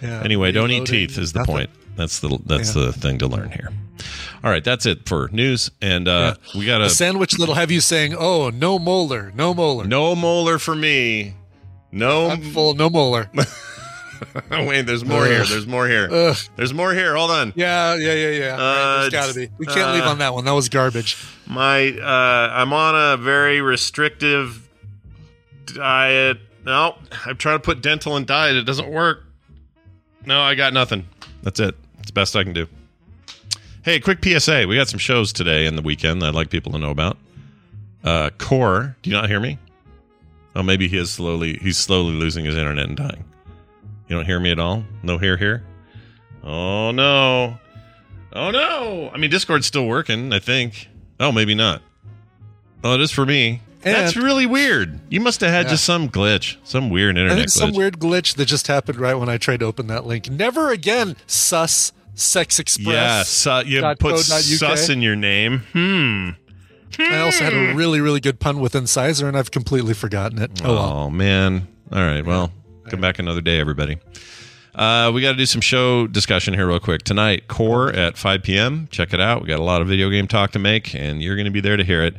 [0.00, 0.22] Yeah.
[0.22, 1.54] Anyway, don't eat teeth is the nothing.
[1.54, 1.70] point.
[1.96, 2.84] That's the that's Yeah.
[2.84, 3.70] the thing to learn here.
[4.44, 7.70] All right, that's it for news, and uh, we got A a sandwich that'll have
[7.70, 11.34] you saying, "Oh, no molar, no molar, no molar for me.
[11.90, 13.30] No, I'm full, no molar."
[14.50, 14.82] wait.
[14.82, 15.44] There's more here.
[15.44, 16.08] There's more here.
[16.10, 16.36] Ugh.
[16.56, 17.16] There's more here.
[17.16, 17.52] Hold on.
[17.56, 18.50] Yeah, yeah, yeah, yeah.
[18.50, 19.48] Right, Uh, there's got to be.
[19.58, 20.44] We can't leave uh, on that one.
[20.44, 21.16] That was garbage.
[21.46, 24.68] My uh, I'm on a very restrictive
[25.66, 26.38] diet.
[26.64, 28.56] No, I'm trying to put dental and diet.
[28.56, 29.24] It doesn't work.
[30.26, 31.08] No, I got nothing.
[31.42, 31.74] That's it.
[31.98, 32.66] It's the best I can do.
[33.88, 34.66] Hey, quick PSA.
[34.68, 37.16] We got some shows today and the weekend that I'd like people to know about.
[38.04, 39.56] Uh, Core, do you not hear me?
[40.54, 41.54] Oh, maybe he is slowly.
[41.62, 43.24] He's slowly losing his internet and dying.
[44.06, 44.84] You don't hear me at all.
[45.02, 45.64] No hear here.
[46.44, 47.58] Oh no.
[48.34, 49.10] Oh no.
[49.14, 50.34] I mean, Discord's still working.
[50.34, 50.90] I think.
[51.18, 51.80] Oh, maybe not.
[52.84, 53.62] Oh, it is for me.
[53.80, 55.00] That's really weird.
[55.08, 55.70] You must have had Yeah.
[55.70, 57.76] just some glitch, some weird internet think some glitch.
[57.78, 60.28] weird glitch that just happened right when I tried to open that link.
[60.28, 62.86] Never again, sus sex express.
[62.86, 63.22] yeah,
[63.62, 65.60] su- you dot put sus in your name.
[65.72, 66.30] Hmm.
[66.98, 70.60] I also had a really, really good pun with incisor, and I've completely forgotten it.
[70.64, 70.84] Oh, well.
[70.84, 71.68] Oh man.
[71.92, 72.24] All right.
[72.24, 72.52] Well,
[72.88, 73.98] come back another day, everybody.
[74.74, 77.48] Uh, we got to do some show discussion here real quick tonight.
[77.48, 78.88] Core at 5 p.m.
[78.90, 79.42] Check it out.
[79.42, 81.60] We got a lot of video game talk to make, and you're going to be
[81.60, 82.14] there to hear it.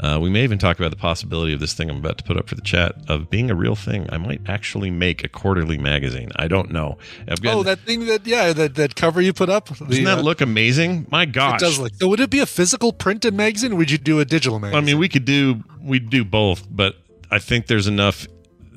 [0.00, 2.38] Uh, we may even talk about the possibility of this thing I'm about to put
[2.38, 4.06] up for the chat of being a real thing.
[4.10, 6.30] I might actually make a quarterly magazine.
[6.36, 6.96] I don't know.
[7.28, 9.66] I've got, Oh, that thing that yeah, that, that cover you put up.
[9.68, 11.06] The, doesn't that uh, look amazing?
[11.10, 11.60] My gosh.
[11.60, 11.92] It does look.
[11.96, 13.72] So would it be a physical printed magazine?
[13.74, 14.82] or Would you do a digital magazine?
[14.82, 16.96] I mean, we could do we do both, but
[17.30, 18.26] I think there's enough.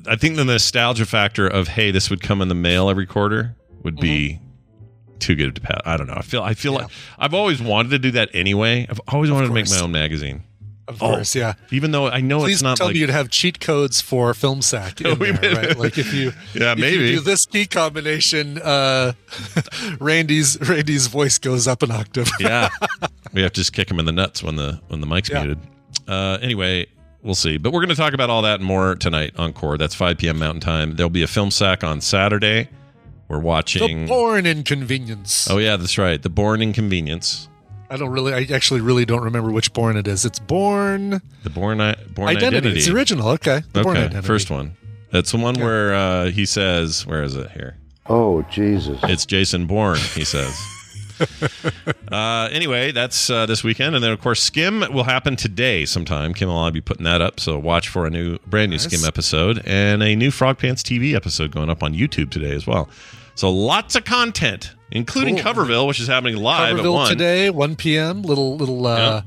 [0.06, 3.56] I think the nostalgia factor of hey, this would come in the mail every quarter
[3.82, 4.40] would be
[5.18, 5.80] too good to pass.
[5.86, 6.16] I don't know.
[6.16, 6.88] I feel I feel like
[7.18, 8.86] I've always wanted to do that anyway.
[8.90, 10.42] I've always wanted to make my own magazine,
[10.88, 11.54] of course, yeah.
[11.70, 14.00] even though I know Please Oh, it's not tell like me you'd have cheat codes
[14.00, 15.78] for film sack in We there, right?
[15.78, 17.04] Like if you Yeah, if maybe.
[17.08, 19.12] you do this key combination, uh,
[20.00, 22.30] Randy's Randy's voice goes up an octave.
[22.40, 22.68] yeah.
[23.32, 25.44] we have to just kick him in the nuts when the when the mic's Yeah.
[25.44, 25.58] muted.
[26.06, 26.86] Uh, anyway,
[27.22, 27.56] we'll see.
[27.56, 29.78] But we're going to talk about all that and more tonight on Core.
[29.78, 30.38] That's 5 p.m.
[30.38, 30.96] Mountain Time.
[30.96, 32.68] There'll be a film sack on Saturday.
[33.28, 34.06] We're watching the watching.
[34.06, 35.48] born inconvenience.
[35.50, 36.20] oh yeah, that's right.
[36.22, 37.48] The Born Inconvenience.
[37.90, 38.32] I don't really.
[38.32, 40.24] I actually really don't remember which born it is.
[40.24, 42.56] It's born The Born I- Bourne identity.
[42.56, 42.76] Identity.
[42.78, 43.28] It's the original.
[43.30, 44.26] Okay, the born okay, identity.
[44.26, 44.76] first one.
[45.10, 48.98] That's the one where uh, he says, "Where is it here?" Oh, Jesus.
[49.04, 49.98] It's Jason Bourne.
[50.14, 50.54] He says.
[52.12, 56.34] uh, anyway, that's uh, this weekend, and then of course Skim will happen today sometime.
[56.34, 58.84] Kim will I'll be putting that up, so watch for a new, brand new Nice.
[58.84, 62.66] Skim episode and a new Frog Pants TV episode going up on YouTube today as
[62.66, 62.88] well.
[63.36, 65.52] So lots of content, including Cool.
[65.52, 67.08] Coverville, which is happening live at Coverville one.
[67.10, 68.22] today, 1 p.m.
[68.22, 69.22] Little little uh,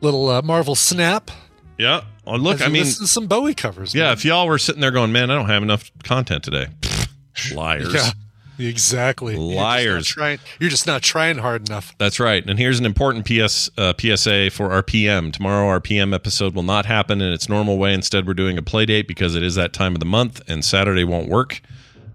[0.00, 1.30] little uh, Marvel snap.
[1.78, 2.02] Yeah.
[2.26, 3.94] Oh, look, I mean, some Bowie covers.
[3.94, 4.04] yeah.
[4.04, 4.12] man.
[4.14, 6.66] If y'all were sitting there going, "Man, I don't have enough content today,"
[7.54, 7.92] liars.
[7.94, 8.10] Yeah,
[8.58, 9.34] exactly.
[9.34, 10.06] You're just Liars.
[10.08, 11.94] trying- You're just not trying hard enough.
[11.98, 12.44] That's right.
[12.48, 15.30] And here's an important PS uh, PSA for our PM.
[15.32, 17.92] Tomorrow, our PM episode will not happen in its normal way.
[17.94, 20.64] Instead, we're doing a play date because it is that time of the month, and
[20.64, 21.60] Saturday won't work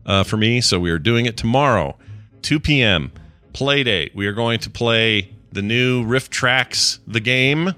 [0.06, 0.60] uh, for me.
[0.62, 1.98] So we are doing it tomorrow,
[2.42, 3.12] 2 p.m.
[3.54, 4.14] Play date.
[4.16, 7.74] We are going to play the new RiffTrax, the game,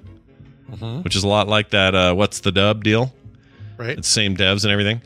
[1.03, 1.95] which is a lot like that.
[1.95, 3.14] Uh, What's the dub deal?
[3.77, 3.98] Right.
[3.98, 5.02] It's same devs and everything.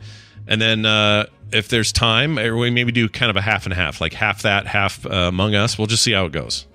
[0.46, 4.00] And then uh, if there's time, we maybe do kind of a half and half,
[4.00, 5.78] like half that, half uh, Among Us.
[5.78, 6.66] We'll just see how it goes.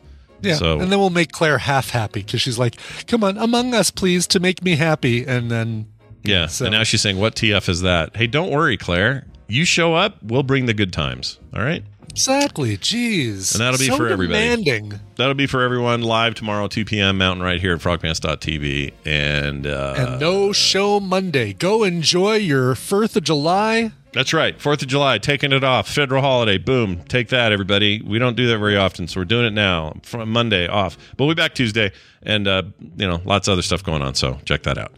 [0.41, 2.75] Yeah, So- and then we'll make Claire half happy because she's like,
[3.07, 5.87] "Come on, Among Us, please, to make me happy." And then,
[6.23, 6.47] Yeah.
[6.47, 9.25] So- and now she's saying, "What TF is that?" Hey, don't worry, Claire.
[9.47, 11.39] You show up, we'll bring the good times.
[11.55, 11.83] All right.
[12.13, 14.39] Exactly, jeez, And that'll be so for everybody.
[14.39, 14.99] Demanding.
[15.15, 17.17] That'll be for everyone live tomorrow, 2 p.m.
[17.17, 18.93] Mountain, right here at frogpants.tv.
[19.05, 21.53] And uh, and no show Monday.
[21.53, 24.59] Go enjoy your Fourth of July That's right.
[24.61, 25.89] Fourth of July, taking it off.
[25.89, 26.57] Federal holiday.
[26.59, 27.03] Boom.
[27.05, 28.01] Take that, everybody.
[28.01, 29.95] We don't do that very often, so we're doing it now.
[30.03, 30.97] From Monday off.
[31.17, 31.91] But we'll be back Tuesday,
[32.21, 32.63] and uh,
[32.95, 34.13] you know, lots of other stuff going on.
[34.13, 34.93] So check that out.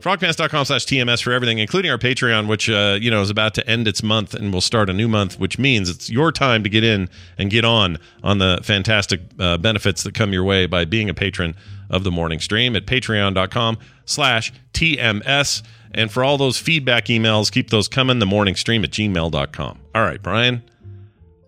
[0.00, 3.68] Frogpants.com slash TMS for everything, including our Patreon, which uh, you know is about to
[3.68, 6.70] end its month and will start a new month, which means it's your time to
[6.70, 10.86] get in and get on on the fantastic uh, benefits that come your way by
[10.86, 11.54] being a patron
[11.90, 15.62] of the morning stream at patreon.com slash TMS.
[15.92, 19.78] And for all those feedback emails, keep those coming, the morning stream at gmail.com.
[19.94, 20.62] All right, Brian,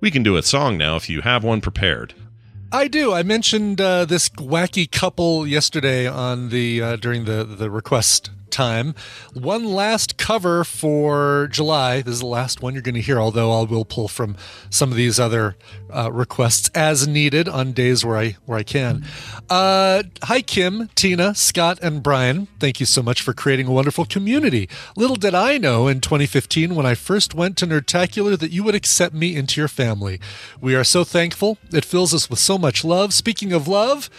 [0.01, 2.13] we can do a song now if you have one prepared.
[2.71, 3.13] I do.
[3.13, 8.95] I mentioned uh, this wacky couple yesterday on the uh, during the the request time.
[9.33, 12.03] One last cover for July.
[12.03, 14.37] This is the last one you're going to hear, although I will pull from
[14.71, 15.57] some of these other
[15.91, 19.05] uh, requests as needed on days where I where I can.
[19.49, 22.47] Uh, hi, Kim, Tina, Scott, and Brian.
[22.61, 24.69] Thank you so much for creating a wonderful community.
[24.97, 28.75] Little did I know in 2015 when I first went to Nerdtacular that you would
[28.75, 30.21] accept me into your family.
[30.61, 31.59] We are so thankful.
[31.73, 33.15] It fills us with so much love.
[33.15, 34.11] Speaking of love.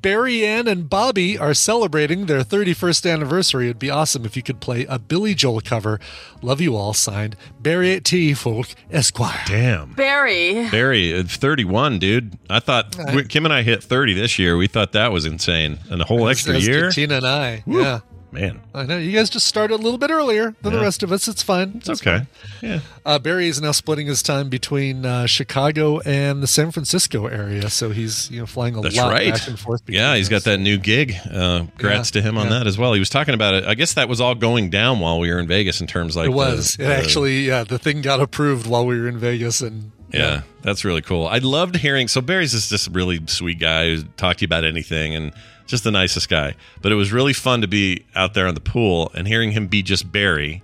[0.00, 3.66] Barry Ann and Bobby are celebrating their 31st anniversary.
[3.66, 6.00] It'd be awesome if you could play a Billy Joel cover.
[6.42, 6.94] Love you all.
[6.94, 8.32] Signed, Barry T.
[8.32, 9.42] Folk Esquire.
[9.46, 9.92] Damn.
[9.92, 10.68] Barry.
[10.70, 12.38] Barry, uh, 31, dude.
[12.48, 14.56] I thought we, Kim and I hit 30 this year.
[14.56, 15.78] We thought that was insane.
[15.90, 16.90] And a whole extra As did year?
[16.90, 17.62] Tina and I.
[17.66, 18.00] Yeah.
[18.32, 18.96] Man, I know.
[18.96, 21.26] You guys just started a little bit earlier than the rest of us.
[21.26, 21.72] It's fine.
[21.76, 22.26] it's okay.
[22.62, 22.78] Yeah.
[23.04, 27.68] Uh, Barry is now splitting his time between uh, Chicago and the San Francisco area,
[27.70, 29.32] so he's you know flying a That's lot right.
[29.34, 29.82] back and forth.
[29.88, 31.14] Yeah, he's got that new gig.
[31.28, 32.58] Uh, grats Yeah, to him on yeah.
[32.60, 32.92] that as well.
[32.92, 33.64] He was talking about it.
[33.64, 36.26] I guess that was all going down while we were in Vegas in terms like
[36.26, 36.76] It was.
[36.76, 39.90] the- it the- actually, yeah, the thing got approved while we were in Vegas, and
[40.12, 41.26] Yeah, that's really cool.
[41.26, 42.06] I loved hearing.
[42.06, 45.32] So Barry's just this really sweet guy who talk to you about anything and
[45.70, 46.54] just the nicest guy.
[46.82, 49.68] But it was really fun to be out there on the pool and hearing him
[49.68, 50.62] be just Barry.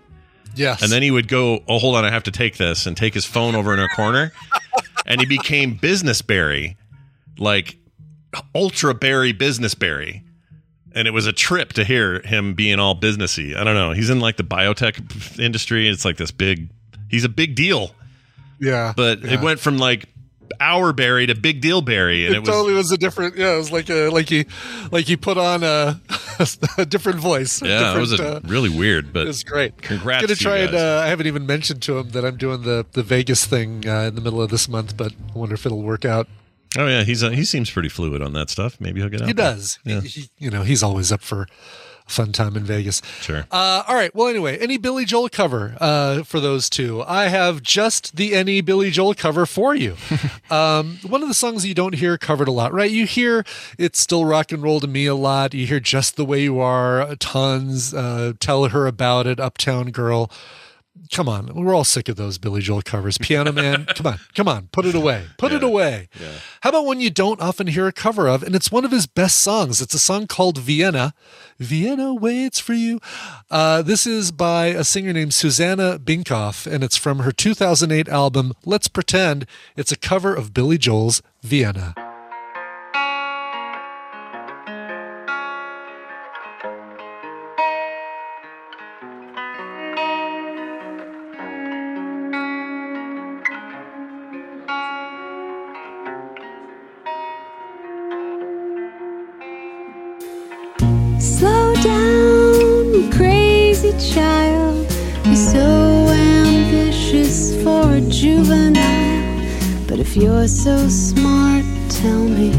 [0.54, 2.96] yes, And then he would go, "Oh, hold on, I have to take this," and
[2.96, 4.32] take his phone over in a corner,
[5.06, 6.76] and he became Business Barry,
[7.38, 7.78] like
[8.54, 10.22] Ultra Barry Business Barry.
[10.92, 13.54] And it was a trip to hear him being all businessy.
[13.54, 13.92] I don't know.
[13.92, 15.88] He's in like the biotech industry.
[15.88, 16.70] It's like this big.
[17.10, 17.94] He's a big deal
[18.58, 19.34] yeah, but yeah.
[19.34, 20.06] it went from like
[20.60, 23.36] our Barry to Big Deal Barry, and It, it, was totally was a different.
[23.36, 24.46] Yeah, it was like a like he
[24.90, 26.00] like he put on a,
[26.78, 27.62] a different voice.
[27.62, 29.12] a yeah, it was a, uh, really weird.
[29.12, 29.80] But It was great.
[29.82, 32.62] Congrats Gonna to try and uh, I haven't even mentioned to him that I'm doing
[32.62, 35.66] the the Vegas thing uh, in the middle of this month, but I wonder if
[35.66, 36.28] it'll work out.
[36.78, 38.80] oh yeah, he's uh, he seems pretty fluid on that stuff.
[38.80, 39.28] Maybe he'll get out.
[39.28, 39.78] He does.
[39.84, 40.00] Yeah.
[40.00, 41.46] He, he- you know, he's always up for
[42.06, 43.02] fun time in Vegas.
[43.20, 43.46] Sure.
[43.50, 44.14] Uh, all right.
[44.14, 47.02] Well, anyway, any Billy Joel cover uh, for those two?
[47.02, 49.96] I have just the any Billy Joel cover for you.
[50.50, 52.90] um, one of the songs you don't hear covered a lot, right?
[52.90, 53.44] You hear
[53.78, 55.52] "It's Still Rock and Roll to Me" a lot.
[55.54, 57.92] You hear "Just the Way You Are" tons.
[57.92, 59.40] Uh, Tell her about it.
[59.40, 60.30] Uptown Girl.
[61.12, 63.18] Come on, we're all sick of those Billy Joel covers.
[63.18, 66.08] Piano Man, come on, come on, put it away, put it away.
[66.62, 69.06] How about one you don't often hear a cover of, and it's one of his
[69.06, 69.80] best songs?
[69.80, 71.14] It's a song called Vienna.
[71.58, 73.00] Vienna waits for you.
[73.50, 78.52] Uh, this is by a singer named Susanna Binkoff, and it's from her 2008 album
[78.64, 79.46] Let's Pretend.
[79.76, 81.94] It's a cover of Billy Joel's Vienna.
[104.12, 104.86] Child.
[105.24, 109.86] You're so ambitious for a juvenile.
[109.88, 112.52] But if you're so smart, tell me,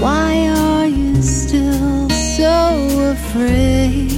[0.00, 4.10] why are you still so afraid?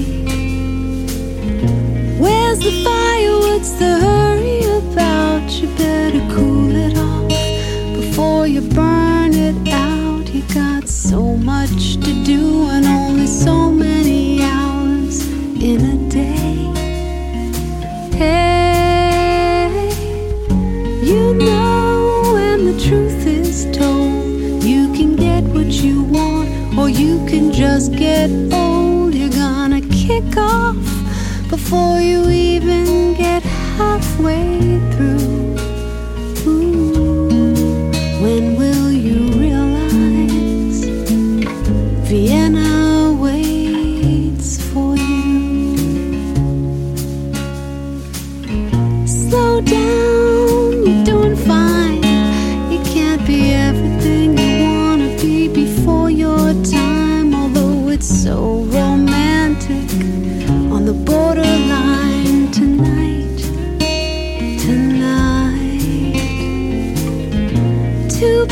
[2.20, 3.38] Where's the fire?
[3.46, 5.50] What's the hurry about?
[5.50, 7.28] You better cool it off
[7.96, 10.28] before you burn it out.
[10.34, 12.68] You got so much to do
[27.32, 29.14] can just get old.
[29.14, 30.76] You're gonna kick off
[31.48, 33.42] before you even get
[33.78, 35.31] halfway through.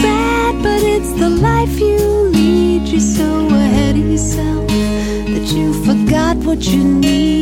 [0.03, 1.99] bad, but it's the life you
[2.37, 2.83] lead.
[2.89, 7.40] You're so ahead of yourself that you forgot what you need.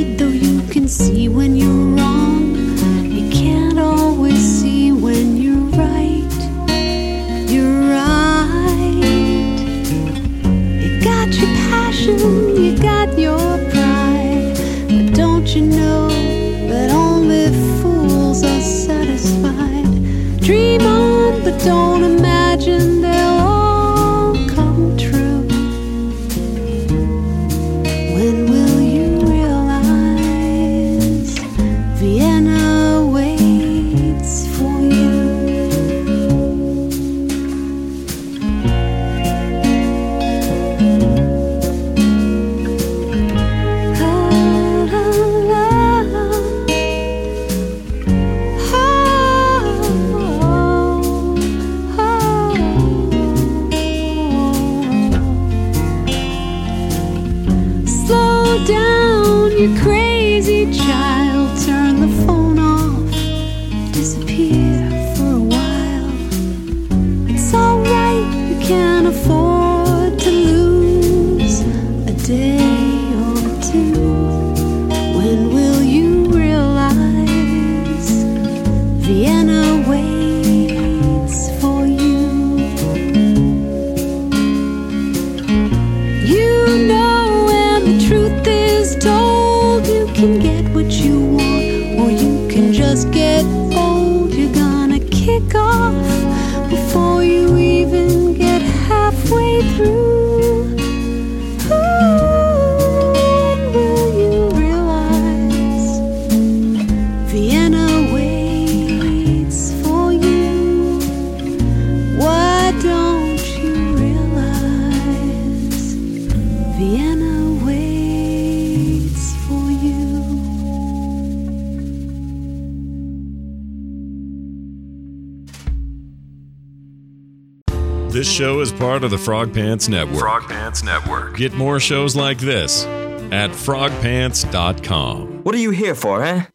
[129.28, 130.20] Frog Pants Network.
[130.20, 131.36] Frog Pants Network.
[131.36, 132.86] Get more shows like this
[133.30, 135.44] at frogpants.com.
[135.44, 136.46] What are you here for, eh?